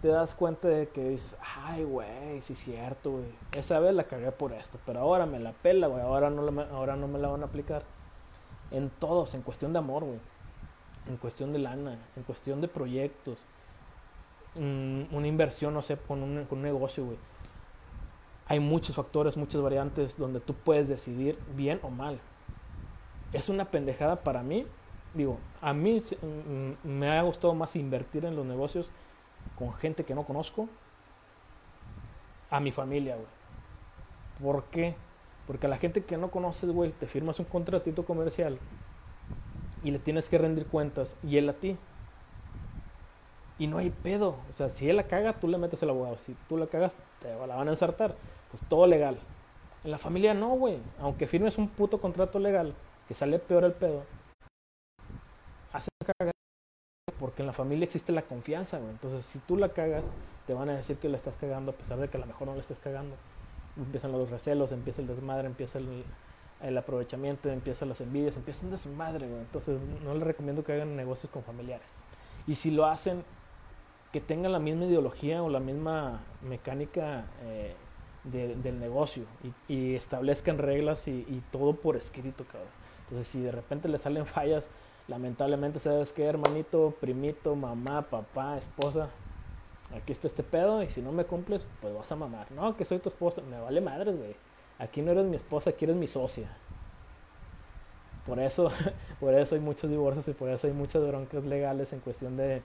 te 0.00 0.08
das 0.08 0.34
cuenta 0.34 0.68
de 0.68 0.88
que 0.88 1.08
dices, 1.08 1.36
ay, 1.64 1.84
güey, 1.84 2.40
sí 2.40 2.52
es 2.52 2.58
cierto, 2.60 3.10
güey. 3.12 3.24
Esa 3.56 3.78
vez 3.80 3.94
la 3.94 4.04
cagué 4.04 4.32
por 4.32 4.52
esto, 4.52 4.78
pero 4.86 5.00
ahora 5.00 5.26
me 5.26 5.38
la 5.38 5.52
pela, 5.52 5.86
güey. 5.86 6.00
Ahora, 6.00 6.30
no 6.30 6.50
la, 6.50 6.62
ahora 6.70 6.96
no 6.96 7.08
me 7.08 7.18
la 7.18 7.28
van 7.28 7.42
a 7.42 7.46
aplicar. 7.46 7.82
En 8.70 8.88
todos, 8.88 9.34
en 9.34 9.42
cuestión 9.42 9.72
de 9.72 9.80
amor, 9.80 10.04
güey. 10.04 10.18
En 11.08 11.16
cuestión 11.16 11.52
de 11.52 11.58
lana, 11.58 11.98
en 12.16 12.22
cuestión 12.22 12.60
de 12.60 12.68
proyectos, 12.68 13.36
una 14.56 15.26
inversión, 15.26 15.74
no 15.74 15.82
sé, 15.82 15.96
con 15.96 16.22
un, 16.22 16.44
con 16.46 16.58
un 16.58 16.64
negocio, 16.64 17.04
güey. 17.04 17.18
hay 18.46 18.60
muchos 18.60 18.96
factores, 18.96 19.36
muchas 19.36 19.62
variantes 19.62 20.16
donde 20.16 20.40
tú 20.40 20.54
puedes 20.54 20.88
decidir 20.88 21.38
bien 21.54 21.80
o 21.82 21.90
mal. 21.90 22.18
Es 23.32 23.48
una 23.48 23.66
pendejada 23.66 24.16
para 24.16 24.42
mí. 24.42 24.66
Digo, 25.14 25.38
a 25.60 25.72
mí 25.72 25.98
me 26.84 27.10
ha 27.10 27.22
gustado 27.22 27.54
más 27.54 27.76
invertir 27.76 28.24
en 28.24 28.36
los 28.36 28.44
negocios 28.44 28.90
con 29.58 29.72
gente 29.74 30.04
que 30.04 30.14
no 30.14 30.24
conozco 30.24 30.68
a 32.50 32.60
mi 32.60 32.70
familia, 32.70 33.16
güey. 33.16 33.26
¿Por 34.42 34.64
qué? 34.64 34.94
Porque 35.46 35.66
a 35.66 35.70
la 35.70 35.78
gente 35.78 36.04
que 36.04 36.16
no 36.16 36.30
conoces, 36.30 36.70
güey, 36.70 36.92
te 36.92 37.06
firmas 37.06 37.38
un 37.38 37.46
contratito 37.46 38.04
comercial 38.04 38.58
y 39.82 39.90
le 39.90 39.98
tienes 39.98 40.28
que 40.28 40.38
rendir 40.38 40.66
cuentas 40.66 41.16
y 41.22 41.36
él 41.36 41.48
a 41.48 41.54
ti. 41.54 41.76
Y 43.58 43.66
no 43.66 43.78
hay 43.78 43.90
pedo. 43.90 44.36
O 44.50 44.54
sea, 44.54 44.68
si 44.68 44.88
él 44.88 44.96
la 44.96 45.04
caga, 45.04 45.34
tú 45.34 45.48
le 45.48 45.58
metes 45.58 45.82
el 45.82 45.90
abogado. 45.90 46.18
Si 46.18 46.36
tú 46.48 46.56
la 46.56 46.66
cagas, 46.66 46.92
te 47.20 47.34
la 47.46 47.56
van 47.56 47.68
a 47.68 47.70
ensartar. 47.70 48.14
Pues 48.50 48.62
todo 48.68 48.86
legal. 48.86 49.18
En 49.84 49.90
la 49.90 49.98
familia 49.98 50.34
no, 50.34 50.50
güey. 50.50 50.78
Aunque 51.00 51.26
firmes 51.26 51.58
un 51.58 51.68
puto 51.68 52.00
contrato 52.00 52.38
legal, 52.38 52.74
que 53.08 53.14
sale 53.14 53.38
peor 53.38 53.64
el 53.64 53.72
pedo, 53.72 54.02
haces 55.72 55.88
cagar 56.04 56.32
porque 57.18 57.42
en 57.42 57.46
la 57.46 57.52
familia 57.52 57.84
existe 57.84 58.12
la 58.12 58.22
confianza, 58.22 58.78
güey. 58.78 58.90
Entonces, 58.90 59.24
si 59.24 59.38
tú 59.38 59.56
la 59.56 59.70
cagas, 59.70 60.04
te 60.46 60.54
van 60.54 60.68
a 60.68 60.76
decir 60.76 60.96
que 60.96 61.08
la 61.08 61.16
estás 61.16 61.36
cagando 61.36 61.72
a 61.72 61.74
pesar 61.74 61.98
de 61.98 62.08
que 62.08 62.16
a 62.16 62.20
lo 62.20 62.26
mejor 62.26 62.48
no 62.48 62.54
la 62.54 62.60
estés 62.60 62.78
cagando. 62.78 63.16
Empiezan 63.76 64.12
los 64.12 64.30
recelos, 64.30 64.72
empieza 64.72 65.00
el 65.00 65.08
desmadre, 65.08 65.46
empieza 65.46 65.78
el, 65.78 66.04
el 66.62 66.76
aprovechamiento, 66.78 67.50
empiezan 67.50 67.88
las 67.88 68.00
envidias, 68.00 68.36
empieza 68.36 68.64
un 68.64 68.72
desmadre, 68.72 69.26
güey. 69.28 69.40
Entonces, 69.40 69.78
no 70.04 70.14
les 70.14 70.22
recomiendo 70.22 70.64
que 70.64 70.72
hagan 70.72 70.96
negocios 70.96 71.30
con 71.32 71.42
familiares. 71.42 71.96
Y 72.46 72.56
si 72.56 72.70
lo 72.70 72.86
hacen, 72.86 73.24
que 74.16 74.22
tengan 74.22 74.50
la 74.50 74.58
misma 74.58 74.86
ideología 74.86 75.42
o 75.42 75.50
la 75.50 75.60
misma 75.60 76.22
mecánica 76.40 77.26
eh, 77.42 77.74
del 78.24 78.80
negocio 78.80 79.24
y, 79.68 79.94
establezcan 79.94 80.56
reglas 80.56 81.06
y, 81.06 81.10
y 81.10 81.42
todo 81.52 81.74
por 81.74 81.98
escrito, 81.98 82.42
cabrón. 82.44 82.70
Entonces, 83.02 83.28
si 83.28 83.42
de 83.42 83.52
repente 83.52 83.90
le 83.90 83.98
salen 83.98 84.24
fallas, 84.36 84.70
lamentablemente, 85.06 85.80
¿sabes 85.80 86.14
qué, 86.14 86.24
hermanito, 86.24 86.94
primito, 86.98 87.54
mamá, 87.54 88.08
papá, 88.08 88.56
esposa? 88.56 89.10
Aquí 89.94 90.12
está 90.12 90.28
este 90.28 90.42
pedo 90.42 90.82
y 90.82 90.88
si 90.88 91.02
no 91.02 91.12
me 91.12 91.26
cumples, 91.26 91.66
pues 91.82 91.94
vas 91.94 92.10
a 92.10 92.16
mamar. 92.16 92.50
No, 92.52 92.74
que 92.74 92.86
soy 92.86 93.00
tu 93.00 93.10
esposa. 93.10 93.42
Me 93.42 93.60
vale 93.60 93.82
madres, 93.82 94.16
güey. 94.16 94.34
Aquí 94.78 95.02
no 95.02 95.10
eres 95.12 95.26
mi 95.26 95.36
esposa, 95.36 95.68
aquí 95.68 95.84
eres 95.84 95.96
mi 95.96 96.06
socia. 96.06 96.48
Por 98.24 98.38
eso, 98.38 98.72
por 99.20 99.34
eso 99.34 99.56
hay 99.56 99.60
muchos 99.60 99.90
divorcios 99.90 100.26
y 100.26 100.32
por 100.32 100.48
eso 100.48 100.68
hay 100.68 100.72
muchas 100.72 101.06
broncas 101.06 101.44
legales 101.44 101.92
en 101.92 102.00
cuestión 102.00 102.38
de 102.38 102.62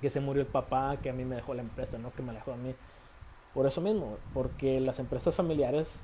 que 0.00 0.10
se 0.10 0.20
murió 0.20 0.42
el 0.42 0.48
papá, 0.48 0.96
que 1.02 1.10
a 1.10 1.12
mí 1.12 1.24
me 1.24 1.36
dejó 1.36 1.54
la 1.54 1.62
empresa, 1.62 1.98
no 1.98 2.12
que 2.12 2.22
me 2.22 2.32
dejó 2.32 2.52
a 2.52 2.56
mí. 2.56 2.74
Por 3.54 3.66
eso 3.66 3.80
mismo, 3.80 4.18
porque 4.34 4.80
las 4.80 4.98
empresas 4.98 5.34
familiares 5.34 6.00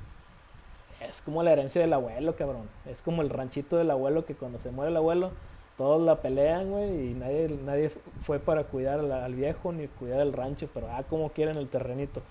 es 1.00 1.20
como 1.22 1.42
la 1.42 1.52
herencia 1.52 1.80
del 1.80 1.92
abuelo, 1.92 2.36
cabrón. 2.36 2.68
Es 2.86 3.02
como 3.02 3.22
el 3.22 3.30
ranchito 3.30 3.76
del 3.76 3.90
abuelo 3.90 4.24
que 4.24 4.34
cuando 4.34 4.58
se 4.58 4.70
muere 4.70 4.90
el 4.90 4.96
abuelo, 4.96 5.32
todos 5.76 6.00
la 6.02 6.20
pelean, 6.20 6.70
güey, 6.70 7.10
y 7.10 7.14
nadie, 7.14 7.48
nadie 7.64 7.90
fue 8.24 8.38
para 8.38 8.64
cuidar 8.64 9.00
al, 9.00 9.34
viejo 9.34 9.72
ni 9.72 9.88
cuidar 9.88 10.20
el 10.20 10.32
rancho, 10.32 10.68
pero 10.72 10.88
ah, 10.90 11.02
como 11.08 11.30
quieren 11.30 11.56
el 11.56 11.68
terrenito. 11.68 12.22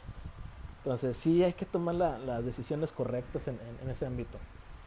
Entonces, 0.84 1.18
sí 1.18 1.44
hay 1.44 1.54
que 1.54 1.66
tomar 1.66 1.96
las 1.96 2.44
decisiones 2.44 2.92
correctas 2.92 3.48
en, 3.48 3.60
ese 3.90 4.06
ámbito. 4.06 4.38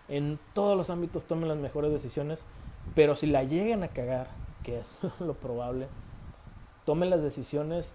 En 0.08 0.38
todos 0.52 0.76
los 0.76 0.90
ámbitos 0.90 1.24
tomen 1.24 1.48
las 1.48 1.58
mejores 1.58 1.92
decisiones, 1.92 2.40
pero 2.94 3.14
si 3.14 3.26
la 3.26 3.44
llegan 3.44 3.82
a 3.82 3.88
cagar, 3.88 4.28
que 4.62 4.78
es 4.78 4.98
lo 5.20 5.34
probable, 5.34 5.86
tomen 6.84 7.10
las 7.10 7.22
decisiones 7.22 7.94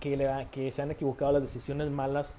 que, 0.00 0.16
le, 0.16 0.48
que 0.50 0.70
se 0.72 0.82
han 0.82 0.90
equivocado, 0.90 1.32
las 1.32 1.42
decisiones 1.42 1.90
malas, 1.90 2.34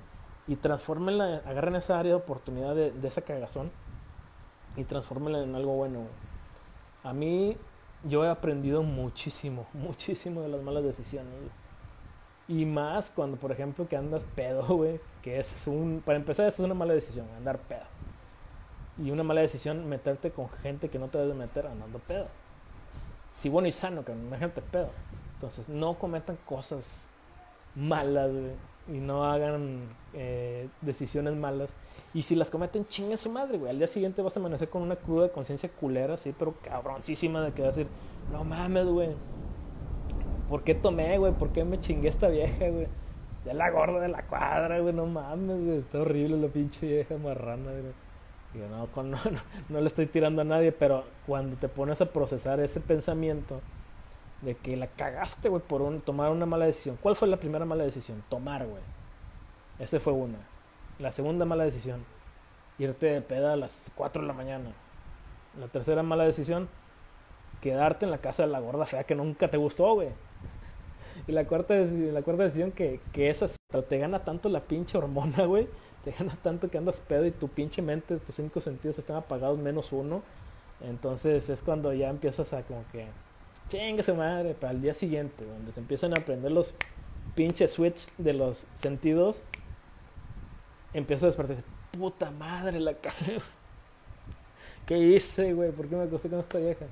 y 0.49 0.55
transfórmenla, 0.55 1.43
agarren 1.45 1.75
esa 1.75 1.99
área 1.99 2.13
de 2.13 2.17
oportunidad 2.17 2.73
de, 2.73 3.07
esa 3.07 3.21
cagazón 3.21 3.69
y 4.75 4.83
transfórmenla 4.83 5.43
en 5.43 5.53
algo 5.53 5.75
bueno. 5.75 6.07
A 7.03 7.13
mí, 7.13 7.55
yo 8.03 8.25
he 8.25 8.29
aprendido 8.29 8.81
muchísimo, 8.81 9.67
muchísimo 9.73 10.41
de 10.41 10.49
las 10.49 10.63
malas 10.63 10.83
decisiones. 10.83 11.33
Y 12.47 12.65
más 12.65 13.11
cuando, 13.11 13.37
por 13.37 13.51
ejemplo, 13.51 13.87
que 13.87 13.95
andas 13.95 14.25
pedo, 14.35 14.63
güey. 14.75 14.99
Que 15.21 15.39
es 15.39 15.67
un. 15.67 16.01
Para 16.03 16.17
empezar, 16.17 16.47
esa 16.47 16.63
es 16.63 16.65
una 16.65 16.73
mala 16.73 16.93
decisión, 16.93 17.27
andar 17.37 17.59
pedo. 17.59 17.85
Y 18.97 19.11
una 19.11 19.21
mala 19.21 19.41
decisión, 19.41 19.87
meterte 19.87 20.31
con 20.31 20.49
gente 20.49 20.89
que 20.89 20.97
no 20.97 21.09
te 21.09 21.19
debes 21.19 21.35
meter 21.35 21.67
andando 21.67 21.99
pedo. 21.99 22.25
Si 23.37 23.49
bueno 23.49 23.67
y 23.67 23.71
sano, 23.71 24.03
que 24.03 24.13
imagínate 24.13 24.61
pedo. 24.61 24.89
Entonces, 25.39 25.69
no 25.69 25.97
cometan 25.97 26.37
cosas 26.45 27.07
malas, 27.75 28.31
güey 28.31 28.69
y 28.91 28.99
no 28.99 29.23
hagan 29.23 29.81
eh, 30.13 30.67
decisiones 30.81 31.35
malas. 31.35 31.73
Y 32.13 32.23
si 32.23 32.35
las 32.35 32.49
cometen, 32.49 32.85
chingue 32.85 33.17
su 33.17 33.29
madre, 33.29 33.57
güey. 33.57 33.69
Al 33.69 33.77
día 33.77 33.87
siguiente 33.87 34.21
vas 34.21 34.35
a 34.35 34.39
amanecer 34.39 34.69
con 34.69 34.81
una 34.81 34.95
cruda 34.95 35.29
conciencia 35.29 35.69
culera, 35.69 36.17
sí, 36.17 36.33
pero 36.37 36.53
cabroncísima 36.63 37.41
de 37.41 37.51
que 37.51 37.61
vas 37.61 37.75
a 37.75 37.77
decir, 37.77 37.91
no 38.31 38.43
mames, 38.43 38.85
güey. 38.85 39.09
¿Por 40.49 40.63
qué 40.63 40.73
tomé, 40.73 41.17
güey? 41.17 41.33
¿Por 41.33 41.49
qué 41.49 41.63
me 41.63 41.79
chingué 41.79 42.09
esta 42.09 42.27
vieja, 42.27 42.69
güey? 42.69 42.87
Ya 43.45 43.53
la 43.53 43.69
gorda 43.69 43.99
de 43.99 44.07
la 44.07 44.23
cuadra, 44.23 44.79
güey, 44.79 44.93
no 44.93 45.05
mames, 45.05 45.63
güey. 45.63 45.77
Está 45.77 45.99
horrible 45.99 46.37
la 46.37 46.47
pinche 46.47 46.87
vieja 46.87 47.17
marrana, 47.17 47.71
güey. 47.71 47.93
Digo, 48.53 48.65
no, 48.67 48.87
no, 49.03 49.17
no, 49.31 49.39
no 49.69 49.81
le 49.81 49.87
estoy 49.87 50.07
tirando 50.07 50.41
a 50.41 50.45
nadie, 50.45 50.71
pero 50.71 51.03
cuando 51.27 51.55
te 51.57 51.69
pones 51.69 52.01
a 52.01 52.07
procesar 52.07 52.59
ese 52.59 52.79
pensamiento, 52.79 53.61
de 54.41 54.55
que 54.55 54.77
la 54.77 54.87
cagaste, 54.87 55.49
güey, 55.49 55.61
por 55.61 55.81
un, 55.81 56.01
tomar 56.01 56.31
una 56.31 56.45
mala 56.45 56.65
decisión. 56.65 56.97
¿Cuál 57.01 57.15
fue 57.15 57.27
la 57.27 57.37
primera 57.37 57.65
mala 57.65 57.83
decisión? 57.83 58.23
Tomar, 58.29 58.65
güey. 58.65 58.81
Esa 59.79 59.99
fue 59.99 60.13
una. 60.13 60.37
La 60.99 61.11
segunda 61.11 61.45
mala 61.45 61.63
decisión, 61.63 62.03
irte 62.77 63.07
de 63.07 63.21
peda 63.21 63.53
a 63.53 63.55
las 63.55 63.91
4 63.95 64.21
de 64.21 64.27
la 64.27 64.33
mañana. 64.33 64.71
La 65.59 65.67
tercera 65.67 66.03
mala 66.03 66.25
decisión, 66.25 66.69
quedarte 67.61 68.05
en 68.05 68.11
la 68.11 68.19
casa 68.19 68.43
de 68.43 68.49
la 68.49 68.59
gorda 68.59 68.85
fea 68.85 69.03
que 69.03 69.15
nunca 69.15 69.49
te 69.49 69.57
gustó, 69.57 69.93
güey. 69.93 70.09
Y 71.27 71.31
la 71.31 71.45
cuarta, 71.45 71.75
la 71.75 72.21
cuarta 72.21 72.43
decisión, 72.43 72.71
que, 72.71 72.99
que 73.11 73.29
esa 73.29 73.47
te 73.87 73.97
gana 73.97 74.23
tanto 74.23 74.49
la 74.49 74.61
pinche 74.61 74.97
hormona, 74.97 75.45
güey. 75.45 75.67
Te 76.03 76.11
gana 76.11 76.35
tanto 76.41 76.69
que 76.69 76.77
andas 76.77 77.01
pedo 77.01 77.25
y 77.25 77.31
tu 77.31 77.49
pinche 77.49 77.81
mente, 77.81 78.17
tus 78.17 78.35
cinco 78.35 78.61
sentidos 78.61 78.99
están 78.99 79.17
apagados 79.17 79.59
menos 79.59 79.91
uno. 79.91 80.21
Entonces 80.81 81.49
es 81.49 81.61
cuando 81.61 81.93
ya 81.93 82.09
empiezas 82.09 82.53
a 82.53 82.63
como 82.63 82.85
que 82.91 83.07
chingue 83.69 84.03
su 84.03 84.15
madre, 84.15 84.53
para 84.53 84.73
el 84.73 84.81
día 84.81 84.93
siguiente, 84.93 85.45
donde 85.45 85.71
se 85.71 85.79
empiezan 85.79 86.11
a 86.11 86.21
aprender 86.21 86.51
los 86.51 86.73
pinches 87.35 87.73
switch 87.73 88.07
de 88.17 88.33
los 88.33 88.67
sentidos, 88.73 89.43
empieza 90.93 91.25
a 91.25 91.29
despertarse, 91.29 91.63
puta 91.91 92.31
madre, 92.31 92.79
la 92.79 92.93
cagué. 92.95 93.39
¿Qué 94.85 94.97
hice, 94.97 95.53
güey? 95.53 95.71
¿Por 95.71 95.87
qué 95.87 95.95
me 95.95 96.03
acosté 96.03 96.29
con 96.29 96.39
esta 96.39 96.57
vieja? 96.57 96.85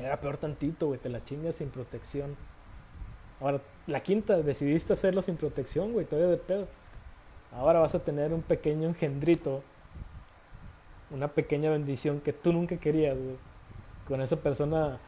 Era 0.00 0.18
peor 0.18 0.38
tantito, 0.38 0.86
güey, 0.86 0.98
te 0.98 1.10
la 1.10 1.22
chingas 1.22 1.56
sin 1.56 1.68
protección. 1.68 2.36
Ahora, 3.38 3.60
la 3.86 4.00
quinta, 4.00 4.38
decidiste 4.38 4.94
hacerlo 4.94 5.22
sin 5.22 5.36
protección, 5.36 5.92
güey, 5.92 6.06
todavía 6.06 6.30
de 6.30 6.36
pedo. 6.38 6.66
Ahora 7.52 7.80
vas 7.80 7.94
a 7.94 7.98
tener 7.98 8.32
un 8.32 8.42
pequeño 8.42 8.88
engendrito, 8.88 9.62
una 11.10 11.28
pequeña 11.28 11.70
bendición 11.70 12.20
que 12.20 12.32
tú 12.32 12.52
nunca 12.52 12.76
querías, 12.78 13.16
güey. 13.18 13.36
Con 14.06 14.22
esa 14.22 14.36
persona 14.36 14.98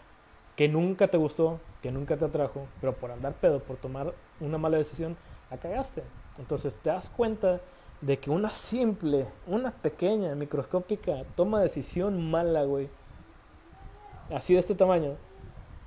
que 0.57 0.69
nunca 0.69 1.09
te 1.09 1.17
gustó, 1.17 1.61
que 1.83 1.91
nunca 1.91 2.17
te 2.17 2.25
atrajo, 2.25 2.67
pero 2.81 2.95
por 2.95 3.11
andar 3.11 3.35
pedo, 3.35 3.61
por 3.61 3.77
tomar 3.77 4.15
una 4.41 4.59
mala 4.59 4.79
decisión, 4.79 5.17
la 5.51 5.57
cagaste. 5.59 6.03
Entonces 6.39 6.77
te 6.77 6.91
das 6.91 7.09
cuenta 7.09 7.61
de 8.01 8.19
que 8.19 8.31
una 8.31 8.51
simple, 8.51 9.27
una 9.47 9.71
pequeña, 9.71 10.35
microscópica 10.35 11.25
toma 11.37 11.59
de 11.59 11.65
decisión 11.65 12.31
mala, 12.31 12.65
güey, 12.65 12.89
así 14.31 14.55
de 14.55 14.61
este 14.61 14.75
tamaño, 14.75 15.17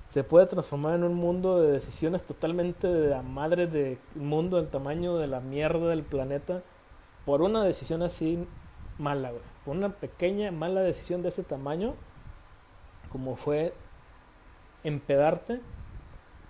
se 0.07 0.23
puede 0.23 0.45
transformar 0.45 0.95
en 0.95 1.03
un 1.03 1.15
mundo 1.15 1.61
de 1.61 1.71
decisiones 1.71 2.23
totalmente 2.23 2.87
de 2.87 3.09
la 3.09 3.21
madre 3.21 3.67
del 3.67 3.97
mundo, 4.13 4.57
del 4.57 4.69
tamaño 4.69 5.17
de 5.17 5.27
la 5.27 5.41
mierda 5.41 5.87
del 5.87 6.03
planeta, 6.03 6.61
por 7.25 7.41
una 7.41 7.63
decisión 7.63 8.03
así 8.03 8.47
mala, 8.97 9.31
güey. 9.31 9.41
Por 9.65 9.75
una 9.75 9.89
pequeña 9.89 10.51
mala 10.51 10.81
decisión 10.81 11.21
de 11.21 11.29
este 11.29 11.43
tamaño, 11.43 11.95
como 13.11 13.35
fue 13.35 13.73
empedarte, 14.85 15.59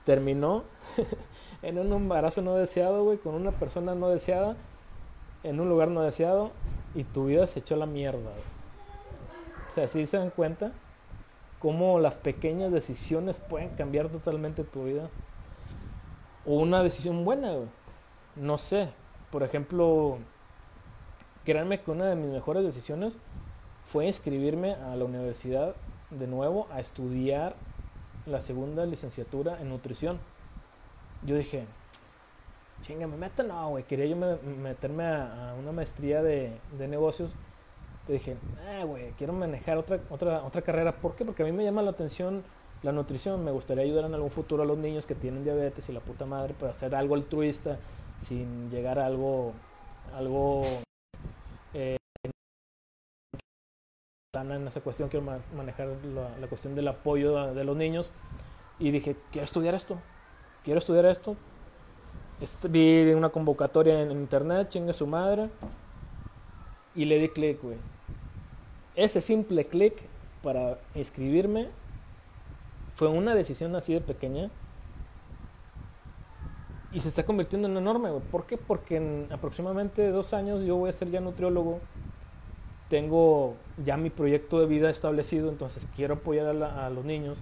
terminó 0.04 0.64
en 1.64 1.80
un 1.80 1.92
embarazo 1.92 2.42
no 2.42 2.56
deseado, 2.56 3.04
güey, 3.04 3.18
con 3.18 3.34
una 3.34 3.52
persona 3.52 3.96
no 3.96 4.10
deseada, 4.10 4.56
en 5.44 5.60
un 5.60 5.70
lugar 5.70 5.90
no 5.90 6.02
deseado, 6.02 6.52
y 6.94 7.04
tu 7.04 7.26
vida 7.26 7.48
se 7.48 7.60
echó 7.60 7.76
la 7.76 7.86
mierda, 7.86 8.32
O 9.72 9.74
sea, 9.74 9.88
si 9.88 10.06
se 10.08 10.18
dan 10.18 10.30
cuenta 10.30 10.72
cómo 11.60 12.00
las 12.00 12.18
pequeñas 12.18 12.72
decisiones 12.72 13.40
pueden 13.40 13.70
cambiar 13.70 14.10
totalmente 14.10 14.64
tu 14.64 14.86
vida. 14.86 15.10
O 16.46 16.60
una 16.60 16.84
decisión 16.84 17.26
buena, 17.26 17.54
güey. 17.54 17.68
No 18.36 18.58
sé. 18.58 18.90
Por 19.32 19.42
ejemplo, 19.44 20.20
créanme 21.44 21.82
que 21.82 21.92
una 21.92 22.06
de 22.06 22.16
mis 22.16 22.30
mejores 22.30 22.64
decisiones 22.64 23.18
fue 23.84 24.06
inscribirme 24.06 24.76
a 24.76 24.96
la 24.96 25.06
universidad 25.06 25.76
de 26.12 26.28
nuevo 26.28 26.68
a 26.72 26.80
estudiar 26.80 27.56
la 28.26 28.42
segunda 28.42 28.86
licenciatura 28.86 29.60
en 29.62 29.70
nutrición. 29.70 30.20
Yo 31.24 31.36
dije, 31.36 31.66
chinga, 32.82 33.08
me 33.08 33.18
meto, 33.18 33.44
no, 33.44 33.70
güey, 33.70 33.84
quería 33.84 34.06
yo 34.06 34.16
me- 34.16 34.38
meterme 34.38 35.06
a, 35.06 35.56
una 35.60 35.72
maestría 35.72 36.22
de, 36.22 36.58
de 36.78 36.88
negocios. 36.88 37.34
Y 38.08 38.14
dije, 38.14 38.38
ah, 38.70 38.84
güey, 38.84 39.12
quiero 39.18 39.34
manejar 39.34 39.78
otra, 39.78 40.00
otra, 40.10 40.44
otra 40.44 40.62
carrera. 40.62 40.92
¿Por 40.92 41.16
qué? 41.16 41.26
Porque 41.26 41.44
a 41.44 41.46
mí 41.46 41.52
me 41.52 41.64
llama 41.64 41.82
la 41.82 41.92
atención 41.92 42.44
la 42.84 42.92
nutrición. 42.92 43.44
Me 43.44 43.52
gustaría 43.52 43.84
ayudar 43.84 44.06
en 44.06 44.14
algún 44.14 44.30
futuro 44.30 44.62
a 44.64 44.66
los 44.66 44.78
niños 44.78 45.06
que 45.08 45.16
tienen 45.16 45.44
diabetes 45.44 45.90
y 45.90 45.94
la 45.94 46.02
puta 46.02 46.26
madre, 46.26 46.54
pero 46.60 46.72
hacer 46.72 46.94
algo 46.94 47.16
altruista 47.16 47.78
sin 48.20 48.70
llegar 48.70 49.00
a 49.00 49.08
algo, 49.08 49.54
algo 50.16 50.64
eh, 51.74 51.98
en 54.42 54.68
esa 54.68 54.82
cuestión. 54.82 55.10
Quiero 55.10 55.26
ma- 55.26 55.40
manejar 55.56 55.88
la, 56.14 56.30
la 56.40 56.48
cuestión 56.48 56.76
del 56.76 56.88
apoyo 56.88 57.38
a- 57.40 57.54
de 57.54 57.64
los 57.64 57.76
niños. 57.78 58.12
Y 58.80 58.92
dije, 58.92 59.16
quiero 59.32 59.46
estudiar 59.46 59.74
esto. 59.76 59.98
Quiero 60.64 60.80
estudiar 60.80 61.06
esto. 61.06 61.36
Est- 62.42 62.66
Vi 62.70 63.12
una 63.14 63.30
convocatoria 63.30 64.02
en 64.02 64.12
internet, 64.12 64.70
chingue 64.70 64.94
su 64.94 65.08
madre. 65.08 65.50
Y 66.96 67.06
le 67.06 67.20
di 67.20 67.30
clic, 67.30 67.62
güey. 67.62 67.78
Ese 68.96 69.22
simple 69.22 69.66
clic 69.66 69.94
para 70.44 70.78
inscribirme 70.96 71.70
fue 72.96 73.08
una 73.10 73.36
decisión 73.36 73.76
así 73.76 73.94
de 73.94 74.02
pequeña. 74.02 74.50
Y 76.92 77.02
se 77.02 77.10
está 77.10 77.24
convirtiendo 77.26 77.68
en 77.68 77.76
enorme, 77.76 78.10
güey. 78.10 78.22
¿Por 78.32 78.46
qué? 78.46 78.58
Porque 78.58 78.96
en 78.98 79.28
aproximadamente 79.32 80.10
dos 80.12 80.34
años 80.34 80.64
yo 80.64 80.78
voy 80.78 80.90
a 80.90 80.94
ser 80.94 81.10
ya 81.12 81.20
nutriólogo. 81.20 81.80
Tengo 82.90 83.56
ya 83.84 83.98
mi 83.98 84.10
proyecto 84.10 84.60
de 84.60 84.68
vida 84.68 84.90
establecido, 84.90 85.50
entonces 85.50 85.88
quiero 85.96 86.16
apoyar 86.16 86.48
a, 86.48 86.54
la- 86.54 86.86
a 86.86 86.90
los 86.90 87.04
niños. 87.06 87.38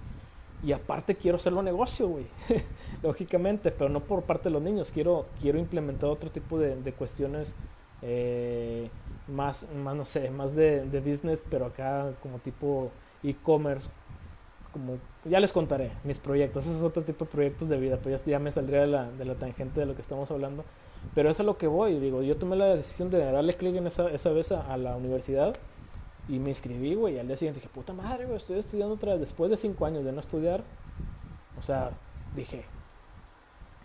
Y 0.62 0.72
aparte 0.72 1.14
quiero 1.16 1.36
hacerlo 1.36 1.62
negocio, 1.62 2.08
güey. 2.08 2.26
Lógicamente, 3.02 3.70
pero 3.70 3.90
no 3.90 4.00
por 4.00 4.22
parte 4.22 4.44
de 4.44 4.52
los 4.54 4.62
niños. 4.62 4.90
Quiero, 4.92 5.26
quiero 5.40 5.58
implementar 5.58 6.08
otro 6.08 6.30
tipo 6.30 6.58
de, 6.58 6.76
de 6.76 6.92
cuestiones 6.92 7.54
eh, 8.00 8.88
más, 9.28 9.66
más, 9.74 9.94
no 9.94 10.06
sé, 10.06 10.30
más 10.30 10.54
de, 10.54 10.84
de 10.86 11.00
business, 11.00 11.44
pero 11.50 11.66
acá 11.66 12.12
como 12.22 12.38
tipo 12.38 12.90
e-commerce. 13.22 13.88
Como, 14.74 14.98
ya 15.24 15.38
les 15.38 15.52
contaré 15.52 15.92
mis 16.02 16.18
proyectos. 16.18 16.66
Esos 16.66 16.78
es 16.78 16.82
otro 16.82 17.04
tipo 17.04 17.24
de 17.24 17.30
proyectos 17.30 17.68
de 17.68 17.78
vida, 17.78 17.98
pero 18.02 18.18
ya, 18.26 18.38
me 18.40 18.50
saldría 18.50 18.80
de 18.80 18.88
la, 18.88 19.10
de 19.10 19.24
la 19.24 19.36
tangente 19.36 19.78
de 19.80 19.86
lo 19.86 19.94
que 19.94 20.02
estamos 20.02 20.30
hablando. 20.32 20.64
Pero 21.14 21.30
eso 21.30 21.36
es 21.36 21.40
a 21.40 21.42
lo 21.44 21.56
que 21.56 21.68
voy. 21.68 22.00
Digo, 22.00 22.22
yo 22.22 22.36
tomé 22.36 22.56
la 22.56 22.66
decisión 22.74 23.08
de 23.08 23.24
darle 23.24 23.52
clic 23.52 23.76
en 23.76 23.86
esa, 23.86 24.10
esa 24.10 24.30
vez 24.30 24.50
a, 24.50 24.60
a 24.60 24.76
la 24.76 24.96
universidad 24.96 25.54
y 26.28 26.40
me 26.40 26.50
inscribí, 26.50 26.96
güey. 26.96 27.14
Y 27.14 27.18
al 27.20 27.28
día 27.28 27.36
siguiente 27.36 27.60
dije, 27.60 27.72
puta 27.72 27.92
madre, 27.92 28.24
güey, 28.24 28.36
estoy 28.36 28.58
estudiando 28.58 28.96
otra 28.96 29.12
vez. 29.12 29.20
Después 29.20 29.48
de 29.48 29.56
cinco 29.56 29.86
años 29.86 30.04
de 30.04 30.12
no 30.12 30.18
estudiar, 30.18 30.64
o 31.56 31.62
sea, 31.62 31.92
dije, 32.34 32.64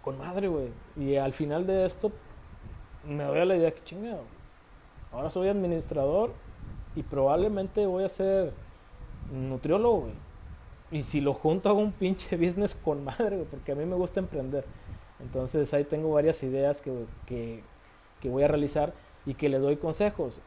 con 0.02 0.18
madre, 0.18 0.48
güey. 0.48 0.70
Y 0.98 1.18
al 1.18 1.34
final 1.34 1.68
de 1.68 1.86
esto, 1.86 2.12
me 3.08 3.24
doy 3.24 3.40
a 3.40 3.46
la 3.46 3.56
idea 3.56 3.72
que 3.72 3.84
chingado. 3.84 4.24
Ahora 5.12 5.30
soy 5.30 5.50
administrador 5.50 6.34
y 6.96 7.04
probablemente 7.04 7.86
voy 7.86 8.04
a 8.04 8.10
ser 8.10 8.54
nutriólogo, 9.32 10.02
güey. 10.02 10.29
Y 10.92 11.04
si 11.04 11.22
lo 11.22 11.34
junto 11.34 11.70
hago 11.70 11.80
un 11.80 11.92
pinche 11.92 12.36
business 12.46 12.76
con 12.76 13.04
madre, 13.04 13.38
güey, 13.38 13.48
porque 13.48 13.72
a 13.72 13.76
mí 13.76 13.86
me 13.86 13.96
gusta 13.96 14.20
emprender. 14.20 14.66
Entonces 15.20 15.74
ahí 15.74 15.84
tengo 15.84 16.12
varias 16.12 16.42
ideas 16.44 16.82
que, 16.82 17.06
que, 17.26 17.62
que 18.22 18.30
voy 18.30 18.44
a 18.44 18.48
realizar 18.48 18.94
y 19.26 19.34
que 19.34 19.50
le 19.50 19.60
doy 19.60 19.78
consejos. 19.78 20.40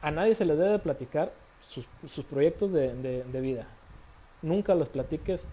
A 0.00 0.10
nadie 0.10 0.34
se 0.34 0.44
le 0.44 0.56
debe 0.56 0.78
platicar 0.78 1.32
sus, 1.66 1.88
sus 2.06 2.24
proyectos 2.24 2.72
de, 2.72 2.94
de, 2.94 3.24
de 3.24 3.40
vida. 3.40 3.66
Nunca 4.42 4.74
los 4.74 4.88
platiques 4.88 5.46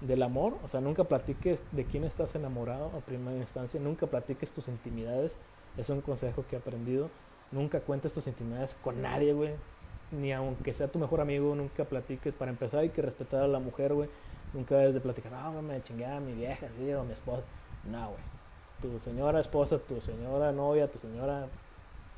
del 0.00 0.22
amor, 0.22 0.58
o 0.64 0.68
sea, 0.68 0.80
nunca 0.80 1.04
platiques 1.04 1.60
de 1.72 1.84
quién 1.84 2.04
estás 2.04 2.34
enamorado 2.34 2.90
a 2.96 3.00
primera 3.00 3.36
instancia, 3.36 3.80
nunca 3.80 4.06
platiques 4.06 4.52
tus 4.52 4.68
intimidades, 4.68 5.38
es 5.76 5.90
un 5.90 6.00
consejo 6.00 6.44
que 6.48 6.56
he 6.56 6.58
aprendido. 6.58 7.10
Nunca 7.52 7.80
cuentes 7.80 8.12
tus 8.12 8.26
intimidades 8.26 8.76
con 8.82 9.02
nadie, 9.02 9.32
güey. 9.32 9.52
Ni 10.12 10.32
aunque 10.32 10.72
sea 10.72 10.88
tu 10.88 10.98
mejor 10.98 11.20
amigo, 11.20 11.54
nunca 11.54 11.84
platiques. 11.84 12.34
Para 12.34 12.50
empezar, 12.50 12.80
hay 12.80 12.90
que 12.90 13.02
respetar 13.02 13.42
a 13.42 13.48
la 13.48 13.58
mujer, 13.58 13.94
güey. 13.94 14.08
Nunca 14.54 14.76
debes 14.76 14.94
de 14.94 15.00
platicar, 15.00 15.32
no, 15.32 15.60
me 15.62 15.82
chingué 15.82 16.06
a 16.06 16.20
mi 16.20 16.32
vieja, 16.32 16.68
sí, 16.78 16.92
o 16.92 17.04
mi 17.04 17.12
esposa. 17.12 17.42
No, 17.90 18.10
güey. 18.10 18.20
Tu 18.80 19.00
señora 19.00 19.40
esposa, 19.40 19.78
tu 19.78 20.00
señora 20.00 20.52
novia, 20.52 20.90
tu 20.90 20.98
señora, 20.98 21.48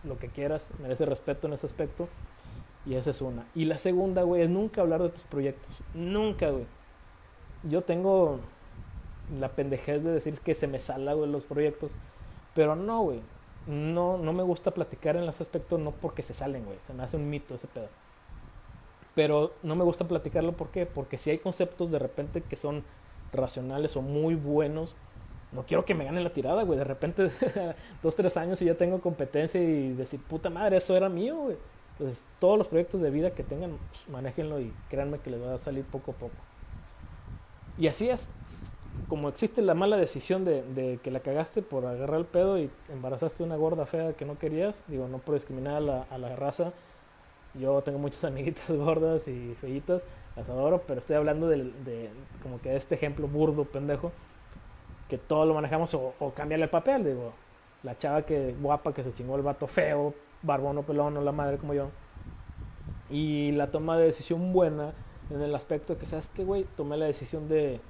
lo 0.04 0.18
que 0.18 0.28
quieras, 0.28 0.70
merece 0.80 1.06
respeto 1.06 1.46
en 1.46 1.54
ese 1.54 1.66
aspecto. 1.66 2.08
Y 2.84 2.94
esa 2.94 3.10
es 3.10 3.20
una. 3.20 3.46
Y 3.54 3.64
la 3.64 3.78
segunda, 3.78 4.22
güey, 4.22 4.42
es 4.42 4.50
nunca 4.50 4.80
hablar 4.80 5.02
de 5.02 5.10
tus 5.10 5.24
proyectos. 5.24 5.70
Nunca, 5.94 6.50
güey. 6.50 6.66
Yo 7.64 7.82
tengo 7.82 8.40
la 9.38 9.48
pendejez 9.50 10.02
de 10.04 10.12
decir 10.12 10.38
que 10.40 10.54
se 10.54 10.66
me 10.66 10.78
sala, 10.78 11.14
güey, 11.14 11.30
los 11.30 11.44
proyectos. 11.44 11.92
Pero 12.54 12.76
no, 12.76 13.02
güey. 13.02 13.20
No, 13.68 14.16
no 14.16 14.32
me 14.32 14.42
gusta 14.42 14.70
platicar 14.70 15.16
en 15.16 15.24
ese 15.24 15.42
aspecto, 15.42 15.76
no 15.76 15.90
porque 15.92 16.22
se 16.22 16.32
salen, 16.32 16.64
güey. 16.64 16.78
Se 16.80 16.94
me 16.94 17.02
hace 17.02 17.18
un 17.18 17.28
mito 17.28 17.54
ese 17.54 17.66
pedo. 17.66 17.88
Pero 19.14 19.52
no 19.62 19.76
me 19.76 19.84
gusta 19.84 20.08
platicarlo, 20.08 20.52
¿por 20.52 20.70
qué? 20.70 20.86
Porque 20.86 21.18
si 21.18 21.28
hay 21.28 21.38
conceptos 21.38 21.90
de 21.90 21.98
repente 21.98 22.40
que 22.40 22.56
son 22.56 22.82
racionales 23.30 23.94
o 23.98 24.00
muy 24.00 24.36
buenos, 24.36 24.96
no 25.52 25.66
quiero 25.66 25.84
que 25.84 25.94
me 25.94 26.06
gane 26.06 26.22
la 26.22 26.32
tirada, 26.32 26.62
güey. 26.62 26.78
De 26.78 26.84
repente, 26.84 27.30
dos, 28.02 28.16
tres 28.16 28.38
años 28.38 28.62
y 28.62 28.64
ya 28.64 28.74
tengo 28.74 29.02
competencia 29.02 29.60
y 29.60 29.92
decir, 29.92 30.22
puta 30.22 30.48
madre, 30.48 30.78
eso 30.78 30.96
era 30.96 31.10
mío, 31.10 31.36
güey. 31.36 31.58
Entonces, 31.92 32.24
todos 32.38 32.56
los 32.56 32.68
proyectos 32.68 33.02
de 33.02 33.10
vida 33.10 33.32
que 33.32 33.42
tengan, 33.42 33.76
pues, 33.90 34.08
manéjenlo 34.08 34.60
y 34.60 34.72
créanme 34.88 35.18
que 35.18 35.28
les 35.28 35.42
va 35.42 35.54
a 35.54 35.58
salir 35.58 35.84
poco 35.84 36.12
a 36.12 36.14
poco. 36.14 36.36
Y 37.76 37.86
así 37.86 38.08
es, 38.08 38.30
como 39.06 39.28
existe 39.28 39.62
la 39.62 39.74
mala 39.74 39.96
decisión 39.96 40.44
de, 40.44 40.98
que 41.02 41.10
la 41.10 41.20
cagaste 41.20 41.62
por 41.62 41.86
agarrar 41.86 42.18
el 42.18 42.26
pedo 42.26 42.58
y 42.58 42.70
embarazaste 42.88 43.42
una 43.42 43.56
gorda 43.56 43.86
fea 43.86 44.14
que 44.14 44.24
no 44.24 44.38
querías, 44.38 44.82
digo, 44.88 45.08
no 45.08 45.18
por 45.18 45.34
discriminar 45.34 45.76
a 46.10 46.18
la, 46.18 46.36
raza, 46.36 46.72
yo 47.54 47.80
tengo 47.82 47.98
muchas 47.98 48.24
amiguitas 48.24 48.70
gordas 48.70 49.28
y 49.28 49.54
feitas, 49.60 50.04
las 50.36 50.48
adoro, 50.48 50.82
pero 50.86 51.00
estoy 51.00 51.16
hablando 51.16 51.48
de, 51.48 51.64
de 51.84 52.10
como 52.42 52.60
que 52.60 52.70
de 52.70 52.76
este 52.76 52.94
ejemplo 52.94 53.28
burdo, 53.28 53.64
pendejo, 53.64 54.12
que 55.08 55.18
todo 55.18 55.46
lo 55.46 55.54
manejamos 55.54 55.94
o, 55.94 56.14
o 56.18 56.30
cambiarle 56.32 56.64
el 56.64 56.70
papel, 56.70 57.04
digo, 57.04 57.32
la 57.82 57.96
chava 57.96 58.22
que 58.22 58.54
guapa 58.60 58.92
que 58.92 59.02
se 59.02 59.12
chingó 59.14 59.36
el 59.36 59.42
vato 59.42 59.66
feo, 59.66 60.14
barbón 60.42 60.78
o 60.78 60.82
pelón 60.82 61.16
o 61.16 61.22
la 61.22 61.32
madre 61.32 61.58
como 61.58 61.74
yo, 61.74 61.90
y 63.10 63.52
la 63.52 63.70
toma 63.70 63.96
de 63.96 64.04
decisión 64.04 64.52
buena 64.52 64.92
en 65.30 65.40
el 65.40 65.54
aspecto 65.54 65.94
de 65.94 66.00
que, 66.00 66.06
¿sabes 66.06 66.28
qué, 66.28 66.44
güey? 66.44 66.66
Tomé 66.76 66.96
la 66.96 67.06
decisión 67.06 67.48
de, 67.48 67.80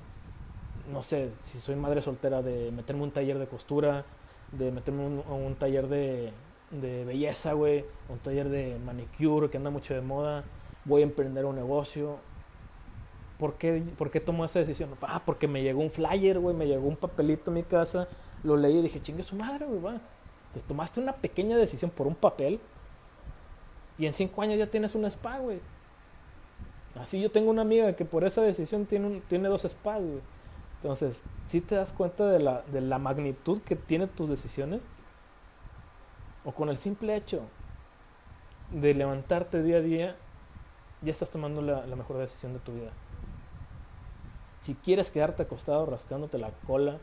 no 0.92 1.02
sé, 1.02 1.30
si 1.40 1.60
soy 1.60 1.76
madre 1.76 2.02
soltera, 2.02 2.42
de 2.42 2.70
meterme 2.72 3.02
un 3.02 3.10
taller 3.10 3.38
de 3.38 3.46
costura, 3.46 4.04
de 4.52 4.72
meterme 4.72 5.06
un, 5.06 5.54
taller 5.56 5.88
de, 5.88 6.32
de 6.70 7.04
belleza, 7.04 7.52
güey, 7.52 7.84
un 8.08 8.18
taller 8.18 8.48
de 8.48 8.78
manicure 8.84 9.50
que 9.50 9.56
anda 9.56 9.70
mucho 9.70 9.94
de 9.94 10.00
moda, 10.00 10.44
voy 10.84 11.02
a 11.02 11.04
emprender 11.04 11.44
un 11.44 11.56
negocio. 11.56 12.16
¿Por 13.38 13.54
qué, 13.54 13.82
¿Por 13.96 14.10
qué 14.10 14.22
esa 14.44 14.58
decisión? 14.58 14.90
Ah, 15.02 15.22
porque 15.24 15.46
me 15.46 15.62
llegó 15.62 15.80
un 15.80 15.90
flyer, 15.90 16.38
güey, 16.38 16.56
me 16.56 16.66
llegó 16.66 16.88
un 16.88 16.96
papelito 16.96 17.50
a 17.50 17.54
mi 17.54 17.62
casa, 17.62 18.08
lo 18.42 18.56
leí 18.56 18.78
y 18.78 18.82
dije, 18.82 19.00
chingue 19.00 19.22
su 19.22 19.36
madre, 19.36 19.66
güey, 19.66 19.80
va. 19.80 20.00
Tomaste 20.66 21.00
una 21.00 21.12
pequeña 21.12 21.56
decisión 21.56 21.90
por 21.90 22.08
un 22.08 22.16
papel 22.16 22.58
y 23.96 24.06
en 24.06 24.12
cinco 24.12 24.42
años 24.42 24.58
ya 24.58 24.66
tienes 24.66 24.94
un 24.94 25.04
spa, 25.04 25.38
güey. 25.38 25.60
Así 27.00 27.20
yo 27.20 27.30
tengo 27.30 27.50
una 27.50 27.62
amiga 27.62 27.94
que 27.94 28.04
por 28.04 28.24
esa 28.24 28.42
decisión 28.42 28.86
tiene, 28.86 29.06
un, 29.06 29.20
tiene 29.22 29.48
dos 29.48 29.62
spas. 29.62 30.00
Entonces, 30.82 31.22
si 31.44 31.60
¿sí 31.60 31.60
te 31.60 31.74
das 31.74 31.92
cuenta 31.92 32.26
de 32.26 32.38
la, 32.38 32.62
de 32.62 32.80
la 32.80 32.98
magnitud 32.98 33.60
que 33.62 33.76
tienen 33.76 34.08
tus 34.08 34.28
decisiones, 34.28 34.82
o 36.44 36.52
con 36.52 36.68
el 36.68 36.76
simple 36.76 37.16
hecho 37.16 37.42
de 38.70 38.94
levantarte 38.94 39.62
día 39.62 39.78
a 39.78 39.80
día, 39.80 40.16
ya 41.02 41.10
estás 41.10 41.30
tomando 41.30 41.62
la, 41.62 41.86
la 41.86 41.96
mejor 41.96 42.18
decisión 42.18 42.52
de 42.52 42.60
tu 42.60 42.72
vida. 42.72 42.90
Si 44.60 44.74
quieres 44.74 45.10
quedarte 45.10 45.42
acostado 45.42 45.86
rascándote 45.86 46.38
la 46.38 46.50
cola 46.66 46.98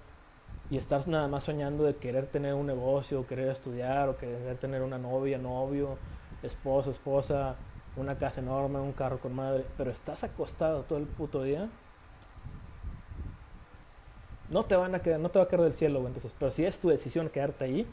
y 0.70 0.78
estás 0.78 1.08
nada 1.08 1.28
más 1.28 1.44
soñando 1.44 1.84
de 1.84 1.96
querer 1.96 2.28
tener 2.28 2.54
un 2.54 2.66
negocio, 2.66 3.22
o 3.22 3.28
querer 3.28 3.50
estudiar, 3.50 4.10
o 4.10 4.18
querer 4.18 4.58
tener 4.58 4.82
una 4.82 4.98
novia, 4.98 5.38
novio, 5.38 5.98
esposo, 6.44 6.92
esposa, 6.92 7.56
una 7.96 8.18
casa 8.18 8.42
enorme, 8.42 8.80
un 8.80 8.94
carro 8.94 9.20
con 9.20 9.34
madre, 9.36 9.66
pero 9.78 9.92
estás 9.92 10.24
acostado 10.24 10.84
todo 10.84 10.98
el 10.98 11.06
puto 11.06 11.44
día, 11.44 11.70
no 14.50 14.64
te 14.64 14.76
van 14.76 14.96
a 14.96 15.00
quedar, 15.00 15.20
no 15.20 15.30
te 15.30 15.40
va 15.40 15.46
a 15.46 15.48
caer 15.48 15.64
del 15.64 15.74
cielo, 15.74 16.00
güey. 16.00 16.08
Entonces, 16.08 16.32
pero 16.38 16.52
si 16.52 16.66
es 16.66 16.80
tu 16.80 16.90
decisión 16.90 17.30
quedarte 17.30 17.66
ahí, 17.66 17.88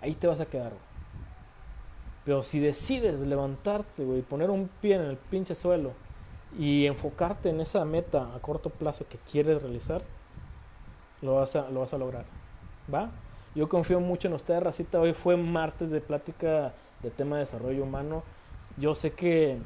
ahí 0.00 0.14
te 0.14 0.26
vas 0.26 0.40
a 0.40 0.46
quedar. 0.46 0.72
Pero 2.24 2.42
si 2.42 2.60
decides 2.60 3.26
levantarte, 3.26 4.04
güey, 4.04 4.22
poner 4.22 4.50
un 4.50 4.68
pie 4.80 4.96
en 4.96 5.02
el 5.02 5.16
pinche 5.16 5.54
suelo 5.54 5.92
y 6.58 6.86
enfocarte 6.86 7.50
en 7.50 7.60
esa 7.60 7.84
meta 7.84 8.34
a 8.34 8.38
corto 8.40 8.70
plazo 8.70 9.06
que 9.08 9.18
quieres 9.30 9.62
realizar, 9.62 10.02
lo 11.22 11.36
vas 11.36 11.56
a, 11.56 11.68
lo 11.70 11.80
vas 11.80 11.94
a 11.94 11.98
lograr. 11.98 12.24
¿Va? 12.92 13.10
Yo 13.54 13.68
confío 13.68 14.00
mucho 14.00 14.28
en 14.28 14.34
ustedes, 14.34 14.62
Racita. 14.62 15.00
Hoy 15.00 15.12
fue 15.12 15.36
martes 15.36 15.90
de 15.90 16.00
plática 16.00 16.72
de 17.02 17.10
tema 17.10 17.36
de 17.36 17.40
desarrollo 17.40 17.82
humano. 17.82 18.22
Yo 18.76 18.94
sé 18.94 19.12
que 19.12 19.58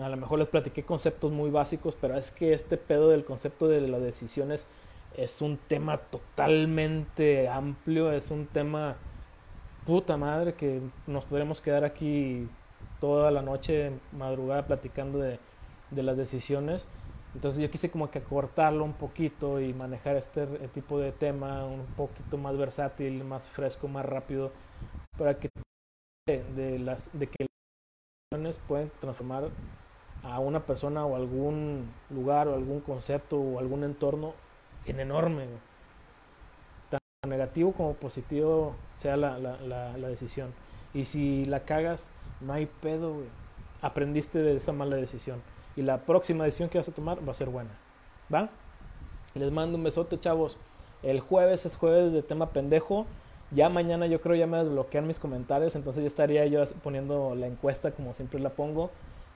a 0.00 0.08
lo 0.08 0.16
mejor 0.16 0.38
les 0.38 0.48
platiqué 0.48 0.84
conceptos 0.84 1.32
muy 1.32 1.50
básicos, 1.50 1.96
pero 2.00 2.16
es 2.16 2.30
que 2.30 2.52
este 2.52 2.76
pedo 2.76 3.08
del 3.08 3.24
concepto 3.24 3.68
de 3.68 3.80
las 3.80 4.00
decisiones 4.00 4.66
es 5.16 5.42
un 5.42 5.56
tema 5.56 5.98
totalmente 5.98 7.48
amplio, 7.48 8.12
es 8.12 8.30
un 8.30 8.46
tema 8.46 8.96
puta 9.84 10.16
madre 10.16 10.54
que 10.54 10.80
nos 11.06 11.24
podremos 11.24 11.60
quedar 11.60 11.84
aquí 11.84 12.48
toda 13.00 13.30
la 13.30 13.42
noche, 13.42 13.92
madrugada, 14.12 14.66
platicando 14.66 15.18
de, 15.18 15.38
de 15.90 16.02
las 16.02 16.16
decisiones. 16.16 16.86
Entonces 17.34 17.62
yo 17.62 17.70
quise 17.70 17.90
como 17.90 18.10
que 18.10 18.18
acortarlo 18.18 18.84
un 18.84 18.92
poquito 18.92 19.60
y 19.60 19.72
manejar 19.72 20.16
este 20.16 20.46
tipo 20.74 20.98
de 20.98 21.12
tema 21.12 21.64
un 21.64 21.86
poquito 21.96 22.36
más 22.38 22.56
versátil, 22.56 23.22
más 23.24 23.48
fresco, 23.48 23.86
más 23.88 24.04
rápido, 24.04 24.50
para 25.16 25.38
que 25.38 25.48
de, 26.26 26.78
las 26.78 27.10
de 27.12 27.26
que 27.28 27.46
las 27.46 28.40
decisiones 28.40 28.58
pueden 28.66 28.90
transformar 29.00 29.48
a 30.22 30.38
una 30.40 30.60
persona 30.66 31.04
o 31.06 31.16
algún 31.16 31.90
lugar 32.10 32.48
o 32.48 32.54
algún 32.54 32.80
concepto 32.80 33.38
o 33.38 33.58
algún 33.58 33.84
entorno 33.84 34.34
en 34.86 35.00
enorme. 35.00 35.46
Tanto 36.88 37.28
negativo 37.28 37.72
como 37.72 37.94
positivo 37.94 38.74
sea 38.94 39.16
la, 39.16 39.38
la, 39.38 39.56
la, 39.96 40.08
decisión. 40.08 40.52
Y 40.94 41.04
si 41.04 41.44
la 41.44 41.60
cagas, 41.60 42.10
no 42.40 42.52
hay 42.52 42.66
pedo, 42.66 43.22
Aprendiste 43.82 44.40
de 44.40 44.56
esa 44.56 44.72
mala 44.72 44.96
decisión. 44.96 45.40
Y 45.74 45.80
la 45.80 45.98
próxima 46.04 46.44
decisión 46.44 46.68
que 46.68 46.76
vas 46.76 46.88
a 46.88 46.92
tomar 46.92 47.26
va 47.26 47.32
a 47.32 47.34
ser 47.34 47.48
buena. 47.48 47.70
¿Va? 48.32 48.50
Les 49.34 49.50
mando 49.50 49.78
un 49.78 49.84
besote, 49.84 50.20
chavos. 50.20 50.58
El 51.02 51.20
jueves 51.20 51.64
es 51.64 51.76
jueves 51.76 52.12
de 52.12 52.22
tema 52.22 52.50
pendejo. 52.50 53.06
Ya 53.52 53.70
mañana 53.70 54.06
yo 54.06 54.20
creo 54.20 54.36
ya 54.36 54.46
me 54.46 54.58
desbloquean 54.58 55.06
mis 55.06 55.18
comentarios, 55.18 55.74
entonces 55.74 56.02
ya 56.02 56.06
estaría 56.06 56.46
yo 56.46 56.62
poniendo 56.84 57.34
la 57.34 57.46
encuesta 57.46 57.90
como 57.90 58.12
siempre 58.12 58.38
la 58.38 58.50
pongo 58.50 58.90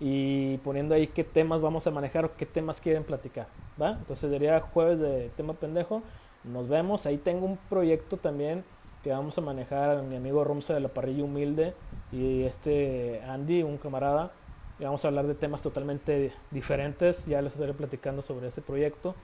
y 0.07 0.59
poniendo 0.59 0.95
ahí 0.95 1.07
qué 1.07 1.25
temas 1.25 1.63
vamos 1.63 1.87
a 1.87 1.91
manejar 1.91 2.27
o 2.27 2.37
qué 2.37 2.45
temas 2.45 2.79
quieren 2.79 3.05
platicar, 3.05 3.47
¿va? 3.81 3.93
Entonces 3.93 4.31
sería 4.31 4.61
jueves 4.61 5.01
de 5.01 5.31
tema 5.35 5.55
pendejo, 5.55 6.03
nos 6.45 6.69
vemos, 6.69 7.07
ahí 7.07 7.17
tengo 7.17 7.47
un 7.47 7.57
proyecto 7.71 8.19
también 8.19 8.65
que 9.03 9.09
vamos 9.09 9.39
a 9.39 9.41
manejar 9.41 10.03
mi 10.03 10.17
amigo 10.17 10.45
Romsa 10.45 10.75
de 10.75 10.81
la 10.81 10.91
parrilla 10.91 11.25
humilde 11.25 11.73
y 12.13 12.43
este 12.43 13.23
Andy, 13.27 13.63
un 13.63 13.79
camarada, 13.79 14.33
y 14.79 14.85
vamos 14.85 15.03
a 15.07 15.09
hablar 15.09 15.27
de 15.27 15.35
temas 15.35 15.63
totalmente 15.63 16.33
diferentes, 16.51 17.25
ya 17.25 17.41
les 17.41 17.55
estaré 17.55 17.73
platicando 17.73 18.21
sobre 18.21 18.49
ese 18.49 18.61
proyecto, 18.61 19.15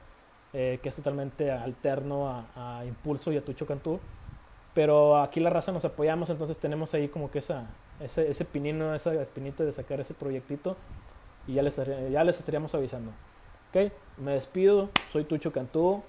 eh, 0.54 0.78
que 0.82 0.88
es 0.88 0.96
totalmente 0.96 1.50
alterno 1.50 2.26
a, 2.26 2.78
a 2.78 2.86
Impulso 2.86 3.32
y 3.32 3.36
a 3.36 3.44
Tucho 3.44 3.66
Cantú. 3.66 4.00
Pero 4.72 5.20
aquí 5.20 5.40
la 5.40 5.50
raza 5.50 5.72
nos 5.72 5.84
apoyamos, 5.84 6.30
entonces 6.30 6.56
tenemos 6.56 6.94
ahí 6.94 7.08
como 7.08 7.30
que 7.30 7.40
esa, 7.40 7.66
ese, 8.00 8.30
ese 8.30 8.44
pinino, 8.44 8.94
esa 8.94 9.14
espinita 9.14 9.64
de 9.64 9.72
sacar 9.72 10.00
ese 10.00 10.14
proyectito 10.14 10.76
y 11.46 11.54
ya 11.54 11.62
les, 11.62 11.76
ya 11.76 12.24
les 12.24 12.38
estaríamos 12.38 12.74
avisando. 12.74 13.12
Ok, 13.70 13.92
me 14.18 14.32
despido, 14.32 14.90
soy 15.10 15.24
Tucho 15.24 15.52
Cantú. 15.52 16.02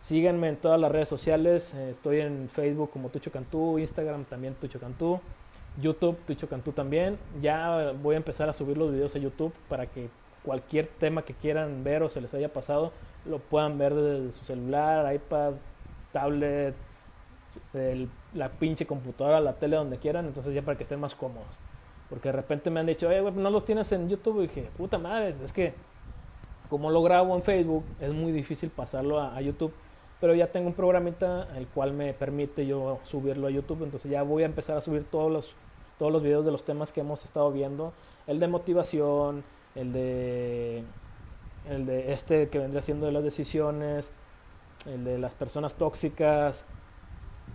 Síganme 0.00 0.48
en 0.48 0.56
todas 0.56 0.78
las 0.80 0.92
redes 0.92 1.08
sociales. 1.08 1.72
Eh, 1.74 1.90
estoy 1.90 2.20
en 2.20 2.48
Facebook 2.48 2.90
como 2.90 3.08
Tucho 3.08 3.30
Cantú, 3.30 3.78
Instagram 3.78 4.24
también 4.24 4.54
Tucho 4.54 4.78
Cantú, 4.78 5.20
YouTube 5.80 6.18
Tucho 6.26 6.48
Cantú 6.48 6.72
también. 6.72 7.18
Ya 7.40 7.92
voy 8.02 8.14
a 8.14 8.18
empezar 8.18 8.48
a 8.48 8.52
subir 8.52 8.76
los 8.76 8.92
videos 8.92 9.14
a 9.16 9.18
YouTube 9.18 9.52
para 9.68 9.86
que 9.86 10.08
cualquier 10.44 10.86
tema 10.86 11.22
que 11.22 11.34
quieran 11.34 11.82
ver 11.82 12.02
o 12.02 12.08
se 12.08 12.20
les 12.20 12.32
haya 12.34 12.52
pasado 12.52 12.92
lo 13.24 13.40
puedan 13.40 13.78
ver 13.78 13.94
desde 13.94 14.32
su 14.32 14.44
celular, 14.44 15.12
iPad, 15.12 15.54
tablet, 16.12 16.74
la 18.36 18.50
pinche 18.50 18.86
computadora, 18.86 19.40
la 19.40 19.54
tele, 19.54 19.76
donde 19.76 19.98
quieran, 19.98 20.26
entonces 20.26 20.54
ya 20.54 20.62
para 20.62 20.76
que 20.76 20.84
estén 20.84 21.00
más 21.00 21.14
cómodos. 21.14 21.48
Porque 22.08 22.28
de 22.28 22.32
repente 22.32 22.70
me 22.70 22.80
han 22.80 22.86
dicho, 22.86 23.10
eh, 23.10 23.20
no 23.32 23.50
los 23.50 23.64
tienes 23.64 23.90
en 23.92 24.08
YouTube. 24.08 24.38
Y 24.38 24.46
dije, 24.46 24.70
puta 24.76 24.98
madre, 24.98 25.34
es 25.44 25.52
que 25.52 25.74
como 26.68 26.90
lo 26.90 27.02
grabo 27.02 27.34
en 27.34 27.42
Facebook, 27.42 27.84
es 28.00 28.12
muy 28.12 28.32
difícil 28.32 28.70
pasarlo 28.70 29.20
a, 29.20 29.40
YouTube. 29.40 29.72
Pero 30.20 30.34
ya 30.34 30.50
tengo 30.50 30.68
un 30.68 30.74
programita 30.74 31.48
el 31.56 31.66
cual 31.66 31.92
me 31.92 32.14
permite 32.14 32.66
yo 32.66 33.00
subirlo 33.04 33.48
a 33.48 33.50
YouTube. 33.50 33.84
Entonces 33.84 34.10
ya 34.10 34.22
voy 34.22 34.42
a 34.42 34.46
empezar 34.46 34.76
a 34.76 34.80
subir 34.80 35.04
todos 35.04 35.30
los, 35.30 35.54
todos 35.98 36.12
los 36.12 36.22
videos 36.22 36.44
de 36.44 36.52
los 36.52 36.64
temas 36.64 36.92
que 36.92 37.00
hemos 37.00 37.24
estado 37.24 37.52
viendo. 37.52 37.92
El 38.26 38.40
de 38.40 38.48
motivación, 38.48 39.44
el 39.74 39.92
de, 39.92 40.84
el 41.68 41.86
de 41.86 42.12
este 42.12 42.48
que 42.48 42.58
vendría 42.58 42.82
siendo 42.82 43.06
de 43.06 43.12
las 43.12 43.24
decisiones, 43.24 44.12
el 44.86 45.04
de 45.04 45.18
las 45.18 45.34
personas 45.34 45.74
tóxicas, 45.74 46.64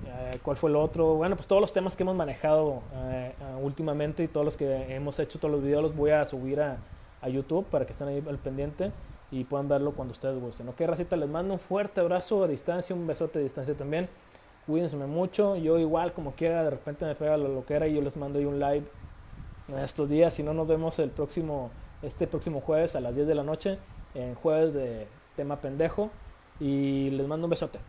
eh, 0.06 0.39
¿Cuál 0.41 0.58
fue 0.58 0.70
el 0.70 0.76
otro? 0.76 1.16
Bueno, 1.16 1.36
pues 1.36 1.47
todos 1.47 1.62
los 1.62 1.74
temas 1.74 1.95
que 1.95 2.04
hemos 2.04 2.16
manejado 2.16 2.82
eh, 2.93 3.34
eh, 3.39 3.62
últimamente 3.62 4.24
y 4.24 4.28
todos 4.28 4.45
los 4.45 4.58
que 4.58 4.95
hemos 4.95 5.20
hecho, 5.20 5.39
todos 5.39 5.52
los 5.54 5.64
videos 5.64 5.84
los 5.84 5.95
voy 5.95 6.12
a 6.12 6.26
subir 6.26 6.62
a, 6.62 6.78
a, 7.22 7.30
YouTube 7.30 7.66
para 7.66 7.86
que 7.86 7.91
estén 7.91 8.08
ahí 8.08 8.24
al 8.28 8.38
pendiente 8.38 8.91
y 9.32 9.43
puedan 9.43 9.68
verlo 9.68 9.93
cuando 9.93 10.12
ustedes 10.12 10.39
gusten. 10.39 10.68
Ok, 10.70 10.82
racita, 10.82 11.16
les 11.16 11.30
mando 11.30 11.54
un 11.54 11.60
fuerte 11.60 12.02
abrazo 12.02 12.43
a 12.43 12.47
distancia, 12.47 12.95
un 12.95 13.08
besote 13.08 13.39
a 13.39 13.41
distancia 13.41 13.76
también. 13.76 14.10
Cuídense 14.66 14.95
mucho. 14.97 15.56
Yo 15.56 15.80
igual, 15.80 16.14
como 16.14 16.34
quiera, 16.34 16.64
de 16.64 16.70
repente 16.70 17.06
me 17.06 17.16
pega 17.16 17.38
lo 17.38 17.66
que 17.66 17.74
era 17.74 17.88
y 17.88 17.95
yo 17.95 18.02
les 18.02 18.16
mando 18.18 18.39
ahí 18.39 18.45
un 18.45 18.60
live 18.60 18.84
estos 19.80 20.10
días. 20.10 20.34
Si 20.34 20.43
no, 20.43 20.54
nos 20.54 20.68
vemos 20.68 20.99
el 20.99 21.10
próximo, 21.10 21.72
este 22.02 22.28
próximo 22.28 22.62
jueves 22.62 22.95
a 22.95 23.02
las 23.02 23.16
10 23.16 23.28
de 23.28 23.36
la 23.36 23.43
noche, 23.43 23.80
en 24.14 24.36
jueves 24.36 24.74
de 24.74 25.08
tema 25.36 25.58
pendejo. 25.58 26.10
Y 26.60 27.10
les 27.12 27.28
mando 27.28 27.47
un 27.47 27.49
besote. 27.49 27.80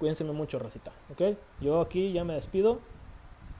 Cuídense 0.00 0.24
mucho, 0.24 0.58
racita, 0.58 0.92
¿ok? 1.12 1.36
Yo 1.60 1.82
aquí 1.82 2.12
ya 2.12 2.24
me 2.24 2.32
despido. 2.32 2.80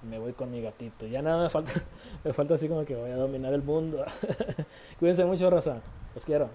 Me 0.03 0.19
voy 0.19 0.33
con 0.33 0.51
mi 0.51 0.63
gatito. 0.63 1.07
Ya 1.07 1.21
nada 1.21 1.43
me 1.43 1.51
falta. 1.51 1.73
Me 2.25 2.33
falta 2.33 2.55
así 2.55 2.67
como 2.67 2.87
que 2.87 2.97
voy 2.97 3.11
a 3.11 3.17
dominar 3.17 3.53
el 3.53 3.63
mundo. 3.63 4.03
Cuídense 4.99 5.27
mucho, 5.27 5.51
raza. 5.51 5.83
Los 6.15 6.25
quiero. 6.25 6.49